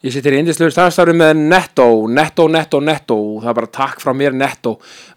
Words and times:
Ég 0.00 0.14
sittir 0.14 0.32
í 0.32 0.38
indislegur 0.40 0.72
starfstafri 0.72 1.12
með 1.12 1.34
Netto, 1.50 1.84
Netto, 2.08 2.46
Netto, 2.48 2.78
Netto, 2.80 3.16
það 3.42 3.50
er 3.50 3.56
bara 3.58 3.68
takk 3.68 3.98
frá 4.00 4.14
mér 4.16 4.32
Netto. 4.32 4.70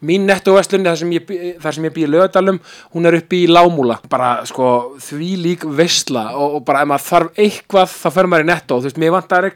Mín 0.04 0.25
Netto-veslun, 0.28 0.83
þar 0.83 0.98
sem 1.00 1.13
ég, 1.16 1.29
ég 1.32 1.94
býi 1.96 2.04
í 2.04 2.09
lögadalum, 2.12 2.58
hún 2.92 3.08
er 3.08 3.16
uppi 3.22 3.46
í 3.46 3.48
Lámúla. 3.48 3.96
Bara, 4.12 4.34
sko, 4.50 4.72
því 5.06 5.30
lík 5.40 5.64
vesla 5.80 6.26
og, 6.36 6.58
og 6.58 6.66
bara 6.68 6.82
ef 6.84 6.90
maður 6.92 7.06
þarf 7.06 7.40
eitthvað, 7.46 7.94
þá 7.94 8.18
fer 8.18 8.30
maður 8.34 8.44
í 8.44 8.50
Netto. 8.50 8.82
Þú 8.82 8.90
veist, 8.90 9.00
mér 9.06 9.16
vantaði, 9.16 9.54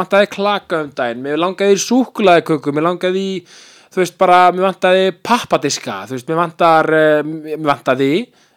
vantaði 0.00 0.30
klaka 0.38 0.80
um 0.86 0.88
daginn, 1.02 1.20
mér 1.28 1.44
langaði 1.44 1.76
í 1.76 1.84
súkulaðiköku, 1.84 2.74
mér 2.78 2.88
langaði 2.88 3.26
í, 3.34 3.36
þú 3.92 4.00
veist, 4.00 4.18
bara, 4.24 4.40
mér 4.56 4.68
vantaði 4.70 5.12
pappadiska, 5.28 5.98
þú 6.08 6.16
veist, 6.16 6.32
mér 6.32 6.40
vantar, 6.40 6.90
uh, 6.96 7.20
mér 7.28 7.68
vantaði, 7.68 8.10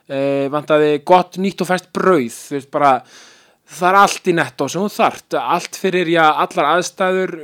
uh, 0.07 0.47
vantaði 0.55 0.95
gott 1.03 1.35
nýtt 1.43 1.67
og 1.67 1.73
fæst 1.73 1.91
brauð, 1.91 2.31
þú 2.31 2.61
veist, 2.61 2.71
bara, 2.79 2.95
það 3.69 3.89
er 3.89 3.99
allt 4.01 4.27
í 4.27 4.35
nettó 4.37 4.67
sem 4.69 4.83
þú 4.83 4.93
þart 4.97 5.37
allt 5.39 5.79
fyrir, 5.79 6.11
já, 6.13 6.25
allar 6.43 6.71
aðstæður 6.77 7.35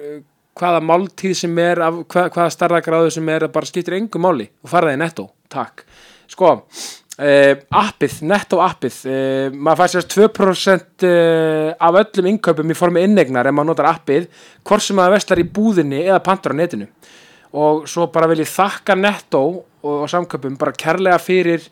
hvaða 0.60 0.80
máltíð 0.84 1.36
sem 1.44 1.60
er 1.64 1.82
af, 1.86 2.00
hvað, 2.12 2.32
hvaða 2.36 2.56
starðagráðu 2.56 3.14
sem 3.16 3.30
er 3.32 3.48
bara 3.54 3.70
skiptir 3.70 3.96
engu 4.00 4.22
máli. 4.22 4.50
Og 4.64 4.72
fara 4.72 4.90
það 4.90 4.98
í 4.98 5.02
nettó, 5.04 5.26
takk. 5.52 5.86
Sko, 6.30 6.52
uh, 6.56 7.54
appið 7.82 8.20
nettó 8.30 8.60
appið, 8.66 9.00
uh, 9.10 9.56
maður 9.56 9.82
fær 9.82 9.94
sérst 9.96 10.18
2% 10.18 11.08
uh, 11.08 11.72
af 11.88 12.02
öllum 12.04 12.30
innkaupum 12.34 12.74
í 12.74 12.78
formi 12.78 13.06
innegnar 13.08 13.50
ef 13.50 13.56
maður 13.56 13.72
notar 13.72 13.90
appið 13.94 14.30
hvort 14.68 14.86
sem 14.86 15.00
maður 15.00 15.18
veslar 15.18 15.42
í 15.42 15.48
búðinni 15.58 16.04
eða 16.06 16.22
pantar 16.26 16.56
á 16.56 16.60
netinu 16.60 16.90
og 17.54 17.88
svo 17.90 18.08
bara 18.14 18.30
vil 18.30 18.44
ég 18.44 18.50
þakka 18.52 18.96
Netto 19.00 19.42
og, 19.82 19.94
og 20.04 20.10
samköpum 20.12 20.58
bara 20.60 20.76
kærlega 20.76 21.18
fyrir 21.22 21.64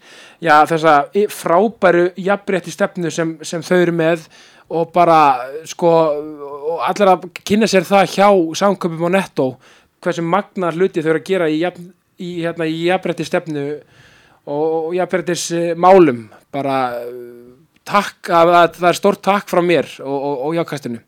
já, 0.42 0.64
þessa 0.70 1.10
frábæru 1.34 2.10
jafnrétti 2.18 2.74
stefnu 2.74 3.12
sem, 3.14 3.36
sem 3.46 3.62
þau 3.66 3.78
eru 3.78 3.96
með 3.98 4.28
og 4.74 4.92
bara 4.96 5.20
sko 5.68 5.92
og 6.68 6.82
allir 6.88 7.14
að 7.14 7.28
kynna 7.46 7.70
sér 7.70 7.86
það 7.88 8.16
hjá 8.16 8.30
samköpum 8.64 9.08
og 9.08 9.14
Netto 9.14 9.48
hversu 10.04 10.26
magna 10.26 10.72
hluti 10.74 11.04
þau 11.04 11.14
eru 11.14 11.22
að 11.22 11.30
gera 11.30 11.50
í, 11.50 11.62
jafn, 11.62 11.92
í, 12.18 12.32
hérna, 12.42 12.68
í 12.68 12.88
jafnrétti 12.88 13.28
stefnu 13.28 13.68
og, 14.48 14.66
og 14.88 14.96
jafnréttis 14.98 15.50
eh, 15.56 15.74
málum 15.78 16.26
bara 16.54 16.80
takk 17.88 18.32
að, 18.34 18.54
að 18.64 18.82
það 18.82 18.90
er 18.90 19.00
stórt 19.00 19.24
takk 19.26 19.52
frá 19.52 19.62
mér 19.64 19.90
og, 20.02 20.48
og 20.50 20.58
jákastinu 20.58 21.04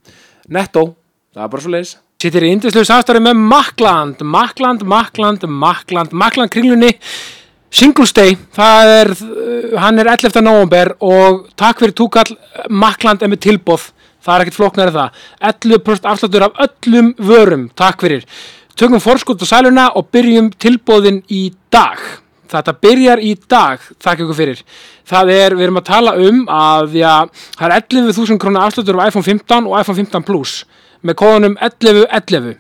Netto, 0.50 0.86
það 1.34 1.44
er 1.46 1.52
bara 1.54 1.66
svo 1.66 1.74
leiðis 1.74 1.98
Sittir 2.20 2.44
í 2.44 2.50
indislu 2.52 2.82
samstarfi 2.84 3.22
með 3.24 3.38
Makland 3.48 4.24
Makland, 4.28 4.82
Makland, 4.84 5.46
Makland 5.48 6.12
Makland 6.12 6.52
kringlunni. 6.52 6.90
Singles 7.72 8.12
Day, 8.12 8.34
það 8.52 8.90
er 8.92 9.12
uh, 9.14 9.78
hann 9.80 10.02
er 10.02 10.10
11. 10.18 10.42
november 10.44 10.92
og 11.00 11.46
takk 11.56 11.80
fyrir 11.80 11.94
túkall, 11.96 12.34
Makland 12.68 13.24
er 13.24 13.32
með 13.32 13.40
tilbóð 13.46 13.86
það 14.26 14.34
er 14.34 14.44
ekkert 14.44 14.58
flóknar 14.58 14.92
það. 14.98 15.22
11% 15.52 16.10
afsláttur 16.12 16.46
af 16.50 16.60
öllum 16.66 17.14
vörum 17.24 17.64
takk 17.80 18.04
fyrir, 18.04 18.28
tökum 18.76 19.00
forskot 19.06 19.40
á 19.40 19.48
sæluna 19.54 19.88
og 19.96 20.10
byrjum 20.12 20.52
tilbóðin 20.60 21.22
í 21.32 21.46
dag. 21.72 22.04
Þetta 22.52 22.76
byrjar 22.84 23.24
í 23.24 23.32
dag 23.48 23.80
þakka 23.96 24.26
ykkur 24.26 24.40
fyrir. 24.42 24.66
Það 25.08 25.34
er, 25.38 25.56
við 25.56 25.70
erum 25.70 25.80
að 25.80 25.88
tala 25.94 26.18
um 26.20 26.44
að 26.52 27.00
já, 27.00 27.16
það 27.56 27.66
er 27.70 27.80
11.000 27.80 28.44
krónar 28.44 28.68
afsláttur 28.68 29.00
af 29.00 29.14
iPhone 29.14 29.30
15 29.32 29.72
og 29.72 29.80
iPhone 29.80 30.02
15 30.04 30.28
Plus 30.28 30.60
með 31.06 31.18
kóðunum 31.22 31.56
1111 31.60 32.58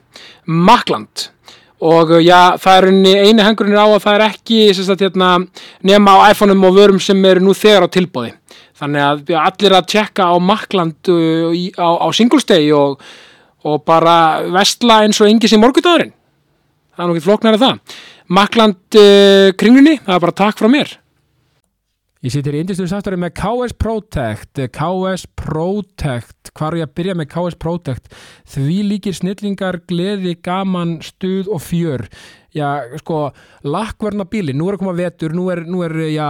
Makland 0.49 1.29
og 1.79 2.11
já, 2.19 2.57
það 2.59 2.77
er 2.77 2.87
eini 3.29 3.45
hengurinn 3.45 3.79
á 3.79 3.87
að 3.87 4.01
það 4.03 4.17
er 4.17 4.25
ekki 4.25 4.59
sagt, 4.75 5.03
hérna, 5.05 5.29
nema 5.85 6.17
á 6.19 6.31
iPhone-um 6.33 6.67
og 6.67 6.75
vörum 6.75 6.99
sem 6.99 7.19
eru 7.25 7.43
nú 7.43 7.55
þegar 7.55 7.87
á 7.87 7.93
tilbóði 7.93 8.33
þannig 8.79 9.05
að 9.05 9.33
já, 9.33 9.39
allir 9.45 9.75
að 9.77 9.89
tjekka 9.93 10.27
á 10.27 10.35
Makland 10.43 11.11
uh, 11.11 11.49
í, 11.55 11.69
á, 11.79 11.87
á 12.03 12.07
Singles 12.15 12.47
Day 12.47 12.71
og, 12.75 12.99
og 13.63 13.83
bara 13.87 14.15
vestla 14.51 15.03
eins 15.05 15.19
og 15.23 15.31
engi 15.31 15.51
sem 15.51 15.61
morgudagurinn 15.63 16.15
það 16.95 17.05
er 17.05 17.09
nú 17.09 17.15
ekki 17.15 17.27
flóknar 17.29 17.59
það. 17.59 17.99
Makland 18.35 18.99
uh, 18.99 19.51
kringlunni, 19.59 19.99
það 20.03 20.17
er 20.17 20.25
bara 20.25 20.39
takk 20.43 20.59
frá 20.59 20.67
mér 20.71 20.97
Ég 22.19 22.33
sittir 22.33 22.51
í 22.57 22.59
indistur 22.59 22.89
samstæri 22.91 23.15
með 23.15 23.29
KS 23.39 23.73
Protect 23.79 24.59
KS 24.75 25.21
Protect. 25.39 26.49
Hvar 26.51 26.75
er 26.75 26.81
ég 26.81 26.89
að 26.89 26.97
byrja 26.99 27.13
með 27.15 27.29
KS 27.31 27.55
Protect? 27.55 28.09
Því 28.43 28.75
líkir 28.89 29.15
snillingar, 29.15 29.77
gleði, 29.87 30.33
gaman 30.43 30.97
stuð 31.05 31.47
og 31.47 31.63
fjör. 31.63 32.03
Já, 32.51 32.81
sko, 32.99 33.29
lakkverna 33.63 34.25
bíli 34.27 34.51
nú 34.57 34.67
er 34.67 34.75
að 34.75 34.81
koma 34.81 34.97
vetur, 34.97 35.31
nú 35.37 35.45
er, 35.53 35.61
nú 35.69 35.83
er 35.85 35.95
já, 36.09 36.27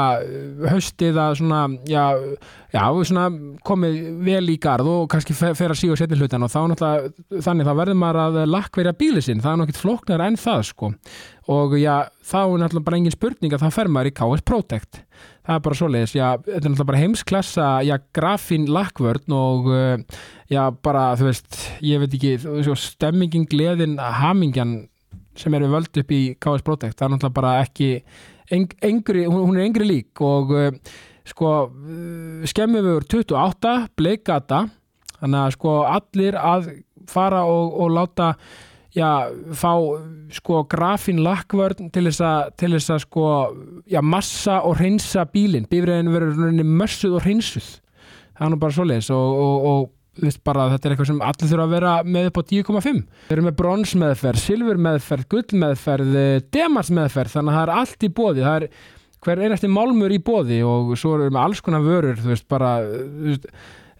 haustið 0.67 1.17
að 1.23 1.37
svona 1.39 1.61
já, 1.87 2.03
já, 2.75 2.83
svona 3.07 3.25
komið 3.65 3.99
vel 4.27 4.43
í 4.51 4.59
garð 4.61 4.91
og 4.93 5.09
kannski 5.09 5.33
fer, 5.33 5.55
að 5.55 5.79
síga 5.79 5.95
og 5.95 6.01
setja 6.03 6.19
hlutan 6.19 6.45
og 6.45 6.51
þá 6.53 6.59
náttúrulega 6.73 7.41
þannig 7.47 7.69
þá 7.71 7.73
verður 7.81 7.99
maður 8.03 8.21
að 8.27 8.39
lakkverja 8.51 8.97
bíli 8.99 9.25
sinn. 9.25 9.41
Það 9.41 9.55
er 9.55 9.61
nokkið 9.63 9.81
flóknar 9.81 10.27
enn 10.27 10.37
það 10.37 10.65
sko. 10.69 10.93
Og 11.49 11.77
já, 11.81 11.95
þá 12.21 12.39
er 12.43 12.57
náttúrulega 12.61 12.89
bara 12.91 13.01
engin 13.01 13.17
spurning 13.17 13.57
að 13.57 13.65
þá 13.65 13.79
fer 13.79 13.89
maður 13.95 14.11
í 14.11 14.17
KS 14.19 14.49
Protect 14.51 15.05
það 15.49 15.57
er 15.57 15.65
bara 15.65 15.77
svoleiðis, 15.79 16.11
já, 16.13 16.25
þetta 16.45 16.53
er 16.53 16.61
náttúrulega 16.61 16.89
bara 16.91 17.01
heimsklassa, 17.01 17.67
já, 17.87 17.95
grafín 18.13 18.67
lakkvörn 18.69 19.33
og 19.33 19.69
uh, 19.73 20.19
já, 20.51 20.61
bara, 20.85 21.07
þú 21.17 21.29
veist, 21.31 21.57
ég 21.85 22.03
veit 22.03 22.17
ekki, 22.19 22.33
veist, 22.45 22.89
stemmingin, 22.93 23.47
gleðin, 23.49 23.97
hamingjan 23.97 24.75
sem 25.39 25.55
eru 25.57 25.71
völd 25.71 26.01
upp 26.01 26.13
í 26.13 26.21
KS 26.37 26.65
Protect, 26.67 26.99
það 26.99 27.07
er 27.07 27.13
náttúrulega 27.15 27.37
bara 27.39 27.55
ekki 27.63 27.89
eng, 28.53 28.75
engri, 28.85 29.25
hún, 29.25 29.41
hún 29.47 29.57
er 29.57 29.65
engri 29.65 29.89
lík 29.89 30.21
og 30.25 30.53
uh, 30.53 30.69
sko, 31.25 31.55
skemmum 32.49 32.85
við 32.85 33.01
28, 33.07 33.75
bleikata 33.97 34.67
þannig 35.17 35.41
að 35.41 35.55
sko 35.57 35.77
allir 35.89 36.37
að 36.37 36.73
fara 37.09 37.41
og, 37.49 37.73
og 37.73 37.95
láta 37.97 38.33
já, 38.95 39.09
fá 39.57 39.73
sko 40.33 40.63
grafín 40.71 41.21
lakkvörn 41.25 41.91
til 41.93 42.07
þess 42.07 42.23
að 42.25 42.55
til 42.59 42.71
þess 42.75 42.95
að 42.95 43.03
sko, 43.05 43.27
já, 43.89 44.01
massa 44.01 44.59
og 44.65 44.79
hreinsa 44.79 45.27
bílinn, 45.29 45.69
bifræðin 45.69 46.11
verður 46.13 46.59
mössuð 46.65 47.19
og 47.19 47.25
hreinsuð. 47.27 47.69
Það 48.39 48.45
er 48.47 48.53
nú 48.53 48.59
bara 48.61 48.77
svoleiðis 48.77 49.09
og, 49.13 49.39
og, 49.45 49.65
og 49.69 49.87
bara 50.43 50.69
þetta 50.73 50.87
er 50.87 50.93
eitthvað 50.93 51.09
sem 51.09 51.19
allir 51.23 51.49
þurfa 51.49 51.65
að 51.65 51.73
vera 51.73 51.91
með 52.03 52.29
upp 52.29 52.39
á 52.39 52.43
10,5 52.49 52.87
við 53.29 53.35
erum 53.35 53.45
með 53.47 53.57
bronsmeðferð, 53.59 54.41
silfurmeðferð, 54.43 55.27
gullmeðferð 55.33 56.17
demarsmeðferð, 56.55 57.35
þannig 57.35 57.53
að 57.53 57.59
það 57.59 57.65
er 57.65 57.73
allt 57.75 58.03
í 58.03 58.09
bóði 58.19 58.45
það 58.47 58.57
er 58.57 58.67
hver 59.25 59.43
einasti 59.43 59.69
málmur 59.71 60.15
í 60.15 60.19
bóði 60.23 60.59
og 60.67 60.91
svo 60.99 61.15
erum 61.17 61.35
við 61.35 61.41
alls 61.43 61.63
konar 61.63 61.85
vörur 61.85 62.19
veist 62.23 62.47
bara 62.51 62.73
þú 62.83 63.29
veist, 63.29 63.47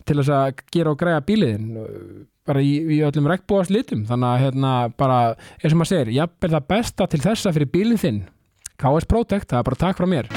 til 0.07 0.17
þess 0.19 0.33
að 0.33 0.63
gera 0.73 0.93
og 0.93 0.99
græja 0.99 1.23
bíliðin 1.27 1.71
bara 2.49 2.65
í, 2.65 2.73
í 2.97 2.99
öllum 3.05 3.29
regnbúast 3.29 3.73
litum 3.73 4.03
þannig 4.09 4.29
að 4.31 4.43
hérna 4.45 4.73
bara, 4.97 5.19
eins 5.61 5.73
og 5.73 5.79
maður 5.79 5.93
segir 5.93 6.13
jafnvel 6.17 6.53
það 6.55 6.69
besta 6.73 7.09
til 7.09 7.23
þessa 7.23 7.53
fyrir 7.55 7.73
bílinn 7.73 8.01
þinn 8.01 8.21
KS 8.79 9.09
Protect, 9.11 9.51
það 9.51 9.59
er 9.59 9.67
bara 9.69 9.83
takk 9.85 9.99
frá 9.99 10.07
mér. 10.09 10.29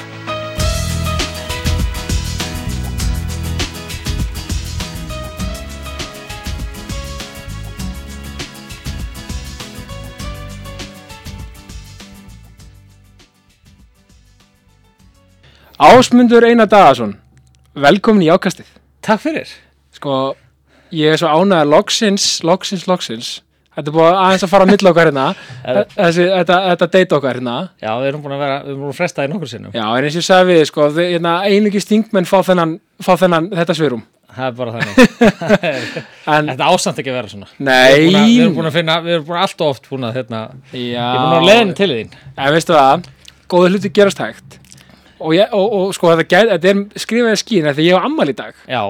Ásmundur 15.83 16.45
Einar 16.47 16.69
Dagason 16.71 17.17
velkomin 17.75 18.27
í 18.27 18.31
ákastið. 18.31 18.69
Takk 19.03 19.23
fyrir. 19.25 19.49
sko, 19.93 20.35
ég 20.93 21.15
er 21.15 21.21
svo 21.23 21.33
ánægður 21.33 21.73
loksins, 21.73 22.29
loksins, 22.47 22.87
loksins. 22.91 23.33
Þetta 23.73 23.89
er 23.89 23.95
búið 23.97 24.17
aðeins 24.21 24.43
að 24.45 24.51
fara 24.53 24.65
á 24.65 24.69
milli 24.69 24.89
okkar 24.91 25.09
hérna. 25.09 25.27
Þessi, 25.97 26.25
þetta, 26.29 26.57
þetta 26.69 26.89
date 26.93 27.17
okkar 27.17 27.39
hérna. 27.39 27.55
Já, 27.81 27.93
við 28.03 28.09
erum 28.11 28.25
búin 28.25 28.35
að 28.37 28.43
vera, 28.45 28.57
við 28.67 28.73
erum 28.75 28.83
búin 28.83 28.93
að 28.93 28.99
fresta 28.99 29.25
í 29.25 29.31
nokkur 29.33 29.49
sinnum. 29.49 29.73
já, 29.73 29.85
en 29.87 30.09
eins 30.09 30.19
og 30.19 30.21
ég 30.21 30.27
sagði 30.27 30.57
við, 30.59 30.65
sko, 30.69 30.89
hérna, 30.99 31.33
einugis 31.49 31.89
þingmenn 31.89 32.29
fá 32.29 32.35
þennan, 32.51 32.75
fá 33.01 33.15
þennan 33.17 33.49
þetta 33.57 33.79
svirum 33.79 34.05
Það 34.33 34.47
er 34.47 34.55
bara 34.57 34.73
þannig. 34.73 35.17
en, 36.33 36.47
Þetta 36.53 36.69
ásamt 36.73 37.01
ekki 37.03 37.13
að 37.13 37.17
vera 37.19 37.31
svona. 37.33 37.49
nei 37.61 38.07
Við 38.09 38.15
erum 38.17 38.17
búin 38.17 38.47
að, 38.49 38.55
búin 38.57 38.69
að 38.71 38.77
finna, 38.79 38.95
við 39.05 39.17
erum 39.19 39.27
búin 39.29 39.39
að 39.39 39.47
allt 39.47 39.65
of 39.65 39.73
oft 39.75 39.89
búin 39.91 40.07
að, 40.09 40.15
hérna, 40.21 40.41
já, 40.73 40.79
ég 40.81 41.01
er 41.03 41.19
búin 41.19 41.37
að 41.37 41.49
leiðin 41.51 41.75
til 41.81 41.89
þín. 41.93 42.15
en 42.33 42.55
veistu 42.57 42.77
það, 42.79 43.09
góða 43.53 43.73
hluti 43.75 43.93
gerast 43.99 44.23
hægt. 44.25 44.57
Og, 45.23 45.35
ég, 45.37 45.53
og, 45.53 45.77
og 45.79 45.93
sko, 45.97 46.15
þetta, 46.15 46.29
gæt, 46.33 46.53
þetta 46.55 46.73
er 46.73 47.05
skrifaði 47.05 47.43
skín 47.43 47.69
þegar 47.69 47.85
ég 47.85 47.99
hef 47.99 48.09
ammal 48.09 48.29
í 48.33 48.37
dag. 48.41 48.57
Já, 48.65 48.83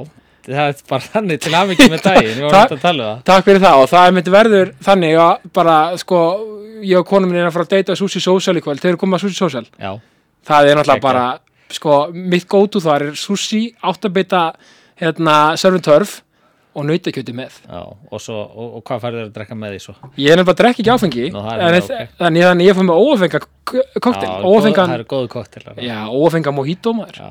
það 0.46 0.68
er 0.72 0.82
bara 0.88 1.08
þannig 1.12 1.40
til 1.44 1.52
aðvikið 1.58 1.90
með 1.92 2.02
daginn, 2.06 2.32
ég 2.38 2.42
var 2.46 2.50
Takk. 2.56 2.62
hægt 2.62 2.76
að 2.78 2.82
tala 2.86 3.02
um 3.02 3.08
það. 3.12 3.22
Takk 3.30 3.44
fyrir 3.48 3.62
það 3.66 3.82
og 3.82 3.88
það 3.92 4.06
er 4.08 4.16
myndi 4.18 4.34
verður 4.36 4.72
þannig 4.88 5.20
að 5.26 5.46
bara 5.60 5.76
sko 6.02 6.20
ég 6.82 6.98
og 6.98 7.06
konum 7.06 7.30
minn 7.30 7.40
er 7.42 7.46
að 7.50 7.54
fara 7.58 7.68
að 7.68 7.74
deyta 7.76 7.96
Sushi 7.98 8.20
Social 8.24 8.56
í 8.58 8.64
kvöld, 8.64 8.80
þeir 8.82 8.94
eru 8.96 9.00
komið 9.04 9.18
að 9.20 9.24
Sushi 9.26 9.38
Social 9.38 9.64
Já, 9.78 9.92
það 10.48 10.68
er 10.72 10.80
náttúrulega 10.80 11.06
bara 11.06 11.26
sko 11.72 12.00
mitt 12.12 12.48
gótu 12.50 12.82
þar 12.82 13.06
er 13.10 13.14
sushi 13.16 13.62
áttabita 13.82 14.52
hérna 15.00 15.56
servant 15.56 15.84
turf 15.86 16.18
og 16.72 16.86
nautakjöti 16.88 17.32
með 17.36 17.52
já, 17.68 17.80
og 18.10 18.20
svo, 18.20 18.34
og, 18.48 18.68
og 18.78 18.84
hvað 18.88 19.00
færður 19.04 19.24
að 19.26 19.32
drekka 19.34 19.56
með 19.60 19.74
því 19.74 19.80
svo? 19.84 19.94
ég 20.16 20.32
er 20.32 20.40
nefnilega 20.40 20.52
að 20.54 20.60
drekka 20.62 20.80
ekki 20.82 20.92
áfengi 20.94 21.24
Nú, 21.34 21.40
það 21.44 21.52
en 21.52 21.74
mjög 21.76 21.82
þ- 21.88 21.96
ok. 22.02 22.12
þannig 22.22 22.44
þannig 22.48 22.68
ég 22.70 22.76
fór 22.78 22.86
með 22.88 23.00
óafenga 23.02 23.40
koktel, 24.00 24.28
Já, 24.28 24.36
óafengan 24.48 24.88
Það 24.92 24.94
eru 24.98 25.08
góðu 25.12 25.28
koktelar. 25.34 25.74
já, 25.84 25.98
óafenga 26.08 26.54
mojito 26.56 26.94
maður 26.96 27.18
Já, 27.20 27.30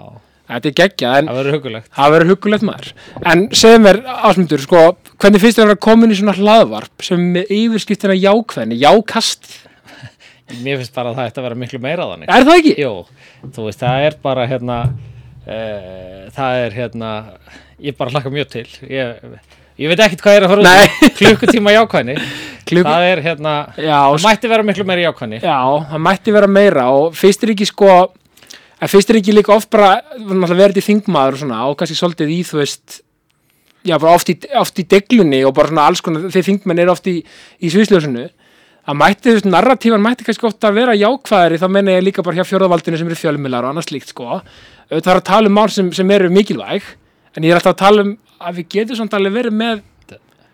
þetta 0.51 0.69
er 0.71 0.75
geggjað 0.81 1.17
en 1.21 1.29
það 1.31 1.39
verður 1.41 1.55
hugulegt 1.57 1.89
það 1.97 2.13
verður 2.15 2.31
hugulegt 2.35 2.65
maður. 2.67 2.91
En 3.31 3.43
segðu 3.61 3.81
mér 3.85 3.99
ásmundur 4.29 4.63
sko, 4.65 4.81
hvernig 5.21 5.43
finnst 5.43 5.59
þér 5.59 5.65
að 5.67 5.71
vera 5.73 5.83
komin 5.87 6.13
í 6.13 6.17
svona 6.19 6.35
hlaðvarp 6.37 7.05
sem 7.07 7.27
yfirskiptina 7.41 8.17
jákvæðni, 8.19 8.79
jákast? 8.81 9.51
Mér 10.61 10.81
finnst 10.81 10.95
bara 10.97 11.13
að 11.13 11.19
það 11.21 11.29
ætti 11.31 11.39
að 11.41 11.45
vera 11.47 11.59
miklu 11.61 11.79
meira 11.79 12.05
þannig. 12.11 12.27
Er 12.35 12.45
það 12.47 12.59
ekki? 12.59 12.73
Jú, 12.81 12.91
þú 13.55 13.65
veist, 13.69 13.79
það 13.85 14.05
er 14.09 14.17
bara 14.25 14.47
hérna 14.51 14.77
uh, 15.47 16.29
það 16.35 16.59
er 16.65 16.75
hérna 16.75 17.11
ég 17.81 17.97
bara 17.97 18.13
hlakka 18.13 18.31
mjög 18.33 18.49
til. 18.51 18.65
Ég, 18.91 19.21
ég 19.81 19.91
veit 19.91 20.03
ekkert 20.05 20.25
hvað 20.25 20.37
er 20.39 20.45
að 20.47 20.53
út 20.65 20.67
í. 21.07 21.11
klukkutíma 21.21 21.75
jákvæðni. 21.77 22.17
Klukku- 22.71 22.87
það 22.87 23.05
er 23.09 23.21
hérna, 23.25 23.53
Já, 23.81 23.97
það 24.13 24.25
mætti 24.27 24.51
vera 24.51 24.67
miklu 24.67 24.85
meira 24.87 25.05
jákvæðni. 25.07 25.39
Já, 25.43 25.57
en 28.81 28.89
finnst 28.89 29.09
þér 29.09 29.21
ekki 29.21 29.37
líka 29.37 29.53
oft 29.55 29.69
bara 29.73 30.01
í 30.17 30.83
þingmaður 30.85 31.37
og 31.37 31.41
svona 31.43 31.63
og 31.69 31.77
kannski 31.79 31.97
svolítið 31.99 32.33
í 32.33 32.41
þú 32.47 32.61
veist 32.61 33.01
já, 33.85 33.97
bara 33.97 34.15
oft 34.15 34.29
í, 34.29 34.37
oft 34.59 34.79
í 34.79 34.85
deglunni 34.89 35.41
og 35.45 35.55
bara 35.57 35.71
svona 35.71 35.87
alls 35.89 36.01
konar 36.05 36.29
þeir 36.33 36.47
þingmenn 36.49 36.83
eru 36.83 36.93
oft 36.93 37.09
í, 37.09 37.19
í 37.61 37.71
sviðsljósinu. 37.73 38.27
Að 38.89 38.97
mætti, 38.97 39.27
þú 39.27 39.35
veist, 39.37 39.47
narratífan 39.53 40.01
mætti 40.01 40.25
kannski 40.25 40.47
oft 40.49 40.65
að 40.65 40.79
vera 40.79 40.97
jákvæðari, 40.97 41.59
þá 41.61 41.67
menna 41.69 41.93
ég 41.93 42.05
líka 42.07 42.25
bara 42.25 42.39
hjá 42.39 42.49
fjórðavaldinu 42.49 42.97
sem 42.97 43.11
eru 43.11 43.19
fjölmiðlar 43.19 43.67
og 43.67 43.75
annað 43.75 43.87
slíkt 43.91 44.09
sko. 44.09 44.39
Auðvitað 44.89 45.11
er 45.13 45.19
að 45.19 45.27
tala 45.29 45.51
um 45.51 45.55
mál 45.59 45.69
sem, 45.69 45.91
sem 45.93 46.13
eru 46.17 46.31
mikilvæg 46.33 46.87
en 47.37 47.45
ég 47.45 47.53
er 47.53 47.59
alltaf 47.59 47.75
að 47.75 47.83
tala 47.83 48.05
um 48.07 48.15
að 48.41 48.57
við 48.57 48.69
getum 48.73 49.11
alveg 49.19 49.37
verið 49.37 49.57
með 49.59 49.83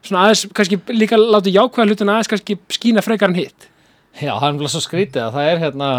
svona 0.03 0.27
aðeins, 0.27 0.43
kannski 0.55 0.79
líka 0.93 1.17
láta 1.19 1.51
jákvæða 1.51 1.87
hlutin 1.87 2.11
aðeins 2.11 2.31
kannski 2.31 2.57
skína 2.75 3.03
frekar 3.03 3.31
en 3.31 3.39
hitt 3.39 3.69
Já, 4.17 4.31
það 4.33 4.47
er 4.47 4.53
umlað 4.55 4.73
svo 4.73 4.83
skrítið 4.85 5.23
að 5.27 5.35
það 5.37 5.49
er 5.51 5.59
hérna 5.65 5.89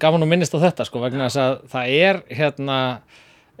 gaman 0.00 0.24
að 0.24 0.30
minnist 0.30 0.54
á 0.56 0.58
þetta 0.62 0.86
sko 0.88 1.02
vegna 1.02 1.26
þess 1.28 1.40
að 1.42 1.56
það 1.72 1.90
er 1.98 2.20
hérna 2.38 2.76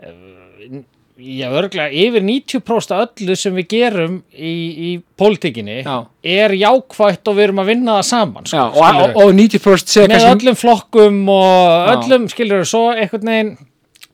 eh, 0.00 0.82
já, 1.18 1.48
örglega 1.50 1.90
yfir 1.90 2.24
90% 2.24 2.94
af 2.94 3.04
öllu 3.08 3.36
sem 3.38 3.56
við 3.58 3.66
gerum 3.74 4.18
í, 4.32 4.52
í 4.88 4.90
pólitíkinni 5.18 5.80
Já. 5.82 5.96
er 6.22 6.54
jákvætt 6.56 7.28
og 7.30 7.38
við 7.38 7.48
erum 7.48 7.62
að 7.64 7.72
vinna 7.72 7.96
það 7.98 8.06
saman 8.12 8.46
sko, 8.48 8.60
Já, 8.60 8.92
og, 8.94 9.00
og, 9.08 9.18
og 9.24 9.32
90% 9.34 9.92
segja 9.94 10.06
með 10.12 10.22
kannski 10.22 10.36
öllum 10.36 10.60
flokkum 10.62 11.18
og 11.34 11.90
öllum 11.96 12.28
skilur 12.32 12.68
svo 12.68 12.84
einhvern 12.94 13.32
veginn 13.32 13.52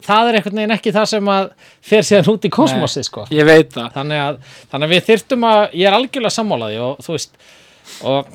það 0.04 0.30
er 0.30 0.38
einhvern 0.40 0.62
veginn 0.62 0.74
ekki 0.78 0.94
það 0.96 1.10
sem 1.12 1.30
að 1.34 1.52
fer 1.92 2.08
síðan 2.08 2.32
út 2.34 2.48
í 2.48 2.52
kosmosi 2.56 3.04
sko 3.06 3.28
Ég 3.32 3.46
veit 3.48 3.70
það. 3.76 3.92
þannig 3.98 4.24
að, 4.24 4.40
þannig 4.72 4.88
að 4.88 4.96
við 4.96 5.06
þyrftum 5.12 5.46
að 5.52 5.62
ég 5.70 5.86
er 5.90 5.98
algjörlega 6.00 6.36
sammálaði 6.40 6.82
og 6.88 7.04
þú 7.04 7.16
veist 7.18 7.38
og 8.08 8.34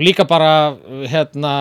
líka 0.00 0.24
bara 0.28 0.74
hérna, 1.10 1.52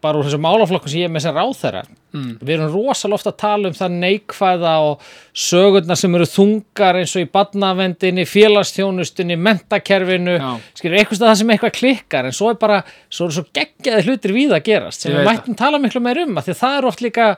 bara 0.00 0.18
úr 0.18 0.26
þessu 0.26 0.40
málaflokku 0.40 0.88
sem 0.88 1.02
ég 1.02 1.10
er 1.10 1.12
með 1.12 1.26
sem 1.26 1.36
ráðherra. 1.36 1.84
Mm. 2.16 2.38
við 2.40 2.54
erum 2.54 2.70
rosalega 2.72 3.18
ofta 3.18 3.30
að 3.32 3.40
tala 3.42 3.68
um 3.68 3.74
það 3.76 3.96
neikvæða 4.00 4.70
og 4.86 5.02
sögurnar 5.36 5.98
sem 6.00 6.14
eru 6.16 6.28
þungar 6.30 6.98
eins 7.02 7.12
og 7.12 7.26
í 7.26 7.28
badnavendinni, 7.34 8.24
félagsþjónustunni 8.30 9.36
mentakerfinu, 9.36 10.38
skilur 10.78 10.96
eitthvað 10.96 11.26
það 11.26 11.36
sem 11.42 11.52
eitthvað 11.52 11.76
klikkar 11.76 12.30
en 12.30 12.38
svo 12.38 12.54
er 12.54 12.58
bara 12.62 12.80
svo 13.10 13.28
eru 13.28 13.36
svo 13.36 13.44
geggjaði 13.58 14.06
hlutir 14.06 14.36
við 14.36 14.56
að 14.56 14.64
gerast. 14.70 15.04
Sem 15.04 15.12
Ég 15.12 15.20
við 15.20 15.28
mættum 15.28 15.58
tala 15.58 15.82
miklu 15.82 16.00
meir 16.06 16.22
um 16.24 16.40
af 16.40 16.48
því 16.48 16.56
að 16.56 16.62
það 16.62 16.78
er 16.78 16.88
oft 16.92 17.04
líka 17.04 17.28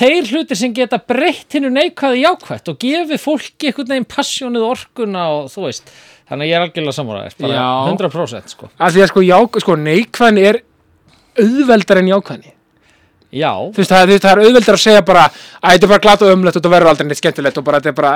þeir 0.00 0.30
hlutir 0.32 0.58
sem 0.58 0.72
geta 0.76 0.98
breytt 0.98 1.54
hinnu 1.56 1.70
neikvæði 1.72 2.24
jákvætt 2.24 2.70
og 2.72 2.78
gefið 2.82 3.20
fólki 3.22 3.70
einhvern 3.70 3.92
veginn 3.94 4.08
passjónið 4.10 4.64
og 4.66 4.72
orkuna 4.76 5.26
og 5.36 5.50
þú 5.52 5.66
veist 5.68 5.92
þannig 6.30 6.46
að 6.46 6.50
ég 6.50 6.56
er 6.58 6.64
algjörlega 6.66 6.96
samúræðis 6.96 7.36
bara 7.40 7.54
Já. 7.54 7.68
100% 7.94 8.54
sko 8.56 8.70
Af 8.78 8.92
því 8.94 9.04
að 9.04 9.10
sko, 9.12 9.22
já, 9.26 9.36
sko 9.64 9.76
neikvæðni 9.80 10.44
er 10.50 10.58
auðveldar 11.40 12.00
en 12.02 12.10
jákvæðni. 12.10 12.52
já, 13.30 13.50
Þú 13.70 13.78
veist, 13.78 13.90
það, 13.92 14.02
þú 14.02 14.10
veist, 14.12 14.24
það 14.26 14.32
er 14.32 14.42
auðveldar 14.44 14.76
að 14.76 14.82
segja 14.84 15.02
bara 15.06 15.24
að 15.30 15.70
þetta 15.70 15.86
er 15.86 15.92
bara 15.94 16.04
glata 16.06 16.26
og 16.26 16.32
umlegt 16.34 16.56
og 16.56 16.60
þetta 16.60 16.72
verður 16.74 16.90
aldrei 16.90 17.06
neitt 17.06 17.20
skemmtilegt 17.22 17.60
og 17.60 17.64
bara 17.68 17.78
þetta 17.80 17.92
er 17.92 17.98
bara, 18.00 18.12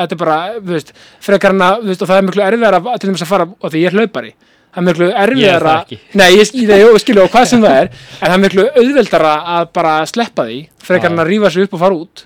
þetta 0.00 0.16
er 0.16 0.20
bara, 0.24 0.38
þú 0.56 0.72
veist, 0.72 0.92
frekar 1.28 1.54
en 1.54 1.64
að, 1.68 1.82
þú 1.84 1.90
veist, 1.92 2.02
og 2.06 2.10
það 2.10 2.16
er 2.22 2.26
miklu 2.30 2.44
erfiðar 2.48 2.78
að 2.80 2.88
til 3.02 3.10
dæmis 3.10 3.24
að 3.26 3.30
fara, 3.34 3.46
og 3.60 3.74
því 3.74 3.82
ég 3.84 3.92
er 3.92 3.98
hlaupari, 4.00 4.32
það 4.74 4.82
er 4.82 4.86
miklu 4.88 5.08
erfiðar 5.24 5.66
að, 5.70 5.96
nei, 6.18 6.28
ég 6.34 6.54
ég 6.58 7.00
skilja 7.02 7.24
og 7.24 7.32
hvað 7.32 7.48
sem 7.50 7.62
það 7.64 7.80
er, 7.80 7.90
en 8.18 8.26
það 8.26 8.36
er 8.36 8.42
miklu 8.44 8.64
auðveldar 8.74 9.26
að 9.30 9.66
bara 9.78 9.94
sleppa 10.10 10.46
því, 10.48 10.60
frekar 10.82 11.12
en 11.14 11.22
að 11.24 11.30
rífa 11.30 11.50
sig 11.54 11.68
upp 11.68 11.76
og 11.78 11.84
fara 11.84 11.98
út. 12.04 12.24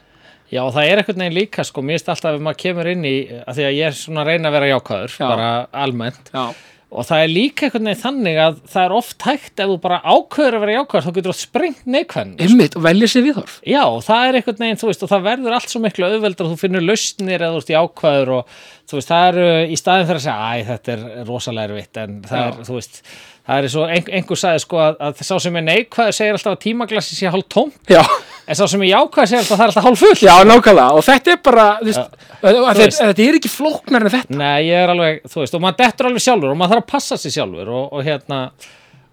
já 0.49 0.63
það 0.73 0.87
er 0.89 1.03
einhvern 1.03 1.21
veginn 1.25 1.37
líka 1.37 1.65
sko, 1.69 1.83
mér 1.85 1.99
finnst 1.99 2.09
alltaf 2.15 2.39
ef 2.39 2.41
maður 2.47 2.61
kemur 2.63 2.89
inn 2.89 3.05
í 3.05 3.17
að 3.45 3.59
því 3.59 3.67
að 3.69 3.75
ég 3.77 3.91
er 3.91 3.97
svona 3.99 4.23
að 4.25 4.31
reyna 4.33 4.49
að 4.49 4.55
vera 4.57 4.71
jákvæður 4.73 5.17
Já. 5.19 5.27
bara 5.29 5.51
almennt 5.85 6.31
Já, 6.33 6.45
og 6.89 7.05
það 7.05 7.23
er 7.23 7.29
líka 7.29 7.67
einhvern 7.67 7.89
veginn 7.91 8.01
þannig 8.01 8.39
að 8.41 8.59
það 8.73 8.85
er 8.87 8.93
oft 8.97 9.25
hægt 9.29 9.61
ef 9.61 9.69
þú 9.69 9.75
bara 9.83 9.99
ákveður 10.09 10.57
að 10.57 10.63
vera 10.65 10.77
jákvæður 10.79 11.05
þá 11.05 11.11
getur 11.19 11.35
þú 11.35 11.37
sprengt 11.37 11.83
neikvæðin 11.85 12.31
ymmit, 12.47 12.77
og 12.79 12.85
velja 12.87 13.11
sér 13.13 13.27
viðhorf. 13.27 13.57
Já, 13.69 13.83
það 14.07 14.29
er 14.29 14.39
einhvern 14.41 14.63
veginn, 14.65 14.81
þú 14.81 14.89
veist, 14.89 15.05
og 15.05 15.13
það 15.13 15.27
verður 15.29 15.57
allt 15.59 15.75
svo 15.75 15.83
miklu 15.85 16.09
auðveldar, 16.09 16.49
þú 16.49 16.61
finnur 16.63 16.87
lausnir 16.89 17.45
eða 17.45 17.51
þú 17.53 17.61
ert 17.61 17.73
í 17.75 17.79
ákvæður 17.83 18.33
og 18.39 18.55
þú 18.89 19.01
veist, 19.01 19.13
það 19.13 19.29
eru 19.35 19.49
í 19.69 19.81
staðin 19.83 20.09
fyrir 20.09 20.23
að 20.23 20.27
segja, 20.29 20.49
æ, 20.49 20.67
þetta 20.71 20.95
er 20.97 21.05
rosalega 21.29 21.69
erfitt, 21.75 22.01
en 22.07 22.17
það 22.25 22.41
Já. 22.41 22.47
er, 22.49 22.59
þú 22.71 22.79
veist, 22.79 23.03
það 23.49 23.61
er 23.69 23.73
svo, 23.77 23.85
ein, 23.93 24.11
einhver 24.19 24.41
sagði 24.47 24.65
sko 24.65 24.81
að, 24.87 24.99
að 25.11 25.23
sá 25.29 25.35
sem 25.45 25.61
er 25.61 25.67
neikvæður 25.69 26.17
segir 26.23 26.39
alltaf 26.39 26.57
að 26.57 26.63
tímaglassi 26.65 27.21
sé 27.21 27.33
hálf 27.37 27.49
tóm, 27.53 27.73
Já, 27.93 28.01
en 28.49 28.57
sá 28.59 28.65
sem 28.71 28.85
jákvæður 28.89 29.29
segir 29.31 29.43
alltaf 29.43 29.53
að 29.53 29.59
það 29.59 29.65
er 29.65 29.73
alltaf 29.73 29.87
hálf 29.87 30.03
full. 30.03 30.23
já, 30.25 30.35
nákvæmlega, 30.49 30.89
og 30.97 31.05
þetta 31.05 31.33
er 31.35 31.43
bara, 31.45 31.67
veist, 31.85 32.01
að, 32.01 32.49
að, 32.49 32.59
veist. 32.65 32.81
þetta, 32.81 33.11
þetta 33.11 33.27
er 33.27 33.39
ekki 33.39 33.53
flóknar 33.53 34.07
en 34.07 34.15
þetta. 34.15 34.39
Nei, 34.41 34.59
ég 34.71 34.83
er 34.85 34.93
alveg, 34.95 35.21
þú 35.29 35.43
veist, 35.43 35.59
og 35.59 35.65
maður 35.65 35.79
dettur 35.83 36.09
alveg 36.09 36.25
sjálfur 36.25 36.55
og 36.55 36.59
maður 36.59 36.75
þarf 36.75 36.85
að 36.87 36.91
passa 36.95 37.21
sig 37.21 37.35
sjálfur 37.37 37.71
og, 37.77 37.93
og 37.93 38.09
hérna, 38.09 38.41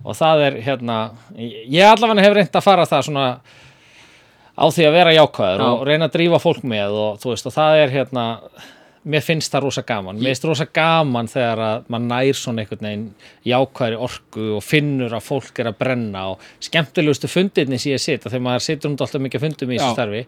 og 0.05 0.17
það 0.21 0.45
er, 0.47 0.57
hérna, 0.69 0.99
ég 1.35 1.89
allavega 1.89 2.25
hef 2.27 2.37
reynd 2.39 2.59
að 2.61 2.67
fara 2.69 2.87
það 2.89 3.07
svona 3.09 3.27
á 4.55 4.65
því 4.71 4.87
að 4.87 4.95
vera 4.95 5.15
jákvæður 5.17 5.65
Já. 5.65 5.67
og 5.67 5.83
reyna 5.89 6.07
að 6.07 6.15
drífa 6.15 6.39
fólk 6.39 6.63
með 6.71 6.95
og 6.95 7.19
þú 7.19 7.33
veist, 7.33 7.49
og 7.49 7.55
það 7.55 7.81
er 7.81 7.93
hérna, 7.97 8.25
mér 9.05 9.23
finnst 9.25 9.53
það 9.53 9.67
rosa 9.67 9.83
gaman, 9.85 10.19
mér 10.19 10.33
finnst 10.33 10.47
rosa 10.49 10.67
gaman 10.73 11.29
þegar 11.29 11.63
að 11.65 11.89
maður 11.93 12.07
nær 12.09 12.39
svona 12.39 12.63
einhvern 12.63 12.87
veginn 12.87 13.07
jákvæðri 13.45 13.99
orku 14.07 14.47
og 14.57 14.65
finnur 14.65 15.13
að 15.13 15.27
fólk 15.27 15.61
er 15.61 15.71
að 15.71 15.79
brenna 15.83 16.27
og 16.33 16.47
skemmtilegustu 16.65 17.29
fundirni 17.31 17.81
sem 17.81 17.93
ég 17.93 18.01
sita, 18.01 18.31
þegar 18.31 18.47
maður 18.49 18.65
situr 18.69 18.91
um 18.91 18.97
alltaf 18.97 19.25
mikið 19.27 19.45
fundum 19.45 19.75
í 19.75 19.77
þessu 19.77 19.93
starfi, 19.93 20.23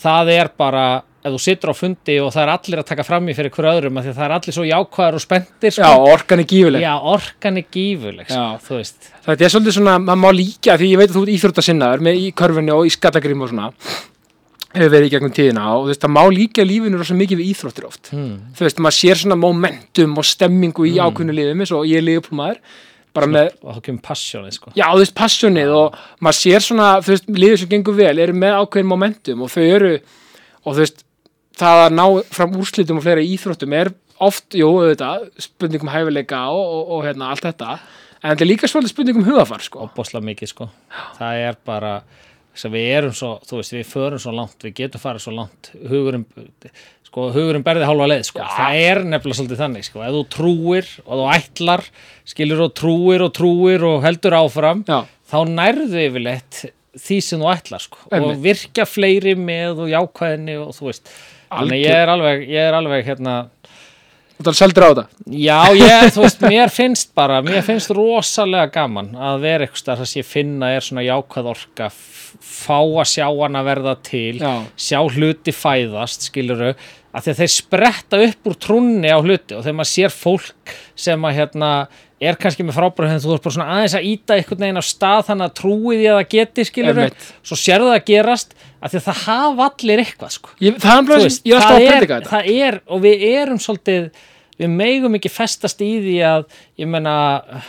það 0.00 0.32
er 0.36 0.52
bara 0.56 0.86
ef 1.26 1.34
þú 1.34 1.42
situr 1.42 1.72
á 1.72 1.74
fundi 1.76 2.16
og 2.22 2.32
það 2.34 2.42
er 2.44 2.52
allir 2.54 2.82
að 2.82 2.88
taka 2.90 3.06
fram 3.06 3.28
í 3.28 3.34
fyrir 3.36 3.52
hver 3.54 3.68
öðrum 3.72 4.00
því 4.00 4.12
að 4.12 4.18
það 4.18 4.26
er 4.26 4.34
allir 4.36 4.56
svo 4.56 4.66
jákvæðar 4.66 5.18
og 5.18 5.24
spenntir 5.24 5.76
Já, 5.76 5.88
orkan 6.14 6.42
er 6.42 6.48
gífuleg. 6.52 6.84
Já, 6.84 6.92
orkan 7.14 7.60
er 7.60 7.66
gífuleg 7.76 8.28
sko, 8.30 8.44
þú 8.66 8.76
veist. 8.78 9.08
Þetta 9.26 9.46
er 9.46 9.54
svolítið 9.54 9.78
svona, 9.78 9.96
maður 10.02 10.20
má 10.22 10.28
líka 10.36 10.76
því 10.78 10.90
ég 10.92 11.00
veit 11.00 11.08
að 11.10 11.16
þú 11.16 11.24
ert 11.24 11.34
íþróttasinnaður 11.34 12.04
með 12.06 12.20
í 12.20 12.28
körfunni 12.42 12.76
og 12.76 12.86
í 12.86 12.92
skattagrím 12.94 13.42
og 13.42 13.50
svona 13.50 13.70
hefur 14.76 14.92
verið 14.92 15.08
í 15.08 15.12
gegnum 15.14 15.34
tíðina 15.34 15.68
og 15.74 15.86
þú 15.86 15.92
veist, 15.92 16.02
það 16.02 16.14
má 16.16 16.22
líka 16.32 16.66
lífinu 16.66 17.00
rosa 17.00 17.16
mikið 17.16 17.40
við 17.40 17.52
íþróttir 17.52 17.86
oft 17.88 18.10
mm. 18.14 18.34
þú 18.56 18.66
veist, 18.66 18.82
maður 18.84 18.98
sér 18.98 19.22
svona 19.22 19.38
momentum 19.40 20.20
og 20.20 20.28
stemmingu 20.28 20.86
í 20.86 20.96
mm. 20.96 21.08
ákveðnu 21.08 21.36
liðum 21.36 21.64
eins 21.64 21.72
og 21.76 21.88
ég 21.88 22.02
er 22.02 22.06
liðuplumaður 22.06 22.60
bara 23.16 23.28
með, 23.30 23.50
og 23.64 23.76
þá 23.76 23.82
kemur 23.88 24.04
passjónið 24.04 24.56
sko. 24.58 24.72
já, 24.76 24.86
þú 24.86 25.02
veist, 25.02 25.16
passionið 25.16 25.74
og 25.76 25.98
maður 26.24 26.38
sér 26.40 26.64
svona, 26.64 26.88
þú 27.04 27.14
veist, 27.14 27.28
liður 27.40 27.62
sem 27.62 27.70
gengur 27.72 27.96
vel 27.96 28.14
eru 28.22 28.36
með 28.36 28.58
ákveðin 28.60 28.90
momentum 28.90 29.44
og 29.46 29.52
þau 29.52 29.62
eru 29.64 29.92
og 29.96 30.74
þú 30.74 30.80
veist, 30.82 31.04
það 31.56 31.84
að 31.86 31.94
ná 31.96 32.04
fram 32.36 32.58
úrslitum 32.60 33.00
og 33.00 33.06
fleira 33.06 33.24
íþróttum 33.24 33.76
er 33.78 33.92
oft, 34.26 34.48
jú, 34.56 34.68
auðvitað, 34.80 35.30
spurningum 35.44 35.92
hæfileika 35.92 36.42
og, 36.52 36.64
og, 36.64 36.92
og 36.96 37.06
hérna, 37.08 37.32
allt 37.32 37.46
þetta 37.48 37.78
en 38.26 38.32
þetta 38.32 38.44
er 38.44 38.50
líka 38.50 38.70
svolítið 38.70 38.94
spurningum 38.94 39.26
hugafar, 39.26 39.64
sko 39.64 39.88
bosla 39.96 40.22
mikið 40.24 40.52
sko. 40.52 40.68
það 41.18 41.42
er 41.48 41.58
bara 41.68 41.98
þess 42.56 42.68
að 42.68 42.76
við 42.76 42.86
erum 42.96 43.16
svo, 43.16 43.32
þú 43.46 43.58
veist, 43.60 43.74
við 43.76 43.88
förum 43.90 44.22
svo 44.22 44.34
langt 44.36 44.66
við 44.66 44.76
getum 44.80 45.02
farið 45.02 45.24
svo 45.26 45.34
langt 45.36 45.70
hugurinn, 45.90 46.24
sko, 47.06 47.28
hugurinn 47.34 47.66
berði 47.66 47.88
hálfa 47.88 48.08
leið 48.12 48.24
sko. 48.30 48.46
það 48.56 48.78
er 48.86 49.02
nefnilega 49.04 49.40
svolítið 49.40 49.62
þannig 49.62 49.88
sko. 49.88 50.02
ef 50.06 50.16
þú 50.16 50.24
trúir 50.36 50.90
og 51.04 51.20
þú 51.20 51.28
ætlar 51.36 51.84
skilur 52.32 52.64
og 52.66 52.74
trúir 52.80 53.26
og 53.26 53.36
trúir 53.36 53.86
og 53.86 54.02
heldur 54.06 54.38
áfram 54.40 54.82
Já. 54.88 55.04
þá 55.28 55.38
nærðu 55.52 56.02
yfirleitt 56.06 56.64
því 56.96 57.20
sem 57.20 57.42
þú 57.42 57.52
ætlar 57.52 57.84
sko. 57.84 57.98
og 58.08 58.16
Einmitt. 58.16 58.44
virkja 58.44 58.88
fleiri 58.88 59.36
með 59.36 59.84
og 59.84 59.92
jákvæðinni 59.92 60.56
og 60.62 60.72
þú 60.76 60.88
veist 60.90 61.12
þannig 61.50 61.84
ég 61.84 62.00
er 62.02 62.10
alveg, 62.10 62.46
ég 62.50 62.68
er 62.70 62.76
alveg 62.76 63.04
hérna 63.06 63.36
Þú 64.36 64.44
talar 64.44 64.58
seldur 64.58 64.84
á 64.84 64.88
þetta 64.90 65.04
Já, 65.32 65.60
ég, 65.76 66.10
þú 66.12 66.24
veist, 66.26 66.42
mér 66.44 66.72
finnst 66.72 67.14
bara, 67.16 67.40
mér 67.44 67.64
finnst 67.64 67.92
rosalega 67.96 68.68
gaman 68.74 69.14
að 69.16 69.40
vera 69.46 69.66
eitthvað 69.66 69.82
stað 69.82 70.02
þess 70.02 70.16
að 70.16 70.20
ég 70.20 70.28
finna 70.28 70.70
er 70.76 70.84
svona 70.84 71.06
jákvæð 71.06 71.50
orka, 71.54 71.88
fá 72.44 72.78
að 72.78 73.08
sjá 73.14 73.26
hana 73.30 73.64
verða 73.66 73.96
til, 74.06 74.36
Já. 74.42 74.52
sjá 74.76 75.00
hluti 75.16 75.54
fæðast, 75.56 76.28
skiluru, 76.28 76.74
að 77.16 77.30
að 77.32 77.40
þeir 77.40 77.52
spretta 77.54 78.20
upp 78.26 78.50
úr 78.50 78.58
trúnni 78.60 79.08
á 79.08 79.18
hluti 79.18 79.56
og 79.56 79.64
þegar 79.64 79.78
maður 79.80 79.92
sér 79.94 80.12
fólk 80.12 80.74
sem 81.06 81.24
að 81.24 81.38
hérna 81.40 81.70
er 82.20 82.38
kannski 82.40 82.64
með 82.64 82.78
frábæru 82.78 83.10
henni, 83.10 83.20
þú 83.20 83.34
ert 83.34 83.44
bara 83.44 83.54
svona 83.56 83.72
aðeins 83.76 83.96
að 83.98 84.06
íta 84.08 84.36
einhvern 84.38 84.62
veginn 84.64 84.80
á 84.80 84.84
stað 84.88 85.24
þannig 85.30 85.50
að 85.50 85.56
trúi 85.60 85.96
því 85.98 86.06
að 86.06 86.16
það 86.16 86.30
geti, 86.32 86.64
Einmitt. 86.86 87.26
svo 87.44 87.58
sérðu 87.60 87.90
það 87.92 88.06
gerast 88.12 88.54
að 88.80 88.94
því 88.94 89.00
að 89.02 89.08
það 89.08 89.20
hafa 89.26 89.66
allir 89.72 90.02
eitthvað, 90.04 90.32
sko. 90.38 90.54
Ég, 90.64 90.78
Það 90.80 91.02
bara, 91.10 91.26
veist, 91.26 91.50
að 91.50 91.66
það, 91.66 91.90
er, 91.90 92.08
það 92.30 92.48
er 92.54 92.80
og 92.86 93.04
við 93.04 93.26
erum 93.34 93.60
svolítið 93.60 94.08
við 94.56 94.70
megum 94.72 95.16
ekki 95.18 95.28
festast 95.28 95.82
í 95.84 95.90
því 96.00 96.14
að 96.24 96.44
ég 96.80 96.88
meina, 96.88 97.14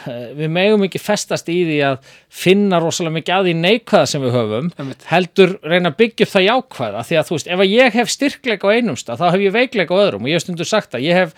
eh, 0.07 0.29
við 0.37 0.51
megum 0.55 0.85
ekki 0.87 1.01
festast 1.03 1.49
í 1.51 1.57
því 1.67 1.79
að 1.83 1.97
finna 2.31 2.79
rosalega 2.79 3.17
mikið 3.17 3.33
að 3.35 3.49
því 3.49 3.55
neikvæða 3.59 4.07
sem 4.07 4.23
við 4.23 4.37
höfum 4.37 4.69
Einmitt. 4.79 5.03
heldur 5.09 5.57
reyna 5.67 5.91
að 5.91 5.97
byggja 5.99 6.27
upp 6.29 6.31
það 6.37 6.45
jákvæða. 6.47 7.01
Því 7.09 7.17
að 7.19 7.27
þú 7.27 7.35
veist, 7.35 7.49
ef 7.51 7.65
að 7.65 7.73
ég 7.73 7.97
hef 7.99 8.13
styrkleika 8.15 8.71
á 8.71 8.75
einum 8.79 8.95
stað 8.95 9.19
þá 9.19 9.27
hef 9.33 9.43
ég 9.43 9.57
veikleika 9.57 9.91
á 9.91 9.99
öðrum. 10.05 10.23
Og 10.23 10.31
ég 10.31 10.39
hef 10.39 10.45
stundur 10.47 10.69
sagt 10.71 10.95
að 10.95 11.03
ég 11.09 11.19
hef, 11.19 11.35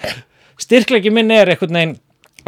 styrkleiki 0.61 1.09
minn 1.17 1.33
er 1.33 1.49
einhvern 1.55 1.73
veginn 1.79 1.97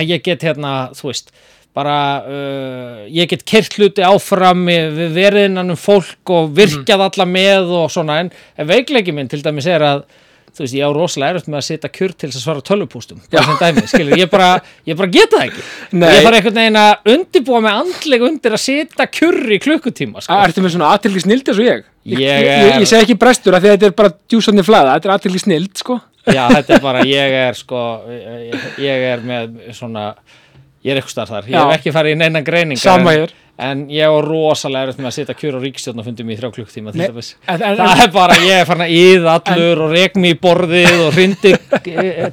að 0.01 0.13
ég 0.15 0.25
get 0.25 0.46
hérna, 0.50 0.74
þú 0.98 1.12
veist 1.12 1.31
bara, 1.77 1.98
uh, 2.27 3.03
ég 3.08 3.29
get 3.31 3.46
kert 3.48 3.77
hluti 3.79 4.03
áfram 4.03 4.65
við 4.67 5.13
verið 5.15 5.48
innan 5.51 5.72
um 5.72 5.79
fólk 5.79 6.34
og 6.36 6.51
virkjað 6.58 7.05
alla 7.08 7.27
með 7.29 7.72
og 7.79 7.93
svona 7.93 8.20
en, 8.25 8.34
en 8.60 8.67
veikleiki 8.67 9.15
minn 9.15 9.31
til 9.31 9.39
dæmis 9.46 9.70
er 9.72 9.86
að 9.88 10.03
þú 10.51 10.65
veist, 10.65 10.75
ég 10.75 10.84
á 10.84 10.91
rosalega 10.91 11.36
erfitt 11.38 11.48
með 11.51 11.60
að 11.62 11.65
setja 11.67 11.89
kjur 11.96 12.12
til 12.12 12.27
þess 12.27 12.39
að 12.39 12.43
svara 12.43 12.63
tölvupústum, 12.67 13.22
bara 13.31 13.43
sem 13.48 13.60
dæmi, 13.62 13.84
skilur, 13.88 14.17
ég 14.20 14.31
bara, 14.31 14.50
ég 14.88 14.98
bara 15.00 15.12
geta 15.13 15.38
það 15.38 15.46
ekki, 15.46 15.63
Nei. 15.96 16.08
ég 16.12 16.25
þarf 16.25 16.39
einhvern 16.39 16.60
veginn 16.60 16.79
að 16.81 17.12
undibúa 17.13 17.62
mig 17.63 17.77
andlega 17.79 18.27
undir 18.27 18.58
að 18.58 18.63
setja 18.65 19.08
kjur 19.08 19.39
í 19.48 19.62
klukkutíma, 19.63 20.24
sko. 20.25 20.41
Ertu 20.50 20.65
með 20.65 20.75
svona 20.75 20.91
aðtilgi 20.91 21.24
snild 21.24 21.48
eins 21.48 21.62
og 21.62 21.70
ég? 21.70 21.88
Ég 22.12 22.24
ég, 22.25 22.50
ég, 22.50 22.74
ég 22.81 22.89
segi 22.89 23.08
ekki 23.08 23.20
brestur 23.22 23.55
af 23.55 23.63
því 23.63 23.72
að 23.72 23.77
þetta 23.77 23.89
er 23.93 23.98
bara 24.01 24.13
djúsandi 24.34 24.67
flæða, 24.67 24.98
þetta 24.98 25.08
er 25.08 25.15
aðtilgi 25.15 25.43
snild, 25.46 25.72
sko. 25.79 26.01
Já, 26.30 26.44
þetta 26.54 26.75
er 26.78 26.82
bara, 26.84 27.04
ég 27.08 27.38
er 27.48 27.58
sko, 27.58 27.84
ég, 28.12 28.66
ég 28.84 29.06
er 29.16 29.24
með 29.25 29.56
svona, 29.74 30.12
ég 30.86 30.94
er 30.94 31.01
eitthvað 31.01 31.32
þar, 31.34 31.48
ég 31.50 31.56
Já. 31.58 31.63
hef 31.66 31.78
ekki 31.80 31.94
farið 31.96 32.13
í 32.18 32.20
neina 32.22 32.42
greiningar. 32.46 32.82
En. 33.32 33.38
En 33.62 33.82
ég 33.94 34.01
er 34.01 34.25
rosalega 34.25 34.88
erfitt 34.88 35.01
með 35.04 35.10
að 35.10 35.16
setja 35.20 35.34
kjur 35.38 35.58
á 35.58 35.60
ríkstjórnafundum 35.62 36.30
í 36.34 36.38
þrjá 36.40 36.50
klukktíma 36.56 36.94
til 36.96 37.01
en- 37.06 37.62
en- 37.62 37.78
Það 37.78 38.00
er 38.06 38.12
bara, 38.16 38.38
ég 38.42 38.62
er 38.62 38.66
farin 38.66 38.86
að 38.88 38.94
íða 38.96 39.36
allur 39.51 39.82
og 39.86 39.92
rek 39.92 40.16
mig 40.16 40.34
í 40.34 40.40
borðið 40.42 41.04
og 41.06 41.12
hrindi 41.13 41.51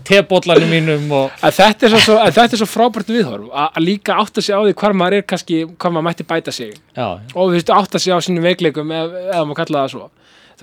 tebóllanum 0.08 0.70
mínum 0.72 1.10
og, 1.12 1.34
Að 1.44 1.58
þetta 1.58 1.86
er 1.88 1.92
svo, 1.92 2.00
svo, 2.06 2.16
að 2.22 2.64
frábært 2.70 3.10
viðhorf 3.12 3.50
að, 3.52 3.68
að 3.76 3.84
líka 3.84 4.16
átta 4.22 4.40
sig 4.44 4.54
á 4.56 4.60
því 4.64 4.74
hvar 4.80 4.96
maður 4.96 5.18
er 5.18 5.26
kannski, 5.34 5.60
hvar 5.76 5.92
maður 5.94 6.06
mætti 6.08 6.26
bæta 6.32 6.54
sig 6.54 6.72
já, 6.96 7.06
og 7.34 7.42
þú 7.42 7.50
veist, 7.58 7.74
átta 7.76 7.98
sig 8.02 8.14
á 8.14 8.18
sínum 8.24 8.46
veikleikum 8.48 8.92
ef, 8.92 9.12
ef 9.28 9.44
maður 9.44 9.60
kalla 9.62 9.84
það 9.84 9.92
svo 9.96 10.08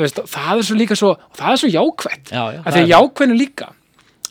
veist, 0.04 0.20
það 0.36 0.58
er 0.60 0.64
svo 0.68 0.76
líka 0.76 0.96
svo, 1.00 1.14
það 1.38 1.52
er 1.56 1.62
svo 1.64 1.70
jákvætt. 1.72 2.32
Já, 2.32 2.44
já. 2.56 2.60
að 2.66 2.72
því 2.76 2.84
að 2.84 2.92
jákvæðin 2.96 3.40
líka 3.40 3.70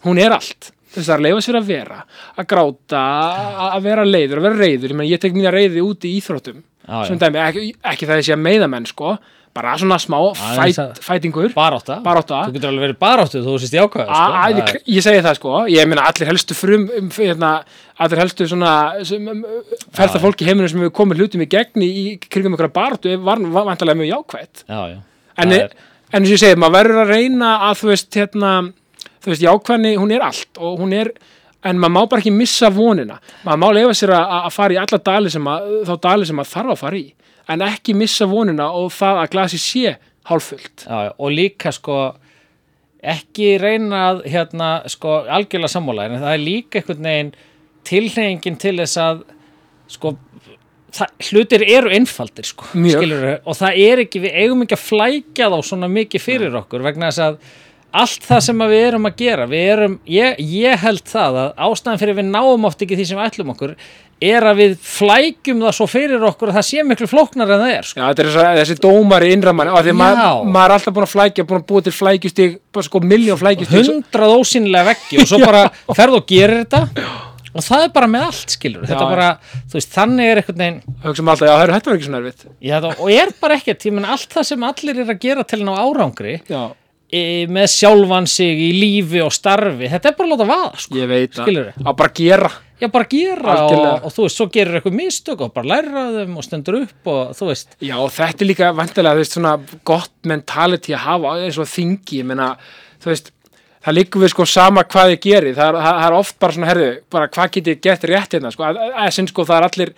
hún 0.04 0.18
er 0.20 0.32
allt. 0.36 0.70
Er 0.94 1.02
að 1.10 1.22
leifa 1.24 1.40
sér 1.42 1.56
að 1.58 1.64
vera 1.66 2.02
að 2.38 2.46
gráta, 2.46 2.98
að- 3.02 3.70
að 3.74 3.82
vera 3.82 4.04
leiður 4.04 4.38
að 4.38 4.42
vera 4.46 4.58
reyður, 4.60 4.90
ég, 4.92 4.94
meni, 5.00 5.10
ég 5.10 5.20
tek 5.20 5.32
mína 5.34 5.50
reyði 5.50 5.80
út 5.82 6.04
í 6.06 6.12
íþróttum 6.20 6.60
dæmi, 7.18 7.40
ekki, 7.48 7.62
ekki 7.82 8.06
það 8.06 8.18
að 8.20 8.26
sé 8.28 8.32
að 8.36 8.42
meiða 8.44 8.68
menn 8.70 8.84
sko, 8.86 9.16
bara 9.54 9.72
svona 9.78 9.96
smá 9.98 10.18
fæt, 10.34 10.78
að- 10.82 10.98
fætingur. 11.00 11.48
Barátta. 11.54 11.96
Þú 12.46 12.52
getur 12.58 12.68
alveg 12.70 12.84
verið 12.84 12.98
baráttu 12.98 13.40
þú 13.42 13.54
sést 13.62 13.72
sko. 13.72 14.04
Ég, 14.50 14.58
er- 14.74 14.82
ég 14.94 15.02
segi 15.02 15.22
það 15.24 15.34
sko, 15.38 15.52
ég 15.70 15.88
meina 15.88 16.02
allir 16.10 16.26
helstu 16.30 16.54
frum 16.54 16.90
um, 16.98 17.08
hérna, 17.10 17.64
allir 17.98 18.18
helstu 18.22 18.46
svona 18.50 18.72
um, 18.98 19.44
ferða 19.94 20.20
fólk 20.20 20.42
í 20.42 20.46
heiminum 20.46 20.68
sem 20.68 20.78
hefur 20.82 20.94
komið 21.00 21.22
hlutum 21.22 21.42
í 21.42 21.48
gegn 21.48 21.82
í, 21.86 22.18
kringum 22.28 22.54
ykkur 22.58 22.70
baráttu 22.74 23.16
var, 23.22 23.38
vantarlega 23.38 23.98
mjög 23.98 24.12
jákvætt. 24.14 24.64
Já, 24.68 24.80
já. 24.94 24.98
En, 25.42 25.52
er- 25.52 25.74
en 26.12 26.20
eins 26.22 26.28
og 26.30 26.34
ég 26.36 26.42
segi, 26.44 26.58
maður 26.60 26.76
verður 26.78 27.02
að 27.04 27.12
reyna 27.14 27.52
að 27.70 27.78
þú 27.82 27.90
veist, 27.92 28.10
hérna 28.18 28.52
þú 29.24 29.32
veist, 29.32 29.44
jákvæðni, 29.46 29.94
hún 29.98 30.12
er 30.14 30.24
allt 30.26 30.60
og 30.60 30.78
hún 30.82 30.92
er, 30.96 31.12
en 31.64 31.78
maður 31.80 31.94
má 31.96 32.00
bara 32.12 32.20
ekki 32.22 32.32
missa 32.36 32.68
vonina. 32.70 33.18
Maður 33.44 33.60
má 33.62 33.68
leifa 33.78 33.94
sér 33.98 34.12
að, 34.18 34.34
að 34.44 34.50
fara 34.58 34.74
í 34.76 34.80
alla 34.82 34.98
dali 35.10 35.30
sem 35.32 35.46
að, 35.48 35.70
þá 35.88 35.94
dali 36.08 36.26
sem 36.28 36.36
maður 36.38 36.52
þarf 36.54 36.74
að 36.74 36.82
fara 36.84 37.00
í 37.00 37.06
en 37.54 37.60
ekki 37.66 37.94
missa 37.96 38.24
vonina 38.28 38.66
og 38.72 38.92
það 38.96 39.18
að 39.22 39.30
glasi 39.34 39.58
sé 39.60 39.80
já, 39.84 41.10
og 41.18 41.32
líka 41.32 41.72
sko 41.76 41.96
ekki 43.04 43.50
reyna 43.60 43.98
að 44.10 44.22
hérna 44.32 44.68
sko 44.88 45.18
algjörlega 45.28 45.68
sammála 45.74 46.06
en 46.08 46.22
það 46.22 46.30
er 46.38 46.40
líka 46.40 46.80
einhvern 46.80 47.04
veginn 47.08 47.32
tilhengin 47.84 48.56
til 48.62 48.76
þess 48.80 48.96
að 49.02 49.20
sko 49.92 50.14
það, 50.94 51.12
hlutir 51.30 51.66
eru 51.66 51.92
einfaldir 51.94 52.48
sko 52.48 52.70
Mjög. 52.72 53.02
skilurðu, 53.02 53.34
og 53.44 53.60
það 53.60 53.82
er 53.88 54.02
ekki, 54.06 54.24
við 54.24 54.40
eigum 54.44 54.64
ekki 54.64 54.78
að 54.78 54.86
flækja 54.88 55.52
þá 55.52 55.58
svona 55.70 55.90
mikið 55.92 56.24
fyrir 56.24 56.58
okkur 56.62 56.86
vegna 56.86 57.10
þess 57.10 57.26
að 57.28 57.38
allt 57.94 58.24
það 58.26 58.40
sem 58.48 58.64
við 58.64 58.80
erum 58.88 59.06
að 59.06 59.20
gera 59.20 59.44
við 59.50 59.68
erum, 59.74 59.92
ég, 60.10 60.40
ég 60.40 60.80
held 60.82 61.04
það 61.06 61.36
að 61.44 61.60
ástæðan 61.68 62.00
fyrir 62.00 62.18
við 62.18 62.32
náum 62.32 62.66
oft 62.66 62.82
ekki 62.82 62.98
því 62.98 63.06
sem 63.06 63.20
við 63.20 63.28
ætlum 63.28 63.52
okkur 63.54 63.76
er 64.24 64.46
að 64.48 64.60
við 64.62 64.74
flækjum 64.86 65.60
það 65.64 65.76
svo 65.76 65.86
fyrir 65.90 66.24
okkur 66.30 66.50
að 66.50 66.58
það 66.58 66.66
sé 66.68 66.84
miklu 66.86 67.08
flóknar 67.10 67.50
en 67.50 67.62
það 67.64 67.74
er 67.74 67.88
sko. 67.88 68.00
Já, 68.00 68.06
þetta 68.06 68.24
er 68.24 68.30
þessi, 68.30 68.46
þessi 68.60 68.76
dómari 68.84 69.30
innramann 69.34 69.70
og 69.74 69.84
því 69.84 69.94
maður, 70.00 70.48
maður 70.54 70.64
er 70.64 70.76
alltaf 70.78 70.96
búin 70.96 71.06
að 71.06 71.12
flækja 71.12 71.46
búin 71.50 71.60
að 71.60 71.68
búa 71.70 71.84
til 71.84 71.94
flækjustig, 71.98 72.56
bara 72.74 72.88
sko 72.88 73.02
miljón 73.04 73.40
flækjustig 73.42 73.90
hundrað 73.90 74.34
ósýnilega 74.38 74.90
veggi 74.92 75.20
og 75.20 75.30
svo 75.30 75.40
bara 75.44 75.64
ferð 75.98 76.18
og 76.20 76.26
gerir 76.30 76.64
þetta 76.64 77.33
og 77.54 77.64
það 77.64 77.84
er 77.86 77.92
bara 77.94 78.08
með 78.10 78.26
allt 78.28 78.54
skilur 78.56 78.86
þetta 78.88 79.08
bara, 79.10 79.28
þú 79.70 79.78
veist, 79.78 79.92
þannig 79.94 80.30
er 80.30 80.40
einhvern 80.42 80.62
veginn 80.64 80.96
hugsa 81.04 81.22
um 81.24 81.30
alltaf, 81.34 81.50
já, 81.50 81.54
þetta 81.74 81.90
var 81.90 81.98
ekki 81.98 82.08
svona 82.08 82.22
erfitt. 82.22 82.46
Já, 82.58 82.76
það, 82.80 82.96
og 83.04 83.12
er 83.14 83.34
bara 83.40 83.58
ekkert, 83.60 83.86
ég 83.88 83.94
menn 83.94 84.08
allt 84.16 84.34
það 84.34 84.48
sem 84.50 84.66
allir 84.70 85.04
er 85.04 85.12
að 85.14 85.22
gera 85.22 85.46
til 85.54 85.60
ná 85.64 85.72
árangri 85.78 86.36
e, 87.14 87.22
með 87.54 87.66
sjálfan 87.70 88.28
sig 88.30 88.62
í 88.66 88.70
lífi 88.74 89.22
og 89.24 89.32
starfi, 89.34 89.88
þetta 89.92 90.10
er 90.10 90.16
bara 90.18 90.28
að 90.28 90.34
láta 90.34 90.48
vaða 90.50 90.70
sko. 90.84 90.98
ég 90.98 91.10
veit 91.10 91.36
Skilurðu? 91.38 91.74
að, 91.84 91.92
bara 92.00 92.14
gera. 92.18 92.50
Já, 92.82 92.88
bara 92.90 93.06
gera 93.08 93.52
og, 93.68 94.06
og 94.08 94.12
þú 94.12 94.24
veist, 94.26 94.40
svo 94.40 94.48
gerir 94.52 94.80
eitthvað 94.80 94.96
mistök 94.98 95.44
og 95.46 95.52
bara 95.54 95.70
læra 95.76 96.00
af 96.08 96.16
þeim 96.18 96.34
og 96.40 96.44
stendur 96.44 96.80
upp 96.80 97.10
og 97.12 97.36
þú 97.38 97.48
veist, 97.52 97.76
Já, 97.78 97.94
og 98.02 98.10
þetta 98.12 98.42
er 98.44 98.50
líka 98.50 98.72
vantilega, 98.74 99.14
þú 99.14 99.22
veist, 99.22 99.36
svona 99.38 99.54
gott 99.86 100.16
mentality 100.26 100.96
að 100.96 101.04
hafa 101.06 101.36
eins 101.44 101.60
og 101.62 101.70
þingi, 101.70 102.18
ég 102.18 102.28
meina, 102.32 102.50
þú 103.04 103.12
veist 103.12 103.30
það 103.84 103.96
líkur 103.98 104.24
við 104.24 104.32
sko 104.32 104.46
sama 104.48 104.84
hvað 104.88 105.14
ég 105.14 105.22
geri 105.24 105.54
það 105.56 105.78
það, 105.78 105.88
það 105.88 106.04
er 106.06 106.18
oft 106.18 106.36
bara 106.40 106.56
svona, 106.56 106.68
herðu, 106.70 106.90
bara 107.12 107.30
hvað 107.32 107.50
get 107.56 107.70
ég 107.72 107.80
gert 107.84 108.06
rétt 108.08 108.36
hérna, 108.36 108.52
sko, 108.54 108.68
að, 108.68 108.80
að, 108.80 108.94
að 109.04 109.28
sko 109.30 109.46
það 109.48 109.56
er 109.58 109.66
allir, 109.68 109.92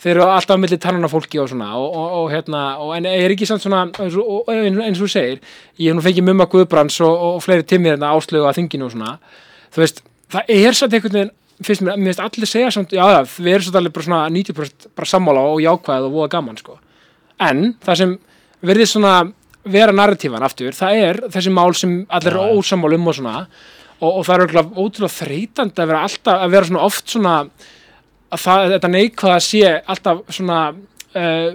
þeir 0.00 0.12
eru 0.14 0.26
alltaf 0.26 0.56
á 0.56 0.62
milli 0.62 0.78
tannana 0.80 1.10
fólki 1.12 1.40
og 1.40 1.48
svona, 1.50 1.72
og, 1.78 1.88
og, 1.88 2.14
og 2.20 2.30
hérna 2.34 2.62
og 2.84 2.94
en 2.96 3.08
er 3.08 3.34
ekki 3.34 3.48
samt 3.48 3.64
svona, 3.64 3.86
eins 4.00 4.16
og, 4.20 4.48
eins 4.52 5.00
og 5.00 5.02
þú 5.02 5.10
segir, 5.12 5.42
ég 5.80 5.90
hef 5.90 5.98
nú 5.98 6.04
fengið 6.04 6.28
mumma 6.28 6.48
Guðbrands 6.52 7.00
og, 7.06 7.40
fleiri 7.44 7.66
timmir 7.68 7.96
hérna 7.96 8.12
áslögu 8.16 8.48
að 8.48 8.60
þinginu 8.60 8.88
og 8.88 8.94
svona, 8.96 9.16
þú 9.72 9.84
veist 9.84 10.04
það 10.32 10.54
er 10.56 10.76
samt 10.76 10.96
einhvern 10.96 11.18
veginn, 11.18 11.34
finnst 11.64 11.84
mér, 11.84 11.96
mér 12.00 12.12
finnst 12.12 12.24
allir 12.24 12.48
segja 12.48 12.70
samt, 12.76 12.92
já, 12.96 13.04
já, 13.04 13.20
við 13.40 13.54
erum 13.54 13.68
samt 13.68 13.80
allir 13.80 13.96
bara 13.96 14.08
svona 14.08 14.22
90% 14.32 14.92
bara 14.96 15.12
sammála 15.12 15.48
og 15.48 15.60
jákvæð 15.64 16.08
og 16.08 16.16
voða 16.16 16.32
gaman, 16.36 16.60
sko. 16.60 16.76
En 17.40 17.74
vera 19.64 19.92
narratífan 19.92 20.46
aftur, 20.46 20.76
það 20.76 21.02
er 21.04 21.20
þessi 21.34 21.52
mál 21.52 21.74
sem 21.76 21.98
allir 22.08 22.36
Já, 22.36 22.40
eru 22.40 22.60
ósamál 22.60 22.96
um 22.96 23.10
og 23.10 23.18
svona. 23.18 23.34
Og, 24.00 24.08
og 24.08 24.22
það 24.24 24.34
er 24.34 24.44
örugglega 24.46 24.80
ótrúlega 24.80 25.16
þreytandi 25.18 25.82
að 25.82 25.90
vera 25.92 26.04
alltaf, 26.06 26.38
að 26.40 26.54
vera 26.54 26.68
svona 26.70 26.84
oft 26.86 27.12
svona 27.12 27.34
að 28.30 28.44
það, 28.44 28.66
þetta 28.74 28.90
neikvæða 28.94 29.42
sé 29.44 29.72
alltaf 29.94 30.22
svona 30.32 30.60
uh, 30.72 31.48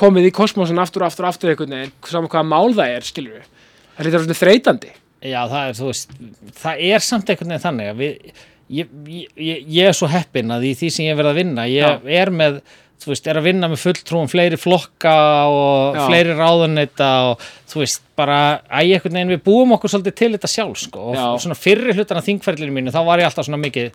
komið 0.00 0.30
í 0.30 0.34
kosmosin 0.34 0.82
aftur 0.82 1.04
og 1.04 1.10
aftur 1.10 1.28
og 1.28 1.30
aftur 1.30 1.52
einhvern 1.52 1.76
veginn, 1.76 1.94
saman 2.08 2.32
hvaða 2.32 2.50
mál 2.50 2.74
það 2.74 2.96
er 2.96 3.06
skilur 3.06 3.36
við, 3.36 3.46
það 3.94 4.10
er 4.10 4.18
svona 4.24 4.38
þreytandi. 4.40 4.92
Já, 5.26 5.40
það 5.50 5.62
er, 5.62 5.78
þú 5.78 5.88
veist 5.92 6.18
það 6.58 6.84
er 6.90 7.06
samt 7.06 7.30
einhvern 7.30 7.54
veginn 7.54 7.66
þannig 7.68 7.92
að 7.92 8.02
við 8.02 8.42
ég, 8.66 8.90
ég, 9.06 9.30
ég, 9.38 9.62
ég 9.78 9.90
er 9.90 9.96
svo 9.96 10.08
heppinn 10.10 10.50
að 10.54 10.66
í 10.70 10.74
því 10.78 10.90
sem 10.92 11.08
ég 11.08 11.18
verið 11.18 11.32
að 11.32 11.40
vinna, 11.40 11.66
ég 11.70 12.10
er 12.18 12.32
með 12.34 12.60
þú 13.02 13.10
veist, 13.12 13.26
er 13.30 13.38
að 13.40 13.46
vinna 13.48 13.68
með 13.70 13.82
fulltrúum 13.84 14.28
fleiri 14.32 14.58
flokka 14.60 15.14
og 15.52 15.98
Já. 15.98 16.04
fleiri 16.08 16.36
ráðuneyta 16.38 17.10
og 17.30 17.42
þú 17.70 17.82
veist, 17.82 18.02
bara 18.18 18.38
að 18.66 18.88
ég 18.88 18.96
einhvern 19.00 19.18
veginn, 19.20 19.34
við 19.36 19.42
búum 19.46 19.74
okkur 19.76 19.92
svolítið 19.92 20.16
til 20.22 20.30
þetta 20.36 20.50
sjálf 20.52 20.80
sko, 20.86 21.10
og, 21.12 21.18
og 21.34 21.42
svona 21.44 21.58
fyrri 21.58 21.94
hlutan 21.96 22.18
af 22.22 22.26
þingferðlinu 22.30 22.74
mínu, 22.78 22.94
þá 22.94 23.02
var 23.06 23.22
ég 23.22 23.28
alltaf 23.28 23.46
svona 23.48 23.60
mikið 23.62 23.92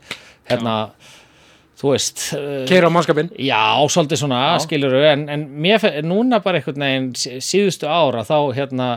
hérna, 0.52 0.76
þú 1.82 1.92
veist 1.96 2.28
uh, 2.38 2.62
keira 2.70 2.92
á 2.92 2.94
mannskapin 2.94 3.32
Já, 3.42 3.64
svolítið 3.90 4.22
svona, 4.22 4.42
Já. 4.54 4.62
skilur 4.68 4.96
en, 5.10 5.26
en 5.34 5.48
mér, 5.66 5.88
núna 6.06 6.40
bara 6.46 6.62
einhvern 6.62 6.86
veginn 6.86 7.10
sí- 7.18 7.40
síðustu 7.42 7.90
ára 7.90 8.22
þá 8.28 8.36
hérna 8.60 8.90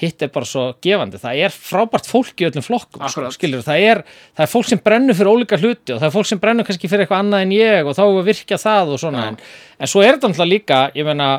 hitt 0.00 0.22
er 0.26 0.30
bara 0.34 0.48
svo 0.48 0.64
gefandi, 0.82 1.20
það 1.22 1.40
er 1.46 1.54
frábært 1.54 2.08
fólk 2.10 2.42
í 2.42 2.48
öllum 2.48 2.64
flokkum, 2.66 3.04
sko, 3.12 3.28
skilur 3.36 3.62
það 3.62 3.84
er, 3.86 4.00
það 4.34 4.46
er 4.46 4.50
fólk 4.50 4.70
sem 4.70 4.80
brennur 4.82 5.18
fyrir 5.18 5.30
ólíka 5.30 5.58
hluti 5.60 5.94
og 5.94 6.00
það 6.00 6.08
er 6.08 6.14
fólk 6.16 6.30
sem 6.30 6.40
brennur 6.42 6.66
kannski 6.66 6.90
fyrir 6.90 7.04
eitthvað 7.04 7.22
annað 7.22 7.44
en 7.46 7.54
ég 7.54 7.90
og 7.90 7.94
þá 7.94 8.04
virkja 8.26 8.58
það 8.58 8.94
og 8.96 9.02
svona. 9.04 9.28
En, 9.30 9.38
en 9.78 9.92
svo 9.92 10.02
er 10.02 10.16
þetta 10.16 10.32
náttúrulega 10.32 10.50
líka, 10.50 10.80
ég 10.98 11.06
meina 11.06 11.30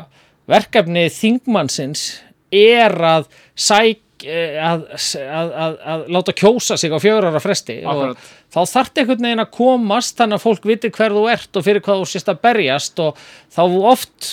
verkefni 0.48 1.06
þingmannsins 1.12 2.08
er 2.54 2.96
að 3.04 3.28
sæk 3.58 4.24
eh, 4.24 4.56
að, 4.62 4.86
að, 5.20 5.54
að, 5.66 5.78
að 5.92 6.04
láta 6.16 6.34
kjósa 6.40 6.78
sig 6.80 6.94
á 6.94 6.98
fjögur 7.02 7.28
ára 7.28 7.42
fresti 7.42 7.80
Akkurat. 7.82 8.16
og 8.16 8.54
þá 8.54 8.76
þarf 8.76 9.00
einhvern 9.02 9.26
veginn 9.28 9.44
að 9.44 9.56
komast 9.56 10.20
þannig 10.20 10.38
að 10.38 10.46
fólk 10.46 10.68
viti 10.70 10.92
hver 10.94 11.16
þú 11.16 11.24
ert 11.32 11.58
og 11.58 11.66
fyrir 11.66 11.84
hvað 11.84 12.02
þú 12.02 12.12
sést 12.12 12.30
að 12.32 12.44
berjast 12.46 13.02
og 13.02 13.26
þá 13.52 13.62
oft 13.92 14.30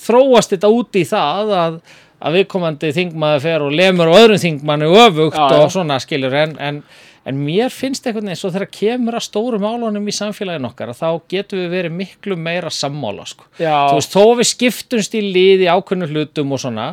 þróast 0.00 0.54
þetta 0.54 0.70
út 0.72 0.96
í 0.96 1.04
það 1.08 1.52
að, 1.58 1.80
að 2.20 2.40
viðkomandi 2.40 2.90
þingmaður 2.96 3.44
fer 3.46 3.64
og 3.64 3.76
lemur 3.76 4.10
og 4.12 4.18
öðrum 4.20 4.42
þingmannu 4.42 4.90
öfugt 5.04 5.38
Já, 5.38 5.46
og 5.56 5.72
svona 5.72 5.96
skilur 6.02 6.36
en, 6.36 6.52
en, 6.60 6.82
en 7.24 7.40
mér 7.46 7.72
finnst 7.72 8.06
einhvern 8.06 8.28
veginn 8.28 8.40
svo 8.42 8.52
þegar 8.52 8.72
kemur 8.76 9.16
að 9.16 9.26
stóru 9.26 9.60
málunum 9.62 10.08
í 10.08 10.14
samfélagin 10.16 10.68
okkar 10.68 10.92
þá 10.96 11.08
getum 11.32 11.62
við 11.62 11.74
verið 11.78 11.96
miklu 11.96 12.36
meira 12.36 12.72
sammála 12.74 13.26
sko. 13.28 13.48
Þú 13.56 13.98
veist, 13.98 14.14
þó 14.14 14.36
við 14.40 14.50
skiptumst 14.52 15.16
í 15.16 15.24
lið 15.24 15.66
í 15.66 15.70
ákveðnu 15.72 16.10
hlutum 16.12 16.56
og 16.56 16.64
svona 16.64 16.88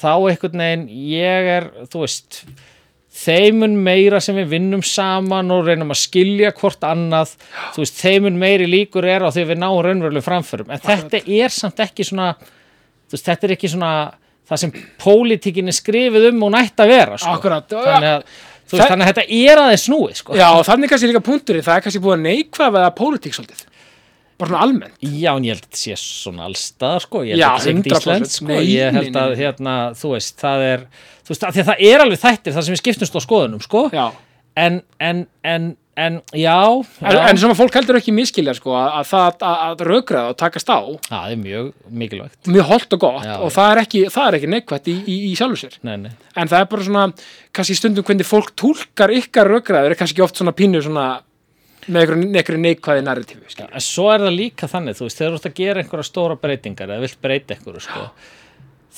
þá 0.00 0.12
einhvern 0.14 0.62
veginn 0.64 0.86
ég 1.10 1.50
er, 1.58 1.70
þú 1.90 2.04
veist 2.04 2.44
þeimun 3.20 3.74
meira 3.82 4.20
sem 4.22 4.36
við 4.38 4.52
vinnum 4.54 4.82
saman 4.86 5.50
og 5.50 5.66
reynum 5.66 5.90
að 5.90 5.98
skilja 6.04 6.52
hvort 6.56 6.84
annað 6.86 7.34
þú 7.74 7.82
veist, 7.82 7.98
þeimun 7.98 8.38
meiri 8.38 8.68
líkur 8.70 9.08
er 9.10 9.26
á 9.26 9.28
því 9.34 9.48
við 9.50 9.60
náum 9.64 9.80
raunveruleg 9.84 10.24
framförum. 10.24 10.70
En 10.70 10.82
þetta 10.82 11.24
er 11.26 11.54
samt 11.54 11.82
ekki 11.82 12.06
svona 12.06 12.30
veist, 13.10 13.26
þetta 13.26 13.48
er 13.48 13.54
ekki 13.56 13.70
svona 13.72 13.92
það 14.50 14.62
sem 14.64 14.76
pólitíkin 15.00 15.70
er 15.70 15.76
skrifið 15.76 16.28
um 16.32 16.46
og 16.48 16.54
nætt 16.56 16.82
að 16.82 16.94
vera 16.94 17.18
sko. 17.20 17.34
Akkurat. 17.38 17.66
þannig 17.70 18.12
að, 18.12 18.38
veist, 18.70 18.84
þannig 18.84 19.04
að 19.04 19.10
þetta 19.10 19.26
er 19.40 19.62
aðeins 19.64 19.86
snúið 19.88 20.22
sko. 20.22 20.38
Já, 20.38 20.46
og 20.52 20.64
þannig 20.68 20.92
kannski 20.92 21.10
líka 21.10 21.24
punkturinn, 21.30 21.66
það 21.66 21.76
er 21.78 21.84
kannski 21.86 22.02
búið 22.04 22.16
að 22.16 22.24
neikvæða 22.28 22.84
það 22.86 22.96
pólitík 23.00 23.36
svolítið. 23.38 23.66
Bara 24.40 24.54
svona 24.54 24.64
almennt. 24.64 24.96
Já, 25.04 25.30
en 25.34 25.44
ég 25.44 25.52
held 25.52 25.60
að 25.60 25.66
þetta 25.68 25.80
sé 25.82 25.96
svona 26.00 26.46
allstað 26.48 26.98
sko, 27.04 27.22
ég 27.28 27.34
held 27.34 27.42
Já, 27.42 27.48
að 27.50 27.58
þetta 27.58 27.64
sé 27.64 27.74
ekkert 27.74 27.90
100%. 27.90 28.00
íslensk 28.00 28.36
sko, 28.38 28.46
Nei, 28.48 28.70
ég 28.72 28.94
held 28.96 29.18
að 29.20 29.34
hérna, 29.36 29.74
þú 30.00 30.12
veist, 30.14 30.36
það 30.40 30.64
er 30.70 30.86
veist, 31.28 31.44
að 31.44 31.56
því 31.56 31.60
að 31.60 31.68
það 31.70 31.82
er 31.90 32.04
alveg 32.06 32.22
þættir 32.22 32.56
það 32.56 32.66
sem 32.66 32.74
við 32.74 32.80
skiptumst 32.80 33.18
á 33.20 33.20
skoðunum, 33.26 33.64
sko 33.66 33.82
en, 34.56 34.80
en, 34.98 35.26
en, 35.44 35.68
en, 35.96 36.20
já, 36.32 36.54
En, 37.02 37.12
já. 37.16 37.22
en 37.28 37.38
sem 37.42 37.50
að 37.50 37.58
fólk 37.58 37.74
heldur 37.80 37.98
ekki 37.98 38.12
miskilja, 38.14 38.54
sko, 38.56 38.72
að, 38.78 38.90
að 39.00 39.08
það 39.10 39.24
að, 39.48 39.56
að 39.66 39.82
raukraða 39.90 40.32
og 40.32 40.36
takast 40.40 40.70
á, 40.70 40.80
það 41.08 41.32
er 41.34 41.40
mjög 41.42 41.72
mikilvægt 42.02 42.50
mjög 42.54 42.68
holdt 42.70 42.94
og 42.96 43.00
gott 43.02 43.24
Já, 43.26 43.34
og 43.42 43.50
það 43.56 43.72
er 43.74 43.80
ekki, 43.82 44.04
það 44.14 44.28
er 44.30 44.38
ekki 44.38 44.52
neikvætt 44.54 44.88
í, 44.92 44.94
í, 45.04 45.16
í 45.30 45.32
sjálfu 45.36 45.58
sér. 45.64 45.74
nei, 45.86 45.96
nei. 46.06 46.12
En 46.38 46.48
það 46.52 46.62
er 46.64 46.70
bara 46.72 46.86
svona, 46.86 47.06
kannski 47.58 47.76
stundum 47.80 48.06
hvernig 48.06 48.28
fólk 48.30 48.54
túlkar 48.56 49.12
ykkar 49.18 49.50
raukraður 49.50 49.92
er 49.96 50.00
kannski 50.00 50.22
oft 50.24 50.38
svona 50.40 50.54
pínu 50.56 50.80
svona 50.86 51.08
með 51.90 52.04
einhverju, 52.04 52.60
neikvæði 52.60 53.02
narratífi, 53.02 53.46
skilja. 53.50 53.70
En 53.74 53.82
svo 53.82 54.10
er 54.12 54.20
það 54.22 54.34
líka 54.36 54.68
þannig, 54.70 54.98
þú 54.98 55.06
veist, 55.08 55.18
þegar 55.18 55.32
þú 55.32 55.38
ert 55.40 55.48
að 55.48 55.54
gera 55.58 55.80
einhverja 55.82 56.06
stóra 56.06 56.36
breytingar 56.38 56.90
eða 56.92 57.02
vilt 57.06 57.16
breyta 57.24 57.56
einhverju, 57.56 57.80
sko, 57.86 58.02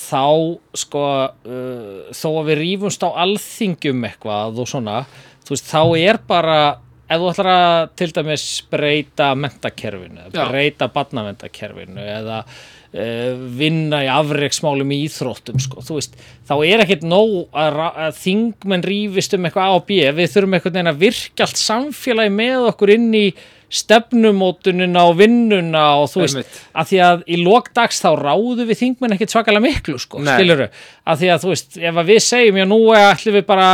þá, 0.02 0.22
sko, 0.82 1.04
uh, 1.46 2.10
þó 2.16 2.28
að 2.40 2.48
við 2.50 2.58
rífumst 2.62 3.06
á 3.06 3.08
alþingjum 3.24 4.02
eitthvað 4.10 4.58
og 4.64 4.68
svona, 4.68 4.96
þú 5.46 5.56
veist, 5.56 5.70
þá 5.70 5.82
er 6.00 6.20
bara, 6.28 6.58
ef 7.08 7.22
þú 7.22 7.32
ætlar 7.32 7.50
að 7.52 7.80
til 8.00 8.10
dæmis 8.16 8.46
breyta 8.72 9.32
mentakerfinu, 9.38 10.28
breyta 10.34 10.88
barnaventakerfinu 10.92 12.04
eða 12.18 12.42
uh, 12.42 13.46
vinna 13.58 14.02
í 14.06 14.10
afreiksmálum 14.12 14.92
í 14.94 15.00
íþróttum, 15.06 15.60
sko, 15.62 15.84
þú 15.84 15.98
veist, 15.98 16.14
þá 16.48 16.54
er 16.66 16.84
ekkert 16.84 17.08
nóg 17.08 17.34
að, 17.52 17.80
að 18.06 18.20
þingmenn 18.22 18.86
rífist 18.86 19.34
um 19.36 19.48
eitthvað 19.48 19.70
A 19.72 19.80
og 19.80 19.88
B, 19.88 19.98
við 20.12 20.30
þurfum 20.36 20.58
veginn 20.58 20.92
að 20.92 21.02
virka 21.06 21.48
allt 21.48 21.60
samfélagi 21.60 22.36
með 22.38 22.70
okkur 22.72 22.94
inn 22.96 23.10
í 23.16 23.26
stefnumótunina 23.72 25.04
og 25.08 25.16
vinnuna 25.20 25.84
og 26.02 26.08
þú 26.12 26.22
veist, 26.24 26.38
Einmitt. 26.40 26.60
að 26.76 26.88
því 26.90 27.00
að 27.08 27.22
í 27.32 27.38
lokdags 27.42 28.00
þá 28.02 28.08
ráðu 28.20 28.66
við 28.68 28.80
þingmenn 28.82 29.16
ekkert 29.16 29.34
svakalega 29.34 29.64
miklu 29.66 29.98
sko, 30.02 30.20
Nei. 30.22 30.32
skiluru, 30.36 30.68
að 31.08 31.22
því 31.22 31.30
að 31.34 31.44
þú 31.46 31.52
veist 31.54 31.78
ef 31.80 32.00
að 32.02 32.10
við 32.12 32.20
segjum, 32.26 32.60
já 32.62 32.66
nú 32.68 32.80
ætlum 32.96 33.38
við 33.38 33.46
bara 33.48 33.68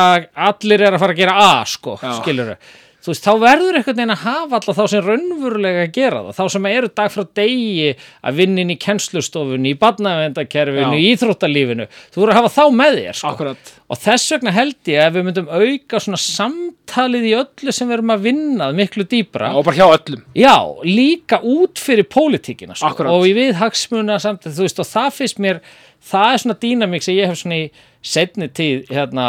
allir 0.48 0.84
er 0.88 0.94
að 0.96 1.02
fara 1.04 1.16
að 1.16 1.22
gera 1.24 1.38
A, 1.48 1.50
sko 1.68 1.98
Já. 2.02 2.12
skiluru, 2.22 2.56
þú 2.98 3.12
veist, 3.12 3.24
þá 3.24 3.32
verður 3.42 3.78
einhvern 3.78 3.98
veginn 4.00 4.14
að 4.14 4.22
hafa 4.24 4.58
alla 4.58 4.74
þá 4.74 4.82
sem 4.92 5.04
raunverulega 5.06 5.84
að 5.86 5.92
gera 5.94 6.22
það, 6.26 6.38
þá 6.38 6.54
sem 6.54 6.68
eru 6.72 6.90
dag 7.00 7.12
frá 7.14 7.24
degi 7.38 7.90
að 8.26 8.40
vinna 8.42 8.64
inn 8.64 8.72
í 8.74 8.78
kennslustofunni, 8.82 9.74
í 9.74 9.78
barnavendakerfinu, 9.78 10.96
Já. 10.96 10.98
í 10.98 11.12
íþróttalífinu 11.14 11.86
þú 11.94 12.22
verður 12.22 12.34
að 12.34 12.40
hafa 12.40 12.54
þá 12.56 12.78
með 12.82 12.98
þér, 12.98 13.20
sko 13.22 13.52
og 13.88 14.00
þess 14.02 14.32
vegna 14.34 14.52
held 14.52 14.90
ég 14.92 15.00
að 15.06 15.14
við 15.16 15.26
myndum 15.28 15.48
auka 15.48 16.00
svona 16.04 16.20
samtalið 16.20 17.28
í 17.30 17.34
öllu 17.38 17.72
sem 17.72 17.88
við 17.88 17.96
erum 17.98 18.12
að 18.12 18.26
vinna 18.26 18.70
miklu 18.76 19.06
dýpra 19.08 19.52
Og 19.56 19.64
bara 19.64 19.78
hjá 19.78 19.86
öllum. 19.94 20.24
Já, 20.36 20.56
líka 20.84 21.38
út 21.40 21.80
fyrir 21.80 22.04
pólitíkina 22.04 22.76
sko. 22.76 23.06
Og 23.08 23.24
í 23.30 23.32
við 23.36 23.56
hagsmuna 23.62 24.18
samt 24.20 24.44
þú 24.44 24.66
veist 24.66 24.82
og 24.82 24.90
það 24.90 25.14
finnst 25.16 25.40
mér 25.40 25.62
það 26.10 26.34
er 26.34 26.42
svona 26.44 26.58
dýnamík 26.62 27.06
sem 27.06 27.16
ég 27.16 27.30
hef 27.32 27.40
svona 27.40 27.62
í 27.62 27.70
setni 28.04 28.50
tíð 28.52 28.92
hérna 28.92 29.28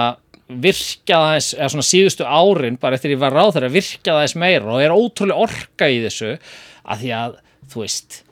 virkað 0.50 1.26
aðeins, 1.28 1.52
eða 1.58 1.70
svona 1.76 1.86
síðustu 1.90 2.26
árin 2.26 2.80
bara 2.82 2.98
eftir 2.98 3.14
ég 3.14 3.22
var 3.22 3.36
ráð 3.38 3.54
þeirra 3.58 3.74
virkað 3.76 4.16
aðeins 4.22 4.40
meira. 4.42 4.72
Og 4.74 4.82
er 4.86 4.96
ótrúlega 4.96 5.46
orka 5.46 5.92
í 5.92 6.02
þessu 6.08 6.34
að 6.90 7.06
því 7.06 7.14
að, 7.20 7.38
þú 7.70 7.84
veist 7.86 8.24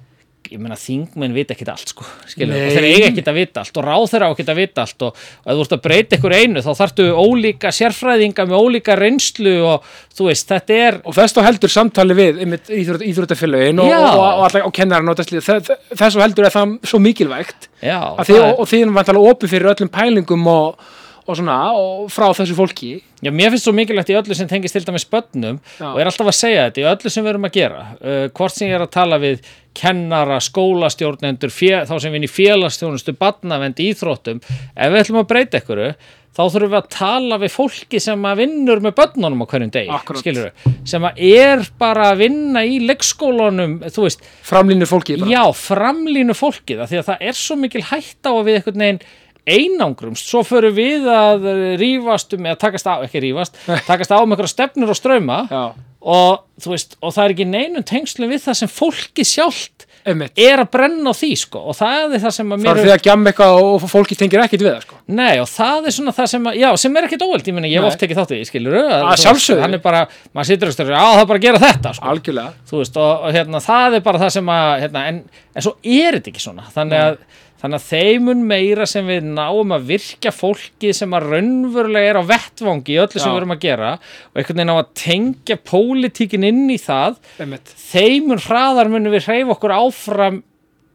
ég 0.48 0.62
meina 0.64 0.78
þingmenn 0.80 1.34
vita 1.36 1.52
ekkit 1.52 1.68
allt 1.74 1.90
sko 1.92 2.06
og 2.08 2.30
þeir 2.32 2.86
eiga 2.88 3.08
ekkit 3.10 3.28
að 3.28 3.36
vita 3.36 3.60
allt 3.60 3.80
og 3.82 3.84
ráð 3.84 4.06
þeirra 4.14 4.28
á 4.30 4.32
ekkit 4.32 4.52
að 4.54 4.60
vita 4.62 4.84
allt. 4.86 5.04
Og, 5.04 5.18
ef 5.44 5.58
þú 5.58 5.64
ert 5.66 5.74
að 5.76 5.82
breyta 5.84 6.16
ykkur 6.18 6.36
einu 6.38 6.62
þá 6.64 6.70
þarftu 6.80 7.08
ólíka 7.20 7.72
sérfræðinga 7.76 8.46
með 8.48 8.64
ólíka 8.64 8.96
reynslu 8.96 9.56
og 9.68 9.90
þú 10.16 10.30
veist, 10.30 10.48
þetta 10.54 10.78
er 10.86 11.00
Og 11.04 11.18
þess 11.18 11.36
þá 11.36 11.42
heldur 11.50 11.74
samtali 11.74 12.16
við 12.18 12.40
einmitt 12.46 12.72
íþrótt, 12.72 13.04
íþróttafélögin 13.10 13.82
og, 13.84 13.92
og, 13.92 14.46
og, 14.46 14.56
og 14.70 14.76
kennarinn 14.80 15.12
og 15.12 15.20
þess, 15.20 15.74
þá 16.00 16.22
heldur 16.24 16.48
er 16.48 16.56
það 16.56 16.78
svo 16.94 17.02
mikilvægt. 17.04 17.68
Já, 17.84 18.00
það 18.24 18.34
er- 18.38 18.46
og, 18.48 18.64
og 18.64 18.72
þið 18.72 18.86
erum 18.86 19.02
vantalega 19.02 19.36
opið 19.36 19.54
fyrir 19.58 19.74
öllum 19.74 19.92
pælingum 20.00 20.48
og, 20.54 20.88
og 21.28 21.38
svona 21.38 21.58
og 21.76 22.10
frá 22.14 22.28
þessu 22.36 22.56
fólki 22.58 22.92
Já, 23.18 23.32
mér 23.34 23.50
finnst 23.50 23.66
svo 23.66 23.74
mikilvægt 23.74 24.12
í 24.14 24.18
öllu 24.18 24.36
sem 24.38 24.50
tengist 24.50 24.78
til 24.78 24.86
dæmis 24.86 25.08
börnum 25.10 25.58
Já. 25.80 25.90
og 25.90 26.00
er 26.00 26.10
alltaf 26.10 26.30
að 26.30 26.38
segja 26.38 26.68
þetta 26.68 26.84
í 26.84 26.90
öllu 26.92 27.14
sem 27.14 27.26
við 27.26 27.34
erum 27.34 27.48
að 27.50 27.58
gera 27.58 27.82
uh, 27.98 28.28
hvort 28.30 28.56
sem 28.56 28.70
ég 28.70 28.78
er 28.78 28.86
að 28.86 28.94
tala 28.94 29.20
við 29.22 29.42
kennara, 29.78 30.40
skólastjórnendur 30.42 31.52
þá 31.54 31.98
sem 32.02 32.14
við 32.14 32.26
í 32.26 32.32
félagsstjónustu, 32.32 33.14
barnavend, 33.18 33.82
íþróttum 33.82 34.40
ef 34.42 34.94
við 34.94 35.04
ætlum 35.04 35.22
að 35.22 35.30
breyta 35.34 35.60
einhverju 35.60 35.92
þá 36.38 36.44
þurfum 36.54 36.72
við 36.72 36.78
að 36.78 36.90
tala 36.94 37.38
við 37.42 37.54
fólki 37.54 38.02
sem 38.02 38.26
að 38.30 38.42
vinnur 38.44 38.82
með 38.86 38.96
börnunum 39.00 39.42
á 39.42 39.46
hverjum 39.50 39.72
degi 39.74 39.94
Akkúrat. 39.94 40.22
skilurðu, 40.22 40.74
sem 40.86 41.08
að 41.10 41.22
er 41.32 41.64
bara 41.82 42.12
að 42.12 42.22
vinna 42.22 42.64
í 42.68 42.78
leikskólanum, 42.86 43.80
þú 43.94 44.06
veist 44.06 44.28
framlínur 44.46 44.90
fólki 44.90 45.18
bara. 45.18 45.32
Já, 45.34 45.44
framlínu 45.58 46.38
fólkið 46.38 46.84
af 46.84 46.92
því 46.92 47.00
að 47.02 47.08
það 47.10 47.26
er 47.32 47.40
svo 47.42 47.58
mikil 47.58 47.86
hætta 47.90 48.34
á 48.34 48.34
að 48.36 48.46
við 48.50 48.60
einhvern 48.60 48.86
veginn 48.86 49.02
einangrumst, 49.48 50.28
svo 50.30 50.44
förum 50.48 50.76
við 50.78 51.08
að 51.12 51.48
rífast 51.82 52.36
um, 52.38 52.48
eða 52.50 52.60
takast 52.68 52.90
á, 52.90 53.00
ekki 53.06 53.24
rífast 53.24 53.60
takast 53.88 54.12
á 54.12 54.20
með 54.20 54.36
einhverja 54.38 54.54
stefnur 54.54 54.94
og 54.94 55.00
ströma 55.00 55.42
Já, 55.52 55.64
og, 56.08 56.46
þú 56.62 56.76
veist, 56.76 56.98
og 57.02 57.16
það 57.16 57.26
er 57.26 57.36
ekki 57.36 57.50
neinum 57.50 57.86
tengslum 57.88 58.32
við 58.32 58.44
það 58.46 58.60
sem 58.62 58.70
fólkið 58.72 59.28
sjálft 59.28 59.88
einmitt. 60.08 60.38
er 60.40 60.62
að 60.62 60.70
brenna 60.72 61.12
á 61.12 61.14
því, 61.18 61.30
sko. 61.42 61.62
Og 61.72 61.76
það 61.78 62.16
er 62.16 62.22
það 62.24 62.34
sem 62.38 62.52
að 62.54 62.62
Það 62.62 62.64
mér 62.64 62.80
er 62.80 62.86
því 62.86 62.94
að 62.94 63.08
gjamma 63.08 63.32
eitthvað 63.32 63.58
og 63.66 63.88
fólki 63.92 64.18
tengir 64.20 64.44
ekkit 64.44 64.64
við 64.64 64.70
það 64.72 64.86
sko. 64.86 65.00
Nei, 65.18 65.34
og 65.42 65.50
það 65.52 65.90
er 65.90 65.96
svona 65.98 66.14
það 66.16 66.30
sem 66.34 66.48
að, 66.48 66.60
já, 66.62 66.68
sem 66.84 67.00
er 67.00 67.08
ekkit 67.10 67.26
óvöld, 67.28 67.50
ég 67.50 67.58
meina, 67.58 67.72
ég 67.72 67.82
hef 67.82 67.90
oft 67.90 68.02
tekið 68.04 68.22
þátt 68.22 68.32
í, 68.32 68.38
því, 68.40 68.50
skilur 68.52 68.78
Að 68.80 69.18
sjálfsögðu. 69.24 69.64
Hann 69.66 69.78
er 69.78 69.84
bara, 69.84 70.04
maður 70.38 70.52
situr 70.52 70.72
og 70.72 70.78
styrir, 70.78 70.96
á, 70.96 71.08
það 71.08 71.24
er 71.24 71.30
bara 71.34 71.42
að 71.42 71.48
gera 71.48 71.64
þetta, 71.66 71.94
sko. 71.98 72.12
Algjörlega. 72.14 72.56
Þú 72.72 72.82
veist, 72.84 73.02
og, 73.04 73.26
og 73.28 73.36
hérna, 73.36 73.64
það 73.68 73.98
er 74.00 74.06
bara 74.08 74.24
það 74.24 74.34
sem 74.38 74.54
að, 74.56 74.72
hérna, 74.86 75.06
en, 75.12 75.20
en 75.58 75.68
svo 75.68 75.76
er 75.84 76.20
þetta 76.20 76.32
ekki 76.34 76.46
svona, 76.46 76.70
þannig 76.78 77.04
að, 77.04 77.20
þannig 77.62 77.80
að 77.80 77.88
þeimun 77.90 78.42
meira 78.50 78.86
sem 78.90 79.08
við 79.10 79.30
náum 79.34 79.72
að 79.74 79.88
virkja 79.90 80.34
fólki 80.36 80.92
sem 80.94 81.14
að 81.18 81.30
raunverulega 81.34 82.12
er 82.12 82.20
á 82.22 82.30
vettvangi 82.30 82.94
í 82.94 83.00
öllu 83.02 83.18
sem 83.18 83.26
Já. 83.26 83.34
við 83.34 83.40
erum 83.42 83.56
að 83.56 83.64
gera 83.64 83.94
og 83.98 84.38
einhvern 84.42 84.60
veginn 84.62 84.74
á 84.74 84.78
að 84.78 84.92
tengja 85.02 85.58
pólitíkin 85.72 86.46
inn 86.48 86.66
í 86.70 86.78
það, 86.82 87.18
einmitt. 87.42 87.74
þeimun 87.88 88.44
hraðar 88.46 88.92
munum 88.94 89.16
við 89.16 89.26
hreyfa 89.30 89.56
okkur 89.58 89.74
áfram 89.78 90.42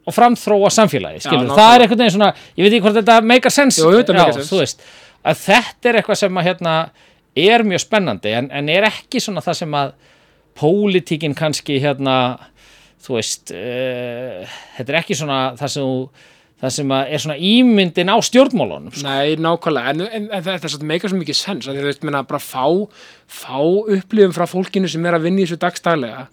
og 0.03 0.15
framþróa 0.17 0.71
samfélagi, 0.75 1.23
skilur, 1.23 1.45
nákvæmlega. 1.47 1.59
það 1.59 1.75
er 1.75 1.85
einhvern 1.85 2.01
veginn 2.03 2.15
svona, 2.17 2.31
ég 2.59 2.65
veit 2.67 2.73
ekki 2.73 2.85
hvort 2.87 2.97
þetta 2.99 3.19
make 3.33 3.47
a 3.47 3.55
sense, 3.55 3.83
Jú, 3.83 3.91
þetta 4.01 4.17
make 4.17 4.25
a 4.25 4.33
Já, 4.33 4.39
sense. 4.39 4.51
þú 4.51 4.63
veist, 4.63 4.87
að 5.23 5.43
þetta 5.45 5.91
er 5.91 5.99
eitthvað 6.01 6.19
sem 6.23 6.41
að, 6.41 6.47
hérna, 6.49 6.73
er 7.43 7.63
mjög 7.67 7.85
spennandi, 7.85 8.33
en, 8.39 8.49
en 8.51 8.73
er 8.75 8.87
ekki 8.89 9.23
svona 9.23 9.43
það 9.45 9.61
sem 9.61 9.77
að 9.79 9.93
pólitíkin 10.59 11.37
kannski 11.39 11.79
hérna 11.83 12.17
þú 13.03 13.17
veist 13.19 13.53
uh, 13.57 14.59
þetta 14.77 14.93
er 14.93 14.99
ekki 15.01 15.17
svona 15.19 15.39
það 15.59 15.73
sem 15.75 15.87
þú 15.87 15.95
það 16.63 16.75
sem 16.77 16.95
er 16.95 17.23
svona 17.25 17.39
ímyndin 17.43 18.13
á 18.13 18.17
stjórnmálunum 18.23 18.95
sko. 18.95 19.05
Nei, 19.09 19.35
nákvæmlega, 19.43 19.95
en, 19.95 20.05
en, 20.07 20.29
en 20.31 20.45
þetta 20.47 20.69
er 20.69 20.75
satt 20.77 20.87
meika 20.87 21.11
svo 21.11 21.19
mikið 21.19 21.39
sens, 21.39 21.67
að 21.67 21.81
þú 21.81 21.89
veist, 21.89 22.07
menna 22.07 22.23
bara 22.29 22.43
fá, 22.43 22.67
fá 23.27 23.59
upplifum 23.59 24.35
frá 24.37 24.47
fólkinu 24.51 24.91
sem 24.91 25.09
er 25.09 25.19
að 25.19 25.27
vinna 25.27 25.43
í 25.43 25.49
þessu 25.49 25.59
dagstælega 25.63 26.29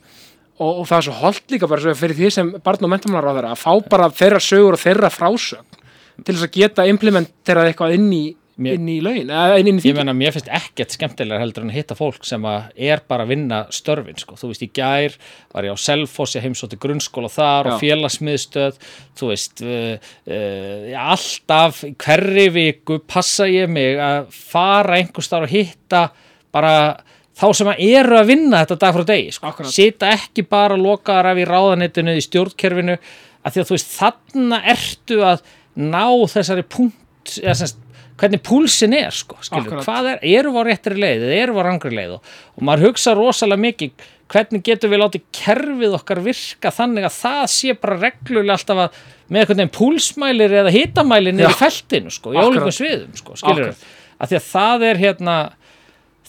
og, 0.59 0.69
og 0.69 0.85
það 0.85 0.97
er 0.99 1.07
svo 1.07 1.17
holdt 1.23 1.55
líka 1.55 1.69
bara 1.71 1.95
fyrir 1.97 2.17
því 2.19 2.31
sem 2.35 2.53
barn 2.63 2.85
og 2.85 2.93
mentamálar 2.93 3.31
á 3.31 3.35
þeirra 3.39 3.55
að 3.55 3.63
fá 3.63 3.89
bara 3.89 4.09
þeirra 4.21 4.41
sögur 4.43 4.77
og 4.77 4.83
þeirra 4.83 5.11
frásögn 5.13 5.79
til 6.19 6.35
þess 6.35 6.45
að 6.49 6.55
geta 6.57 6.85
implementerað 6.91 7.71
eitthvað 7.71 7.95
inn 7.95 8.09
í, 8.13 8.23
Mér- 8.59 8.75
inn 8.75 8.89
í 8.91 8.97
lögin, 9.03 9.29
inn, 9.61 9.79
í 9.79 9.87
ég 9.87 9.95
meina 9.95 10.13
mér 10.15 10.33
finnst 10.35 10.49
ekkert 10.51 10.91
skemmtilega 10.91 11.39
heldur 11.39 11.63
en 11.63 11.71
að 11.71 11.77
hitta 11.79 11.95
fólk 11.95 12.25
sem 12.27 12.43
að 12.49 12.73
er 12.89 13.01
bara 13.07 13.23
að 13.23 13.31
vinna 13.33 13.59
störfin 13.71 14.19
sko. 14.19 14.35
þú 14.35 14.51
veist 14.51 14.65
í 14.65 14.69
gær 14.75 15.15
var 15.53 15.67
ég 15.67 15.75
á 15.75 15.77
Selfossi 15.79 16.41
heimsótti 16.43 16.79
grunnskóla 16.81 17.31
þar 17.31 17.71
og 17.71 17.77
Já. 17.77 17.79
félagsmiðstöð 17.85 18.81
þú 19.19 19.31
veist 19.31 19.63
uh, 19.63 19.95
uh, 20.27 20.89
alltaf 21.15 21.83
hverri 22.03 22.49
viku 22.57 22.99
passa 23.07 23.47
ég 23.47 23.71
mig 23.71 23.95
að 23.95 24.27
fara 24.35 24.99
einhvers 24.99 25.31
þar 25.31 25.47
og 25.47 25.55
hitta 25.55 26.03
bara 26.51 26.75
þá 27.39 27.47
sem 27.55 27.71
að 27.71 27.83
eru 27.87 28.19
að 28.19 28.29
vinna 28.33 28.63
þetta 28.63 28.79
dag 28.83 28.95
frá 28.97 29.05
degi 29.07 29.33
sko. 29.35 29.53
Sita 29.71 30.11
ekki 30.11 30.43
bara 30.49 30.75
lokaðar 30.79 31.31
af 31.31 31.39
í 31.39 31.47
ráðanettinu 31.47 32.15
í 32.17 32.23
stjórnkerfinu 32.25 32.97
að 32.99 33.53
því 33.53 33.61
að 33.61 33.69
þú 33.69 33.77
veist 33.77 33.93
þarna 33.95 34.59
ertu 34.73 35.21
að 35.23 35.45
ná 35.79 36.03
þessari 36.27 36.65
punkt 36.67 37.37
eða 37.39 37.55
semst 37.61 37.85
hvernig 38.19 38.41
púlsin 38.45 38.95
er 38.97 39.15
sko, 39.15 39.37
skilur, 39.45 39.81
hvað 39.85 40.13
er, 40.13 40.23
eru 40.37 40.53
við 40.53 40.61
á 40.61 40.67
réttri 40.69 40.97
leið 40.99 41.27
eða 41.27 41.37
eru 41.43 41.55
við 41.57 41.61
á 41.63 41.67
rangri 41.69 41.91
leið? 41.95 42.15
Og, 42.17 42.33
og 42.57 42.65
maður 42.67 42.89
hugsa 42.89 43.15
rosalega 43.17 43.63
mikið 43.65 44.07
hvernig 44.29 44.65
getum 44.65 44.93
við 44.93 45.01
látið 45.03 45.23
kerfið 45.39 45.95
okkar 45.97 46.21
virka 46.25 46.73
þannig 46.73 47.07
að 47.07 47.15
það 47.17 47.45
sé 47.55 47.77
bara 47.79 47.97
reglulega 48.03 48.57
alltaf 48.57 48.83
að 48.85 48.99
með 49.29 49.41
einhvern 49.41 49.61
veginn 49.61 49.75
púlsmælir 49.77 50.57
eða 50.61 50.73
hitamælir 50.73 51.37
niður 51.37 51.55
í 51.55 51.59
feltinu 51.63 52.13
sko, 52.13 52.33
í 52.33 52.41
ólíkum 52.41 52.75
sviðum 52.75 53.17
sko, 53.17 53.37
skilur 53.39 53.73
af 54.19 54.29
því 54.29 54.39
að 54.39 54.47
það 54.49 54.85
er 54.89 55.01
hérna 55.05 55.35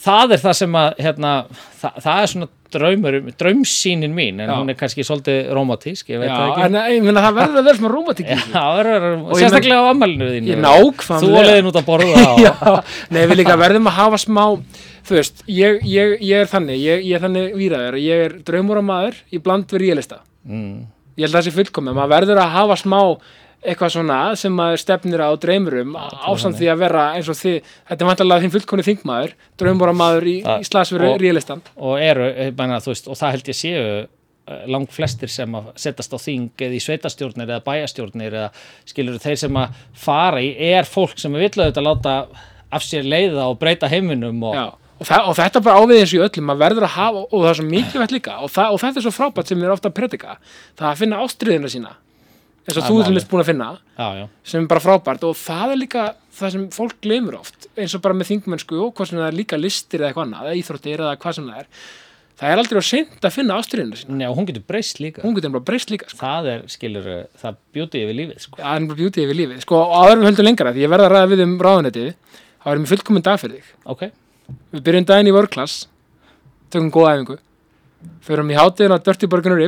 það 0.00 0.34
er 0.34 0.42
það 0.42 0.56
sem 0.60 0.80
að 0.80 1.04
hérna, 1.04 1.34
það, 1.80 2.00
það 2.06 2.22
er 2.22 2.32
svona 2.32 2.50
draumur 2.70 3.16
draumsýnin 3.40 4.12
mín, 4.14 4.38
en 4.42 4.50
Já. 4.50 4.54
hún 4.54 4.70
er 4.70 4.76
kannski 4.78 5.04
svolítið 5.06 5.50
romantísk, 5.56 6.12
ég 6.12 6.20
veit 6.22 6.30
Já, 6.30 6.36
það 6.36 6.50
ekki 6.50 6.66
en 6.68 6.78
ég 6.94 7.06
meina 7.06 7.24
það 7.24 7.40
verður 7.40 7.60
að 7.60 7.66
vera 7.68 7.80
svona 7.80 7.92
ég 8.30 9.40
sérstaklega 9.40 9.80
á 9.82 9.90
ammælinu 9.90 10.28
þínu. 10.36 10.54
Þú 11.10 11.32
og 11.32 11.48
leiðin 11.48 11.70
út 11.72 11.80
að 11.80 11.88
borða 11.88 12.22
á 12.70 12.72
nei 13.10 13.20
við 13.24 13.36
líka 13.42 13.58
verðum 13.58 13.90
að 13.90 13.98
hafa 13.98 14.22
smá 14.22 14.44
þú 15.10 15.18
veist, 15.18 15.44
ég, 15.50 15.82
ég, 15.88 16.16
ég 16.22 16.44
er 16.44 16.50
þannig 16.50 16.80
ég, 16.80 17.04
ég 17.08 17.18
er 17.18 17.24
þannig 17.24 17.58
víraður, 17.58 18.00
ég 18.04 18.24
er 18.28 18.38
draumur 18.46 18.82
maður 18.86 19.20
í 19.32 19.42
bland 19.42 19.70
við 19.72 19.86
ríalista 19.86 20.20
mm. 20.46 20.74
ég 21.16 21.26
held 21.26 21.34
að 21.34 21.38
það 21.40 21.46
sé 21.48 21.54
fullkomið, 21.56 21.96
maður 21.98 22.14
verður 22.14 22.42
að 22.44 22.54
hafa 22.56 22.78
smá 22.80 23.00
eitthvað 23.60 23.90
svona 23.92 24.18
sem 24.40 24.54
maður 24.56 24.80
stefnir 24.80 25.20
á 25.20 25.28
dreymurum 25.40 25.90
ásamt 25.98 26.56
því 26.56 26.68
að 26.72 26.78
vera 26.80 27.02
eins 27.18 27.28
og 27.28 27.36
því, 27.36 27.52
þetta 27.90 28.04
er 28.04 28.08
vantarlega 28.08 28.44
þinn 28.46 28.54
fullkomni 28.54 28.86
þingmaður 28.86 29.34
draumur 29.60 29.92
maður 29.98 30.28
í, 30.32 30.36
í 30.40 30.64
slasveru 30.64 31.10
og- 31.12 31.20
ríalistan 31.20 31.60
og 31.76 32.00
eru, 32.00 32.30
ég 32.46 32.56
meina, 32.56 32.80
þú 32.80 32.94
veist, 32.94 33.10
og 33.12 33.18
það 33.20 33.34
held 33.36 33.50
ég 33.52 33.58
séu 33.60 33.82
eh, 34.00 34.64
lang 34.66 34.88
flestir 34.90 35.28
sem 35.28 35.52
að 35.60 35.68
setjast 35.76 36.16
á 36.16 36.18
þing 36.24 36.48
eða 36.56 36.78
í 36.78 36.82
sveitastjórnir 36.86 37.46
eða 37.52 37.60
bæjastjórnir 37.68 38.32
eða 38.40 38.50
skilur 38.88 39.20
þeir 39.20 39.36
sem 39.44 39.60
að 39.60 39.76
fara 40.08 40.40
í 40.40 40.54
er 40.72 40.88
fólk 40.88 41.18
sem 41.20 41.32
vil 41.36 41.50
auðvitað 41.52 41.84
láta 41.86 42.16
af 42.70 42.82
sér 42.86 43.04
leiða 43.04 43.48
og 43.50 43.58
breyta 43.60 43.88
heiminum 43.92 44.40
og 44.46 44.56
og, 45.00 45.06
það, 45.08 45.28
og 45.30 45.36
þetta 45.36 45.58
er 45.60 45.62
bara 45.64 45.80
ávið 45.84 45.98
eins 46.00 46.10
og 46.12 46.18
í 46.18 46.24
öllum 46.26 46.44
maður 46.48 46.60
verður 46.64 46.84
að 46.88 46.94
hafa, 46.96 47.20
og 47.28 47.40
það 47.40 47.48
er 47.50 47.58
svo 47.60 47.64
mikilvægt 47.70 48.12
líka 48.16 48.34
og, 48.44 48.50
það, 48.52 48.72
og 48.74 48.80
þetta 48.82 49.00
er 49.00 49.04
svo 49.06 49.12
frábært 49.16 49.48
sem 49.52 49.62
er 49.64 49.72
ofta 49.72 49.88
að 49.88 49.94
predika 49.96 50.34
það 50.76 50.88
að 50.90 50.98
finna 51.00 51.20
ástriðina 51.24 51.70
sína 51.72 51.92
eins 52.66 52.78
og 52.80 52.86
þú 52.86 52.98
þess 53.06 53.30
búin 53.30 53.42
að 53.42 53.50
finna 53.50 53.70
já, 53.78 54.08
já, 54.20 54.26
sem 54.52 54.62
er 54.62 54.68
bara 54.70 54.84
frábært 54.84 55.24
og 55.28 55.38
það 55.38 55.72
er 55.74 55.80
líka 55.80 56.04
það 56.40 56.54
sem 56.54 56.68
fólk 56.74 57.00
glemur 57.04 57.38
oft 57.40 57.66
eins 57.76 57.96
og 57.96 58.04
bara 58.04 58.16
með 58.16 58.30
þingmennsku 58.34 58.78
og 58.84 58.92
hvað 58.96 59.10
sem 59.10 59.20
það 59.20 59.30
er 59.30 59.38
líka 59.40 59.58
listir 59.60 60.02
eða 60.02 60.10
eitthvað 60.10 60.26
annað, 60.28 60.46
eða 60.46 60.60
íþróttir 60.60 61.02
eða 61.04 61.18
hvað 61.20 61.36
sem 61.38 61.50
það 61.50 61.62
er. 61.62 61.68
Það 62.40 62.54
er 62.54 62.60
aldrei 62.62 62.80
á 62.80 62.84
seint 62.88 63.26
að 63.28 63.34
finna 63.34 63.56
ástriðina 63.60 63.98
sína. 64.00 64.14
Nei, 64.16 64.24
og 64.30 64.38
hún 64.38 64.46
getur 64.48 64.62
breyst 64.64 65.00
líka. 65.02 65.20
Hún 65.20 65.34
getur 65.36 65.52
bara 65.52 65.66
breyst 65.68 65.90
líka 65.92 66.06
sko. 66.08 66.20
það 66.22 66.48
er, 66.54 66.62
skilur, 66.72 67.08
það 67.42 67.58
bjúti 67.76 68.00
yfir 68.00 68.16
lífið 68.16 68.46
sko. 68.46 68.60
það 68.62 68.78
er 68.78 68.86
bara 68.88 69.00
bjútið 69.02 69.26
yfir 69.26 69.38
lífið 69.42 69.60
sko, 69.66 69.80
og 69.84 70.08
við 70.08 70.24
höldum 70.24 70.48
lengra 70.48 70.72
því 70.72 70.86
ég 70.86 70.92
verða 70.94 71.10
að 71.10 71.14
ræða 71.16 71.30
við 71.34 71.44
um 71.44 71.54
ráðunetið 71.66 72.08
þá 72.32 72.70
erum 72.72 72.86
við 72.86 72.92
fullkomin 72.94 73.26
dag 73.28 73.42
fyrir 73.42 73.60
þig. 73.60 73.74
Ok, 73.92 74.06
við 74.72 74.86
byrjum 74.88 75.08
daginn 75.10 75.28
í 75.28 75.36
vörklass 75.36 75.76
tökum 76.72 76.92
góða 76.94 77.18
æfingu 77.18 77.36
förum 78.24 78.52
í 78.52 78.56
hátíðin 78.56 78.96
á 78.96 78.98
Dirty 79.04 79.28
Burger 79.28 79.58
and 79.58 79.66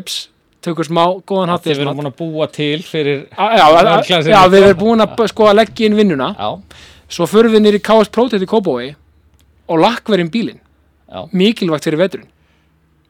Tökum 0.63 0.87
smá 0.87 1.03
góðan 1.27 1.57
því 1.59 1.73
við 1.73 1.81
erum 1.83 1.99
búin 1.99 2.09
að 2.13 2.19
búa 2.21 2.47
til 2.53 2.83
fyrir 2.87 3.25
já, 3.35 3.47
já, 3.59 4.21
já, 4.31 4.43
við 4.47 4.67
erum 4.69 4.79
búin 4.79 5.03
að 5.03 5.23
sko 5.33 5.49
að 5.51 5.57
leggja 5.59 5.89
inn 5.89 5.97
vinnuna. 5.99 6.29
Já, 6.39 6.83
svo 7.11 7.27
förum 7.31 7.57
við 7.57 7.65
nýri 7.65 7.81
KS 7.83 8.13
Protect 8.15 8.47
í 8.47 8.51
Kópói 8.51 8.93
og 9.67 9.83
lakkverjum 9.83 10.31
bílinn. 10.31 10.61
Já, 11.11 11.25
mikilvægt 11.35 11.89
fyrir 11.89 11.99
veturinn. 11.99 12.29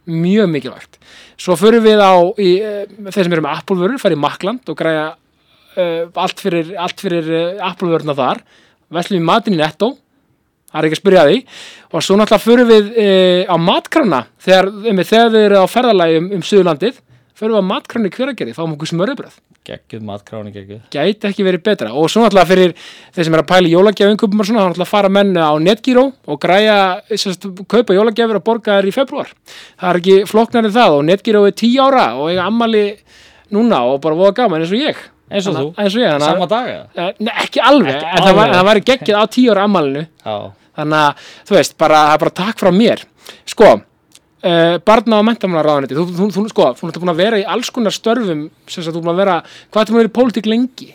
Mjög 0.09 0.49
mikilvægt. 0.55 0.97
Svo 1.39 1.59
förum 1.61 1.85
við 1.85 2.01
á 2.01 2.17
í, 2.41 2.55
uh, 2.65 3.11
þeir 3.11 3.21
sem 3.21 3.37
eru 3.37 3.45
með 3.45 3.61
Apple 3.61 3.79
vörur, 3.83 4.01
fara 4.01 4.17
í 4.17 4.23
Makland 4.25 4.73
og 4.73 4.81
græja 4.81 5.05
uh, 5.13 6.09
allt 6.25 6.41
fyrir, 6.41 6.73
allt 6.81 7.05
fyrir 7.05 7.29
uh, 7.29 7.69
Apple 7.69 7.93
vöruna 7.93 8.17
þar. 8.17 8.43
Veslum 8.93 9.21
við 9.21 9.29
matinn 9.29 9.59
í 9.59 9.61
Netto. 9.61 9.93
Það 10.73 10.81
er 10.81 10.89
ekki 10.89 10.97
að 10.97 11.05
spyrja 11.05 11.29
því. 11.29 11.39
Og 11.93 12.03
svo 12.03 12.17
náttúrulega 12.17 12.47
förum 12.49 12.73
við 12.73 12.93
uh, 12.97 13.41
á 13.53 13.57
matkrana 13.61 14.27
þegar, 14.41 14.73
um, 14.73 15.03
þegar 15.05 15.33
við 15.37 15.49
erum 15.51 15.67
á 15.69 15.75
ferðalagi 15.77 16.21
um, 16.23 16.31
um 16.39 16.47
Suðurlandið 16.49 17.03
förum 17.43 17.57
við 17.59 17.63
á 17.63 17.71
matkrana 17.73 18.09
í 18.09 18.15
hveragerði, 18.15 18.55
fáum 18.57 18.77
okkur 18.77 18.91
smöröbröð 18.93 19.41
geggjuð 19.63 20.01
matkráni 20.03 20.51
geggjuð. 20.51 20.79
Gæti 20.91 21.29
ekki 21.29 21.45
verið 21.47 21.61
betra. 21.63 21.93
Og 21.95 22.09
svo 22.11 22.25
náttúrulega 22.25 22.49
fyrir 22.51 22.73
þeir 23.15 23.27
sem 23.29 23.35
er 23.37 23.43
að 23.45 23.47
pæla 23.53 23.69
í 23.69 23.75
jólagjafingum 23.77 24.41
og 24.43 24.49
svona, 24.49 24.65
þá 24.65 24.71
náttúrulega 24.73 24.91
fara 24.91 25.11
menn 25.15 25.37
á 25.39 25.55
Netgyro 25.63 26.03
og 26.27 26.41
græja, 26.43 26.79
sérst, 27.15 27.47
kaupa 27.71 27.95
jólagjafir 27.95 28.41
og 28.41 28.43
borga 28.49 28.81
þær 28.81 28.89
í 28.91 28.95
februar 28.97 29.31
það 29.79 29.87
er 29.93 30.01
ekki 30.01 30.17
flokknar 30.27 30.67
en 30.67 30.75
það 30.75 30.97
og 30.97 31.05
Netgyro 31.07 31.45
er 31.47 31.55
10 31.55 31.79
ára 31.85 32.07
og 32.19 32.33
eiga 32.33 32.49
ammali 32.51 32.83
núna 33.55 33.85
og 33.93 34.01
bara 34.03 34.19
voða 34.19 34.35
gaman 34.41 34.65
eins 34.67 34.75
og 34.75 34.83
ég. 34.83 34.99
Eins 35.31 35.47
og 35.47 35.55
þú, 35.55 35.63
Þannig- 35.63 35.79
eins 35.85 35.95
og 35.95 36.03
ég, 36.03 36.11
að- 36.17 36.27
sama 36.27 36.47
dag? 36.51 36.67
Eh, 36.97 37.13
Nei, 37.23 37.35
ekki 37.47 37.61
alveg, 37.63 37.95
Ekki 38.03 38.19
en 38.19 38.29
alveg. 38.35 38.53
það 38.57 38.67
væri 38.73 38.85
geggið 38.91 39.15
á 39.15 39.25
10 39.31 39.47
ára 39.55 39.63
ammalinu 39.71 40.03
þannig 40.27 40.99
að, 41.07 41.23
þú 41.47 41.55
veist, 41.61 41.79
bara, 41.79 42.03
bara 42.19 42.31
takk 42.35 42.59
frá 42.59 42.71
mér. 42.75 43.05
Sko, 43.47 43.71
uh, 44.43 44.77
barna 44.87 45.21
og 45.21 45.29
mentamála 45.29 45.65
ráðaneti, 45.67 45.97
þú, 45.99 46.07
þú, 46.19 46.29
þú, 46.37 46.45
sko 46.53 46.69
þú 46.79 46.91
ert 46.91 47.01
búin 47.05 47.15
að 47.15 47.23
vera 47.23 47.41
í 47.41 47.47
alls 47.55 47.71
konar 47.75 47.95
störfum 47.95 48.45
sem 48.67 48.85
þú 48.85 48.93
ert 48.93 49.01
búin 49.01 49.15
að 49.15 49.23
vera, 49.23 49.39
hvað 49.71 49.83
er 49.83 49.93
búin 49.93 49.99
að 49.99 50.03
vera 50.03 50.13
í 50.13 50.17
pólitík 50.19 50.51
lengi? 50.51 50.91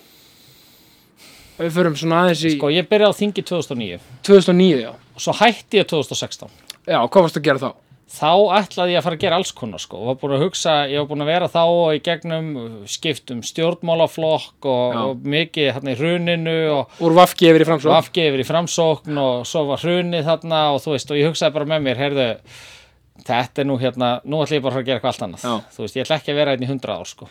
Við 1.58 1.74
förum 1.74 1.98
svona 1.98 2.22
aðeins 2.24 2.46
í 2.46 2.54
sko 2.54 2.70
ég 2.70 2.88
byrjaði 2.90 3.18
á 3.18 3.20
þingi 3.24 3.44
2009 3.50 4.00
2009, 4.28 4.80
já. 4.84 4.94
Og 5.18 5.26
svo 5.26 5.36
hætti 5.40 5.82
ég 5.82 5.90
2016 5.90 6.48
já, 6.86 7.00
hvað 7.02 7.28
varst 7.28 7.40
að 7.42 7.48
gera 7.50 7.64
þá? 7.66 7.70
þá 8.08 8.30
ætlaði 8.56 8.94
ég 8.94 9.02
að 9.02 9.06
fara 9.06 9.18
að 9.18 9.24
gera 9.24 9.38
alls 9.38 9.50
konar 9.56 9.82
sko, 9.84 10.00
og 10.00 10.08
var 10.08 10.20
búin 10.22 10.36
að 10.38 10.44
hugsa, 10.46 10.76
ég 10.88 11.02
var 11.02 11.10
búin 11.10 11.24
að 11.26 11.32
vera 11.34 11.50
þá 11.52 11.64
í 11.92 12.00
gegnum 12.06 12.48
skiptum 12.88 13.42
stjórnmálaflokk 13.46 14.68
og, 14.72 14.96
og 15.02 15.28
mikið 15.28 15.74
hérna 15.76 15.94
í 15.94 16.00
hruninu 16.00 16.56
og 16.78 17.04
úr 17.04 17.18
vafki 17.18 17.50
yfir 17.52 17.66
í 17.66 17.68
framsók 17.68 17.98
afgefið 17.98 18.32
yfir 18.32 18.46
í 18.46 18.48
framsókn 18.48 19.22
og 19.22 19.44
svo 19.50 19.66
var 19.74 19.84
hrunið 19.84 20.30
þarna 20.30 20.64
og 20.76 20.82
þú 20.86 20.96
veist, 20.96 21.12
og 21.12 21.20
ég 21.20 21.30
hugsaði 21.30 21.58
bara 21.60 21.70
með 21.74 21.86
mér, 21.90 22.02
heyrðu 22.06 22.30
þetta 23.26 23.62
er 23.64 23.66
nú 23.68 23.78
hérna, 23.82 24.12
nú 24.26 24.42
ætla 24.44 24.58
ég 24.60 24.64
bara 24.64 24.76
að 24.82 24.86
gera 24.86 25.00
eitthvað 25.00 25.14
allt 25.14 25.26
annað. 25.28 25.44
Já. 25.48 25.56
þú 25.76 25.84
veist, 25.86 25.96
ég 25.98 26.06
ætla 26.06 26.18
ekki 26.22 26.32
að 26.34 26.40
vera 26.42 26.52
hérna 26.56 26.68
í 26.68 26.70
100 26.70 26.94
ár 26.98 27.06
sko. 27.10 27.30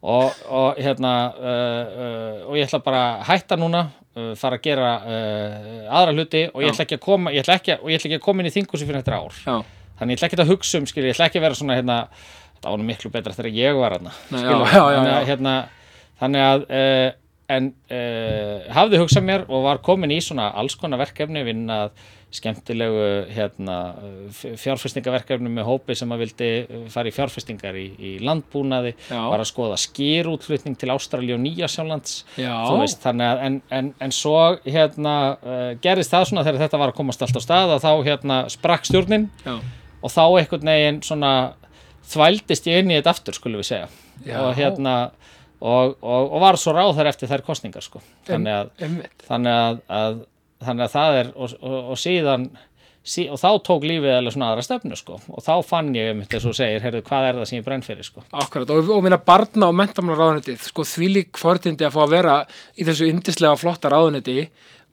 Og, 0.00 0.32
og 0.48 0.78
hérna 0.80 1.10
uh, 1.36 1.80
uh, 2.00 2.36
og 2.48 2.54
ég 2.56 2.64
ætla 2.64 2.78
bara 2.84 3.00
að 3.18 3.26
hætta 3.28 3.56
núna 3.60 3.82
uh, 4.16 4.30
fara 4.40 4.56
að 4.56 4.62
gera 4.64 4.92
uh, 5.04 5.98
aðra 5.98 6.14
hluti 6.16 6.46
og 6.54 6.62
ég 6.64 6.72
ætla 6.72 6.86
ekki 6.86 6.96
að 6.96 7.02
koma 7.04 7.34
ég 7.34 7.42
ætla 7.44 7.58
ekki, 7.60 7.74
að- 7.74 7.82
og 7.84 7.90
ég 7.92 8.00
ætla 8.00 8.08
ekki 8.08 8.18
að 8.20 8.24
koma 8.24 8.40
inn 8.40 8.48
í 8.48 8.54
þingusi 8.54 8.88
fyrir 8.88 9.02
þetta 9.02 9.18
ár. 9.20 9.36
Já, 9.44 9.58
þannig 10.00 10.14
ég 10.16 10.22
ætla 10.22 10.30
ekki 10.30 10.40
að 10.40 10.52
hugsa 10.54 10.80
um 10.80 10.86
skil, 10.88 11.04
ég 11.04 11.12
ætla 11.18 11.28
ekki 11.28 11.40
að 11.42 11.44
vera 11.44 11.58
svona 11.60 11.76
hérna, 11.76 11.98
var 12.64 12.80
nú 12.80 12.86
miklu 12.88 13.12
betra 13.12 13.36
þegar 13.36 13.52
ég 13.60 13.76
var 13.76 13.98
hérna, 13.98 14.14
Nei, 14.32 14.40
skilur, 14.40 14.72
já, 14.72 14.82
já, 14.96 15.04
já, 15.04 15.20
þannig 16.20 16.42
að, 16.48 16.64
en 17.50 17.72
uh, 17.90 18.70
hafði 18.74 19.02
hugsað 19.02 19.26
mér 19.26 19.44
og 19.48 19.66
var 19.66 19.82
komin 19.84 20.14
í 20.14 20.20
svona 20.24 20.50
alls 20.60 20.76
konar 20.78 21.00
verkefni 21.02 21.44
vinnað 21.46 21.92
skemmtilegu 22.30 23.06
hérna, 23.34 23.76
fjárfestingaverkefni 24.38 25.50
með 25.50 25.66
hópi 25.66 25.96
sem 25.98 26.12
að 26.14 26.20
vildi 26.22 26.50
uh, 26.62 26.84
fara 26.92 27.10
í 27.10 27.14
fjárfestingar 27.14 27.78
í, 27.78 27.86
í 27.98 28.12
landbúnaði 28.22 28.92
Já. 29.08 29.18
var 29.18 29.42
að 29.42 29.48
skoða 29.50 29.78
skýrútflutning 29.82 30.78
til 30.78 30.92
Ástralíu 30.94 31.34
og 31.34 31.42
þú 32.70 32.76
veist, 32.84 33.02
þannig 33.02 33.32
að 33.32 33.42
en, 33.48 33.58
en, 33.80 33.90
en 34.06 34.14
svo 34.14 34.36
hérna 34.62 35.16
uh, 35.34 35.72
gerist 35.82 36.14
það 36.14 36.28
svona 36.30 36.46
þegar 36.46 36.64
þetta 36.68 36.82
var 36.84 36.94
að 36.94 37.00
komast 37.00 37.26
allt 37.26 37.40
á 37.40 37.42
stað 37.42 37.74
að 37.74 37.88
þá 37.88 37.92
hérna 38.06 38.38
sprakk 38.54 38.86
stjórnin 38.86 39.26
já, 39.42 39.56
og 39.98 40.14
þá 40.14 40.22
einhvern 40.28 40.70
veginn 40.70 41.02
svona 41.06 41.32
þvældist 42.10 42.70
ég 42.70 42.84
inn 42.84 42.94
í 42.94 42.98
þetta 43.00 43.14
aftur 43.16 43.36
skulum 43.36 43.62
við 43.62 43.72
segja 43.72 43.90
Já. 44.26 44.38
og 44.44 44.54
hérna 44.58 44.94
og, 45.60 45.94
og, 46.00 46.32
og 46.32 46.40
var 46.42 46.58
svo 46.60 46.74
ráð 46.76 46.96
þar 46.98 47.12
eftir 47.12 47.30
þær 47.30 47.44
kostningar 47.46 47.84
sko. 47.84 48.02
þannig, 48.28 48.56
að, 48.56 48.72
einmitt 48.86 49.28
þannig, 49.28 49.60
að, 49.60 49.80
að, 50.00 50.18
þannig 50.66 50.86
að 50.86 50.96
það 50.96 51.20
er 51.20 51.32
og, 51.36 51.54
og, 51.60 51.78
og 51.92 52.00
síðan 52.00 52.48
sí, 53.04 53.26
og 53.32 53.40
þá 53.40 53.48
tók 53.66 53.84
lífið 53.88 54.16
alveg 54.16 54.34
svona 54.34 54.50
aðra 54.52 54.64
stefnu 54.64 54.98
sko. 54.98 55.20
og 55.28 55.44
þá 55.44 55.52
fann 55.66 55.92
ég 55.96 56.12
um 56.14 56.24
þetta 56.24 56.42
svo 56.44 56.54
segir 56.56 56.84
heyrðu, 56.84 57.04
hvað 57.06 57.28
er 57.28 57.40
það 57.40 57.50
sem 57.50 57.60
ég 57.60 57.66
brenn 57.68 57.84
fyrir 57.86 58.06
sko. 58.06 58.24
Akkurat, 58.32 58.72
og, 58.74 58.92
og 58.96 59.04
minna 59.04 59.20
barna 59.30 59.70
og 59.70 59.76
mentamála 59.76 60.18
ráðunetið, 60.20 60.60
sko 60.70 60.86
þvílík 60.88 61.40
fortindi 61.40 61.88
að 61.88 61.96
fá 61.96 62.02
að 62.04 62.14
vera 62.16 62.36
í 62.76 62.86
þessu 62.88 63.10
yndislega 63.10 63.60
flotta 63.60 63.92
ráðuneti, 63.92 64.46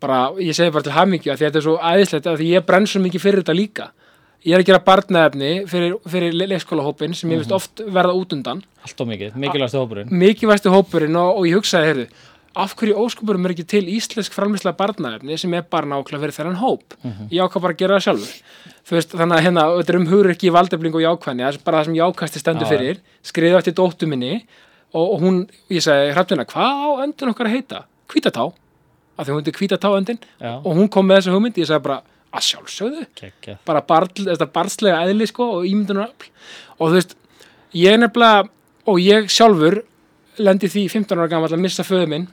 bara, 0.04 0.28
ég 0.44 0.56
segi 0.56 0.74
bara 0.74 0.88
til 0.88 0.96
því 0.98 1.32
að 1.34 1.46
þetta 1.46 1.62
er 1.62 1.66
svo 1.66 1.78
æðislegt 1.82 2.30
að 2.30 2.42
því 2.42 2.52
ég 2.54 2.68
brenn 2.68 2.88
svo 2.90 3.02
mikið 3.04 3.24
fyrir 3.24 3.44
þetta 3.44 3.58
líka. 3.58 3.88
Ég 4.46 4.54
er 4.54 4.62
að 4.62 4.66
gera 4.70 4.80
barnaefni 4.86 5.66
fyrir, 5.68 5.96
fyrir 6.08 6.34
le- 6.34 6.48
leikskólahópin 6.54 7.14
sem 7.18 7.30
ég 7.32 7.38
veist 7.42 7.52
oft 7.52 7.82
verða 7.82 8.14
út 8.16 8.34
undan, 8.34 8.64
allt 8.86 9.02
og 9.02 9.08
mikið, 9.08 9.36
mikilvægstu 9.36 9.78
hópurinn. 9.82 10.10
Mikilvægstu 10.14 10.70
hópurinn 10.72 11.16
og, 11.18 11.38
og 11.38 11.48
ég 11.50 11.56
hugsaði, 11.58 11.86
heyrðu, 11.90 12.08
af 12.58 12.76
hverju 12.78 12.96
óskupurum 12.98 13.46
er 13.46 13.52
ekki 13.56 13.66
til 13.68 13.86
íslensk 13.92 14.34
framlýsla 14.34 14.76
barnaefni 14.78 15.38
sem 15.38 15.54
er 15.54 15.62
bara 15.70 15.86
nákvæmlega 15.86 16.22
fyrir 16.22 16.36
þennan 16.38 16.56
hóp. 16.62 16.94
Ég 17.32 17.42
ákvað 17.44 17.62
bara 17.62 17.74
að 17.74 17.78
gera 17.82 17.98
það 17.98 18.04
sjálfur. 18.08 18.32
Veist, 18.88 19.12
þannig 19.12 19.36
að 19.38 19.44
hérna, 19.44 19.62
þetta 19.82 19.92
er 19.94 19.98
um 20.00 20.08
hugur 20.08 20.30
ekki 20.32 20.50
valdefling 20.54 20.96
og 20.96 21.02
jákvæðni, 21.04 21.44
það 21.44 21.54
er 21.54 21.60
bara 21.66 21.78
það 21.78 21.86
sem 21.86 21.98
jákvæðsti 21.98 22.40
stendur 22.40 22.66
já. 22.66 22.70
fyrir, 22.72 22.98
skriðu 23.24 23.58
eftir 23.60 23.74
dóttu 23.76 24.08
minni 24.08 24.46
og, 24.94 25.06
og 25.12 25.20
hún, 25.22 25.42
ég 25.70 25.82
segi, 25.84 26.14
hrafnina, 26.16 26.46
hvað 26.48 26.72
á 26.72 26.90
öndin 27.04 27.34
Að 32.36 32.44
sjálfsögðu, 32.44 33.06
Kekja. 33.16 33.58
bara 33.66 33.82
barl, 33.88 34.10
barnslega 34.54 35.04
eðli 35.08 35.28
sko 35.30 35.46
og 35.60 35.66
ímyndunarafl 35.70 36.28
og 36.80 36.90
þú 36.90 36.94
veist, 36.98 37.16
ég 37.74 37.94
er 37.94 38.02
nefnilega 38.04 38.50
og 38.88 39.00
ég 39.00 39.30
sjálfur 39.32 39.80
lendi 40.38 40.68
því 40.70 40.84
15 40.92 41.18
ára 41.18 41.30
gamall 41.32 41.54
að 41.56 41.64
missa 41.64 41.84
föðu 41.88 42.08
minn 42.12 42.28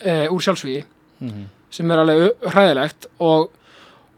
e, 0.00 0.26
úr 0.28 0.40
sjálfsvíi 0.42 0.84
Mhm. 1.22 1.44
sem 1.70 1.90
er 1.90 1.98
alveg 2.02 2.32
hræðilegt 2.50 3.06
og, 3.20 3.50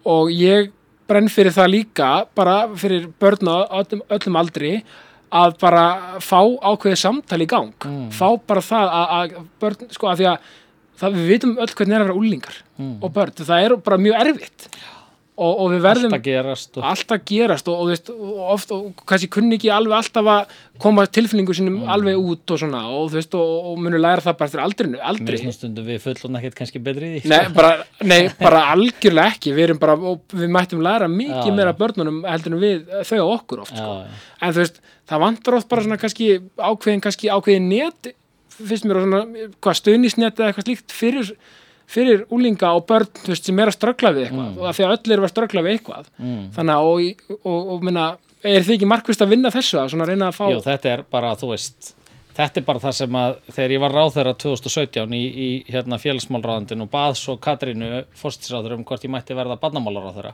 og 0.06 0.30
ég 0.30 0.70
brenn 1.06 1.28
fyrir 1.28 1.52
það 1.52 1.68
líka 1.74 2.26
bara 2.34 2.68
fyrir 2.74 3.10
börn 3.20 3.44
á 3.50 3.68
öllum, 3.82 4.00
öllum 4.08 4.38
aldri 4.40 4.82
að 5.34 5.58
bara 5.60 6.18
fá 6.20 6.40
ákveðið 6.62 6.96
samtal 7.02 7.42
í 7.42 7.46
gang 7.46 7.74
Mm. 7.84 8.08
fá 8.10 8.36
bara 8.46 8.60
það 8.60 8.88
að, 8.88 9.08
að 9.10 9.46
börn, 9.60 9.90
sko 9.92 10.06
að 10.06 10.16
því 10.22 10.26
að 10.32 10.38
það 11.00 11.20
við 11.20 11.30
vitum 11.34 11.54
öll 11.58 11.70
hvernig 11.74 11.96
er 11.96 12.02
að 12.04 12.10
vera 12.10 12.18
úlingar 12.22 12.58
og 13.00 13.14
börn, 13.14 13.38
það 13.40 13.68
er 13.68 13.78
bara 13.86 14.02
mjög 14.02 14.20
erfitt. 14.24 14.68
Og, 15.34 15.50
og 15.64 15.72
við 15.72 15.80
verðum 15.82 16.12
Alltaf 16.14 16.22
gerast 16.22 16.76
og... 16.78 16.84
alltaf 16.86 17.22
gerast 17.26 17.66
og, 17.66 17.78
og, 17.82 17.88
veist, 17.90 18.10
og 18.14 18.52
oft 18.54 18.70
og 18.70 19.00
kannski 19.02 19.26
kunni 19.34 19.56
ekki 19.56 19.72
alveg 19.74 19.96
alltaf 19.96 20.28
að 20.30 20.52
koma 20.84 21.08
tilfinningu 21.10 21.56
sínum 21.58 21.80
alveg 21.90 22.20
út 22.22 22.52
og 22.54 22.60
svona 22.62 22.84
og 22.86 23.08
þú 23.10 23.18
veist 23.18 23.34
og, 23.40 23.56
og 23.72 23.80
munu 23.82 23.98
læra 23.98 24.22
það 24.22 24.36
bara 24.38 24.52
eftir 24.52 24.62
aldrinu, 24.62 25.00
aldrei 25.02 25.40
við 25.90 25.98
fullon 26.04 26.38
ekkert 26.38 26.60
kannski 26.60 26.84
betri 26.86 27.10
í 27.16 27.24
því. 27.24 27.32
Nei, 27.34 27.50
bara, 27.56 27.72
nei, 28.12 28.20
bara 28.38 28.62
algjörlega 28.76 29.34
ekki. 29.34 29.56
Við 29.58 29.66
erum 29.66 29.82
bara, 29.82 29.98
og 29.98 30.22
við 30.38 30.54
mættum 30.54 30.86
læra 30.86 31.10
mikið 31.10 31.50
Já, 31.50 31.56
meira 31.58 31.74
já. 31.74 31.78
börnunum 31.82 32.22
heldur 32.30 32.54
en 32.54 32.62
við 32.62 32.98
þau 33.10 33.18
á 33.18 33.26
okkur 33.34 33.64
oft, 33.66 33.74
Já, 33.74 33.82
sko. 33.82 33.96
já. 34.04 34.26
en 34.38 34.54
þú 34.54 34.62
veist, 34.62 34.82
það 35.10 35.26
vantar 35.26 35.58
oft 35.58 35.74
bara 35.74 35.88
svona 35.88 35.98
kannski 36.04 36.30
ákveðin, 36.62 37.02
kannski 37.08 37.34
ákveðin 37.34 37.72
net 37.74 38.14
finnst 38.58 38.88
mér 38.88 39.00
og 39.00 39.06
svona, 39.06 39.48
hvað 39.64 39.78
stuðnisnet 39.80 40.40
eða 40.40 40.50
eitthvað 40.50 40.68
slíkt 40.68 40.94
fyrir, 40.94 41.32
fyrir 41.90 42.26
úlinga 42.34 42.74
og 42.76 42.86
börn, 42.90 43.10
veist, 43.26 43.48
sem 43.48 43.58
er 43.60 43.72
að 43.72 43.78
ströggla 43.78 44.14
við 44.16 44.28
eitthvað. 44.28 44.52
Mm. 44.52 44.60
og 44.60 44.68
að 44.70 44.78
því 44.78 44.86
að 44.86 44.94
öll 44.96 45.16
eru 45.16 45.26
að 45.26 45.34
ströggla 45.34 45.64
við 45.66 45.76
eitthvað. 45.78 46.12
Þannig 46.58 46.76
að, 46.76 46.92
og, 46.92 47.36
og, 47.42 47.74
og 47.74 47.88
minna 47.88 48.06
er 48.44 48.64
þið 48.64 48.76
ekki 48.76 48.88
markvist 48.88 49.24
að 49.24 49.34
vinna 49.34 49.52
þessu 49.54 49.80
að 49.80 50.08
reyna 50.10 50.30
að 50.30 50.38
fá 50.38 50.46
Jú, 50.52 50.64
þetta 50.64 50.90
er 50.92 51.04
bara, 51.10 51.32
þú 51.40 51.54
veist 51.54 51.94
þetta 52.36 52.60
er 52.60 52.66
bara 52.66 52.82
það 52.82 52.96
sem 52.98 53.18
að 53.20 53.36
þegar 53.54 53.74
ég 53.74 53.82
var 53.84 53.94
ráðherra 53.94 54.34
2017 54.44 55.14
í, 55.14 55.22
í 55.24 55.48
hérna 55.70 55.98
félagsmálráðandin 56.02 56.84
og 56.84 56.90
bað 56.92 57.16
svo 57.20 57.36
Katrínu 57.42 57.90
fórstisráður 58.18 58.76
um 58.78 58.84
hvort 58.86 59.04
ég 59.06 59.12
mætti 59.14 59.36
verða 59.36 59.56
barnamálaráðherra. 59.62 60.32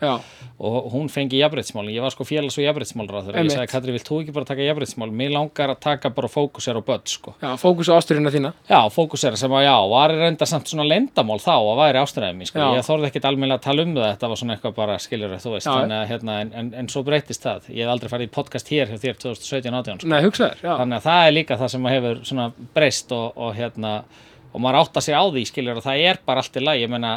Og 0.60 0.90
hún 0.94 1.10
fengi 1.12 1.40
jafnbreytismálin, 1.40 1.94
ég 1.94 2.04
var 2.04 2.14
sko 2.14 2.26
félags- 2.28 2.58
og 2.58 2.64
jafnbreytismálráðherra, 2.66 3.44
ég 3.44 3.52
sagði 3.54 3.70
Katrín, 3.72 3.96
vilt 3.96 4.08
þú 4.08 4.20
ekki 4.24 4.34
bara 4.36 4.48
taka 4.48 4.66
jafnbreytismál, 4.66 5.10
mér 5.12 5.34
langar 5.36 5.74
að 5.74 5.80
taka 5.80 6.10
bara 6.14 6.28
fókusera 6.28 6.80
á 6.80 6.84
börn, 6.84 7.06
sko. 7.06 7.34
Já, 7.40 7.54
fókus 7.60 7.88
á 7.92 7.96
ásturina 7.98 8.30
þína. 8.32 8.52
Já, 8.68 8.80
fókusera 8.92 9.36
sem 9.36 9.50
að 9.50 9.66
já, 9.66 9.76
var 9.90 10.14
reynda 10.14 10.46
samt 10.46 10.68
svona 10.68 10.86
lendamál 10.88 11.40
þá 11.40 11.54
að 11.56 11.80
væri 11.80 12.34
mín, 12.34 12.46
sko. 12.46 12.58
Ég 12.76 12.86
þorði 12.86 13.10
ekkit 13.10 13.24
almennilega 13.28 13.60
að 13.60 13.66
tala 13.68 13.82
um 13.82 13.94
það, 13.94 14.08
þetta 14.14 14.28
var 14.30 14.40
svona 14.40 14.56
eitthvað 14.56 14.74
bara, 14.76 14.98
skiljur 14.98 15.34
þú 15.40 15.54
veist, 15.54 15.66
þannig 15.68 15.96
að 16.00 16.08
hérna, 16.10 16.36
en, 16.44 16.52
en, 16.60 16.70
en 16.80 16.88
svo 16.88 17.02
breytist 17.06 17.42
það. 17.44 17.68
Ég 17.70 17.84
hef 17.84 17.92
aldrei 17.94 18.10
farið 18.12 18.28
í 18.28 18.32
podcast 18.34 18.70
hér 18.72 18.90
hjá 18.90 18.98
þér 19.00 19.18
2017-18, 19.24 20.00
sko. 20.00 20.10
Nei, 20.10 20.20
hugsaður, 20.24 20.62
já, 20.64 20.72
Þannig 20.80 20.98
að 21.00 21.06
það 21.08 21.26
er 21.26 21.34
líka 21.36 21.58
það 21.60 21.72
sem 21.74 21.86
að 21.88 21.89
hefur 21.94 22.22
svona 22.30 22.50
breyst 22.76 23.12
og, 23.16 23.32
og 23.36 23.52
hérna, 23.58 23.98
og 24.54 24.62
maður 24.64 24.82
átta 24.84 25.02
sig 25.04 25.14
á 25.14 25.22
því, 25.26 25.44
skiljur, 25.50 25.78
og 25.82 25.86
það 25.86 26.06
er 26.10 26.24
bara 26.26 26.42
allt 26.42 26.56
í 26.58 26.64
lagi, 26.64 26.82
ég 26.86 26.90
meina, 26.90 27.12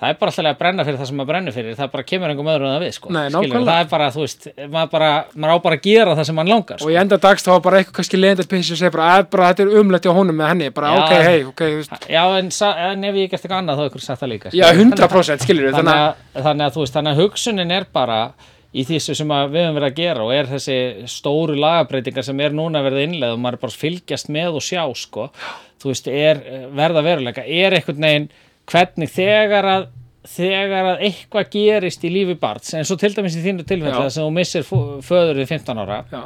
það 0.00 0.12
er 0.14 0.18
bara 0.20 0.30
alltaf 0.32 0.46
að 0.48 0.58
brenna 0.60 0.84
fyrir 0.86 0.96
það 1.00 1.08
sem 1.10 1.18
maður 1.20 1.28
brennur 1.28 1.54
fyrir, 1.56 1.74
það 1.76 1.88
bara 1.92 2.04
kemur 2.08 2.30
einhverjum 2.32 2.50
öðrum 2.54 2.70
það 2.70 2.84
við, 2.86 2.92
sko. 2.96 3.10
Nei, 3.12 3.24
nákvæmlega. 3.34 3.64
það 3.68 3.80
er 3.82 3.88
bara, 3.90 4.06
þú 4.14 4.22
veist, 4.24 4.46
maður 4.72 4.92
bara, 4.94 5.08
maður 5.34 5.52
á 5.52 5.64
bara 5.66 5.76
að 5.80 5.82
gera 5.88 6.14
það 6.16 6.28
sem 6.30 6.38
maður 6.40 6.52
langar, 6.54 6.78
og 6.78 6.84
sko. 6.86 6.92
í 6.94 6.96
enda 7.02 7.18
dags 7.26 7.44
þá 7.44 7.50
var 7.50 7.64
bara 7.66 7.80
eitthvað 7.82 7.96
kannski 7.98 8.20
leiðandi 8.20 8.46
að 8.46 8.52
pissi 8.54 8.72
og 8.76 8.80
segja 8.80 8.92
bara, 8.94 9.08
að 9.18 9.26
bara 9.34 9.50
þetta 9.50 9.66
er 9.66 9.82
umlætt 9.82 10.08
hjá 10.08 10.14
honum 10.16 10.38
með 10.40 10.50
henni, 10.54 10.70
bara 10.78 10.94
Já. 10.94 11.02
ok, 11.02 11.12
hei, 11.26 11.42
ok, 11.50 11.60
þú 11.66 11.82
veist, 11.82 12.08
Já, 12.14 12.22
en, 12.38 12.48
en 12.86 13.04
ef 13.10 13.20
ég 13.20 13.28
gert 13.34 13.44
eitthvað 13.44 13.58
annað 13.60 13.76
þá 13.76 13.84
er 13.84 13.90
ykkur 13.92 14.06
sagt 14.06 14.22
það 14.22 14.32
líka. 14.32 14.54
já, 14.54 14.64
skilurðu. 14.70 14.96
100% 14.96 15.44
skilur 15.44 15.68
við, 15.68 15.76
þannig 15.76 15.92
þannig 15.92 16.06
að, 16.06 16.24
að, 16.32 16.48
þannig 16.48 16.64
að 16.70 16.78
þú 16.78 16.86
veist, 16.86 16.96
þannig 16.96 17.12
að 17.12 17.22
hugsunin 17.26 17.76
er 17.76 17.88
bara 18.00 18.20
í 18.70 18.84
því 18.86 19.00
sem 19.02 19.32
að 19.34 19.54
við 19.54 19.64
höfum 19.64 19.78
verið 19.80 19.88
að 19.88 19.96
gera 19.98 20.26
og 20.26 20.34
er 20.34 20.50
þessi 20.50 20.76
stóru 21.10 21.56
lagabreitingar 21.58 22.26
sem 22.26 22.42
er 22.44 22.54
núna 22.54 22.80
að 22.80 22.90
verða 22.90 23.06
innleið 23.06 23.34
og 23.34 23.40
maður 23.42 23.58
er 23.58 23.62
bara 23.64 23.74
að 23.74 23.80
fylgjast 23.80 24.30
með 24.30 24.60
og 24.60 24.66
sjá 24.66 24.84
sko, 24.94 25.30
þú 25.82 25.90
veist, 25.90 26.10
er 26.10 26.44
verða 26.78 27.02
veruleika, 27.06 27.46
er 27.46 27.74
einhvern 27.78 28.06
veginn 28.06 28.28
hvernig 28.70 29.10
þegar 29.10 29.70
að 29.70 29.88
þegar 30.28 30.88
að 30.92 31.04
eitthvað 31.08 31.50
gerist 31.54 32.04
í 32.04 32.12
lífi 32.12 32.36
barns 32.40 32.74
eins 32.76 32.90
og 32.92 33.00
til 33.00 33.12
dæmis 33.16 33.38
í 33.38 33.44
þínu 33.44 33.64
tilfelli 33.64 33.94
Já. 33.94 34.02
þar 34.02 34.14
sem 34.14 34.26
þú 34.26 34.32
missir 34.36 34.66
föður 34.68 35.40
við 35.40 35.52
15 35.54 35.80
ára 35.80 36.00
já, 36.12 36.22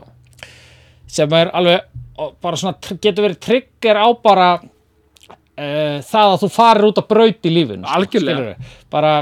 sem 1.18 1.36
er 1.38 1.52
alveg 1.54 2.24
bara 2.42 2.58
svona 2.58 2.98
getur 2.98 3.28
verið 3.28 3.40
trigger 3.46 4.00
á 4.02 4.08
bara 4.22 4.48
uh, 4.58 6.02
það 6.02 6.32
að 6.32 6.40
þú 6.42 6.50
farir 6.56 6.88
út 6.88 7.00
að 7.02 7.08
braut 7.14 7.46
í 7.46 7.54
lífinu 7.54 7.86
sko, 7.86 7.94
Algjörlega. 8.00 8.40
skilurðu. 8.40 8.74
bara 8.90 9.14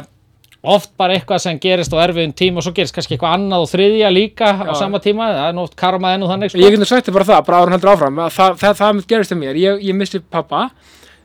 oft 0.62 0.92
bara 0.98 1.16
eitthvað 1.16 1.42
sem 1.42 1.58
gerist 1.62 1.94
á 1.94 1.98
erfiðum 2.04 2.34
tíma 2.38 2.60
og 2.60 2.66
svo 2.66 2.72
gerist 2.76 2.94
kannski 2.94 3.16
eitthvað 3.16 3.34
annað 3.38 3.64
og 3.64 3.70
þriðja 3.72 4.10
líka 4.14 4.50
á 4.54 4.70
Já. 4.70 4.74
sama 4.78 5.00
tíma, 5.02 5.28
það 5.34 5.48
er 5.48 5.56
nótt 5.58 5.74
karma 5.78 6.12
enn 6.14 6.22
og 6.22 6.30
þannig 6.30 6.52
sko. 6.52 6.62
ég 6.62 6.76
getur 6.76 6.90
sagt 6.90 7.08
þér 7.08 7.16
bara 7.18 7.28
það, 7.32 7.40
bara 7.48 7.62
ára 7.62 7.74
heldur 7.74 7.92
áfram 7.92 8.20
að 8.22 8.36
það, 8.36 8.54
það, 8.60 8.76
það, 8.78 9.00
það 9.00 9.10
gerist 9.10 9.34
um 9.34 9.42
mér, 9.42 9.58
ég, 9.58 9.82
ég 9.88 9.98
missi 9.98 10.22
pappa 10.22 10.68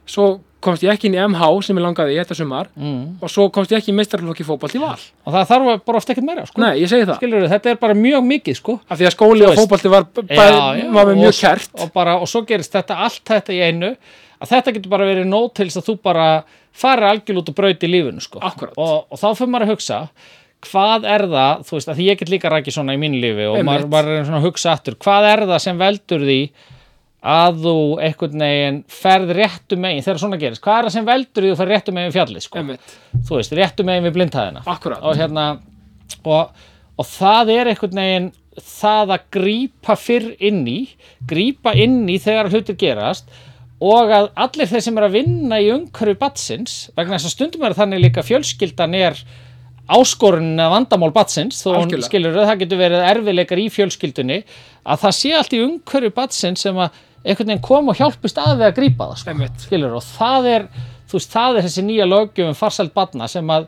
svo 0.10 0.28
komst 0.63 0.84
ég 0.86 0.91
ekki 0.93 1.10
inn 1.10 1.15
í 1.17 1.22
MH 1.22 1.48
sem 1.67 1.78
ég 1.78 1.86
langaði 1.86 2.15
í 2.15 2.20
þetta 2.22 2.38
sumar 2.38 2.70
mm. 2.74 3.02
og 3.22 3.32
svo 3.32 3.48
komst 3.54 3.74
ég 3.74 3.82
ekki 3.82 3.93
í 3.93 3.98
meistarflokki 3.98 4.46
fótbolt 4.48 4.78
í 4.78 4.82
val 4.82 4.96
og 4.98 5.36
það 5.36 5.50
þarf 5.52 5.84
bara 5.86 6.02
oft 6.02 6.13
ekkert 6.13 6.28
meira 6.28 6.46
sko. 6.50 6.62
nei, 6.63 6.72
ég 6.82 6.91
segi 6.91 7.06
það, 7.06 7.20
skilur 7.22 7.50
þetta 7.52 7.74
er 7.74 7.82
bara 7.82 7.98
mjög 7.98 8.26
mikið 8.32 8.60
sko. 8.62 8.78
af 8.88 9.00
því 9.00 9.10
að 9.10 9.15
skóli 9.15 9.46
og 9.48 9.60
fótbolti 9.60 9.91
var, 9.93 10.08
Já, 10.24 10.48
já, 10.80 10.88
var 10.93 11.10
með 11.10 11.13
og- 11.13 11.22
mjög 11.22 11.38
kært 11.41 11.78
og, 11.78 11.91
bara, 11.93 12.17
og 12.17 12.32
svo 12.32 12.41
gerist 12.50 12.74
þetta 12.74 12.98
allt 13.06 13.24
þetta 13.30 13.54
í 13.54 13.62
einu 13.67 13.93
að 14.38 14.56
þetta 14.56 14.74
getur 14.78 14.93
bara 14.93 15.10
verið 15.10 15.30
nót 15.30 15.54
til 15.58 15.70
þess 15.70 15.82
að 15.82 15.91
þú 15.91 15.98
bara 16.10 16.28
farir 16.78 17.10
algjörl 17.12 17.41
út 17.41 17.54
og 17.54 17.58
braut 17.58 17.86
í 17.86 17.89
lífinu 17.89 18.22
sko. 18.22 18.41
Og, 18.41 19.08
og 19.10 19.17
þá 19.17 19.30
fyrir 19.34 19.50
maður 19.54 19.65
að 19.65 19.72
hugsa 19.74 20.02
hvað 20.67 21.06
er 21.06 21.26
það, 21.30 21.62
þú 21.67 21.76
veist, 21.78 21.91
að 21.91 22.00
því 22.00 22.08
ég 22.08 22.20
get 22.20 22.32
líka 22.34 22.52
rækið 22.52 22.76
svona 22.78 22.96
í 22.98 23.02
mínu 23.02 23.20
lífi 23.22 23.46
og 23.50 23.60
maður, 23.65 23.86
maður 23.91 24.15
er 24.15 24.26
svona 24.26 24.39
að 24.41 24.48
hugsa 24.48 24.74
aftur, 24.74 24.98
hvað 25.04 25.28
er 25.32 25.43
það 25.52 25.62
sem 25.63 25.82
veldur 25.82 26.26
því 26.26 26.39
að 27.24 27.62
þú 27.66 27.76
einhvern 28.06 28.44
veginn 28.46 28.80
ferð 28.94 29.32
réttu 29.40 29.78
megin 29.82 30.04
þegar 30.06 30.20
svona 30.22 30.38
gerist, 30.42 30.62
hvað 30.64 30.78
er 30.78 30.88
það 30.88 30.94
sem 30.98 31.08
veldur 31.08 31.44
því 31.44 31.50
að 31.50 31.56
þú 31.56 31.62
ferð 31.64 31.74
réttu 31.74 31.96
megin 31.98 32.14
fjallið, 32.16 32.44
sko, 32.46 32.64
þú 33.28 33.40
veist, 33.40 33.56
réttu 33.58 33.86
megin 33.88 34.06
við 34.06 34.14
blindhæðina. 34.20 34.62
Og 35.02 35.18
hérna 35.18 35.48
og, 36.24 36.52
og 36.98 37.10
það 37.10 37.54
er 37.56 37.72
einhvern 37.74 38.02
veginn 38.04 38.30
það 38.58 39.12
að 39.18 39.26
grípa 39.38 39.96
fyrr 40.02 40.32
inn 40.42 40.64
í 40.70 40.78
grípa 41.30 41.76
inn 41.78 42.08
í 42.10 42.18
þegar 42.22 42.50
hlutir 42.50 42.78
gerast 42.80 43.28
og 43.78 44.10
að 44.10 44.32
allir 44.34 44.70
þeir 44.72 44.82
sem 44.88 44.98
er 44.98 45.06
að 45.06 45.18
vinna 45.20 45.60
í 45.62 45.68
umhverfi 45.70 46.18
batsins 46.18 46.78
vegna 46.98 47.20
þess 47.20 47.30
að 47.30 47.36
stundum 47.36 47.68
er 47.68 47.76
þannig 47.78 48.02
líka 48.02 48.24
fjölskyldan 48.26 48.96
er 48.98 49.20
áskorunin 49.94 50.60
að 50.60 50.74
vandamál 50.74 51.12
batsins 51.16 51.62
þó 51.62 51.86
skilur 52.08 52.34
það 52.40 52.64
getur 52.64 52.82
verið 52.82 53.06
erfiðleikar 53.12 53.62
í 53.62 53.68
fjölskyldunni 53.72 54.40
að 54.88 55.04
það 55.04 55.16
sé 55.20 55.36
allt 55.38 55.54
í 55.54 55.62
umhverfi 55.64 56.12
batsins 56.18 56.66
sem 56.66 56.82
að 56.82 56.98
einhvern 57.28 57.52
veginn 57.52 57.66
kom 57.66 57.92
og 57.92 58.00
hjálpist 58.00 58.40
að 58.42 58.62
við 58.62 58.70
að 58.70 58.78
grípa 58.78 59.10
það 59.10 59.20
sko. 59.24 59.50
Skilur 59.66 59.98
og 60.00 60.06
það 60.06 60.48
er 60.54 60.70
veist, 61.12 61.34
það 61.34 61.60
er 61.60 61.68
þessi 61.68 61.84
nýja 61.88 62.08
löggjöfum 62.08 62.58
farsælt 62.58 62.96
batna 62.96 63.28
sem 63.32 63.54
að 63.54 63.68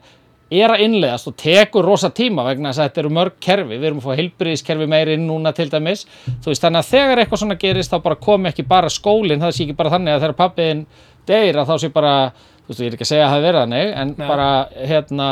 er 0.50 0.74
að 0.74 0.82
innleiðast 0.88 1.30
og 1.30 1.36
tekur 1.38 1.86
rosa 1.86 2.10
tíma 2.10 2.44
vegna 2.48 2.72
þess 2.72 2.82
að 2.82 2.88
þetta 2.88 3.02
eru 3.04 3.12
mörg 3.14 3.36
kerfi, 3.44 3.76
við 3.78 3.86
erum 3.86 4.00
að 4.02 4.08
fá 4.08 4.18
heilbriðiskerfi 4.18 4.88
meiri 4.90 5.18
núna 5.22 5.52
til 5.54 5.68
dæmis. 5.70 6.08
Veist, 6.46 6.64
þannig 6.64 6.82
að 6.82 6.90
þegar 6.90 7.22
eitthvað 7.22 7.44
svona 7.44 7.58
gerist 7.62 7.94
þá 7.94 8.00
bara 8.08 8.18
komi 8.18 8.50
ekki 8.50 8.66
bara 8.70 8.90
skólinn, 8.90 9.44
það 9.44 9.54
sé 9.56 9.68
ekki 9.68 9.78
bara 9.78 9.94
þannig 9.94 10.16
að 10.16 10.24
þegar 10.26 10.38
pappiðin 10.40 10.86
deyr 11.30 11.62
að 11.62 11.70
þá 11.70 11.76
sé 11.84 11.92
bara 11.94 12.14
veist, 12.34 12.82
ég 12.82 12.88
er 12.90 12.98
ekki 12.98 13.06
að 13.06 13.12
segja 13.12 13.28
að 13.28 13.30
það 13.30 13.36
hafi 13.36 13.46
verið 13.46 13.64
þannig 13.66 13.94
en 14.02 14.16
Nei. 14.18 14.28
bara, 14.32 14.50
hérna 14.90 15.30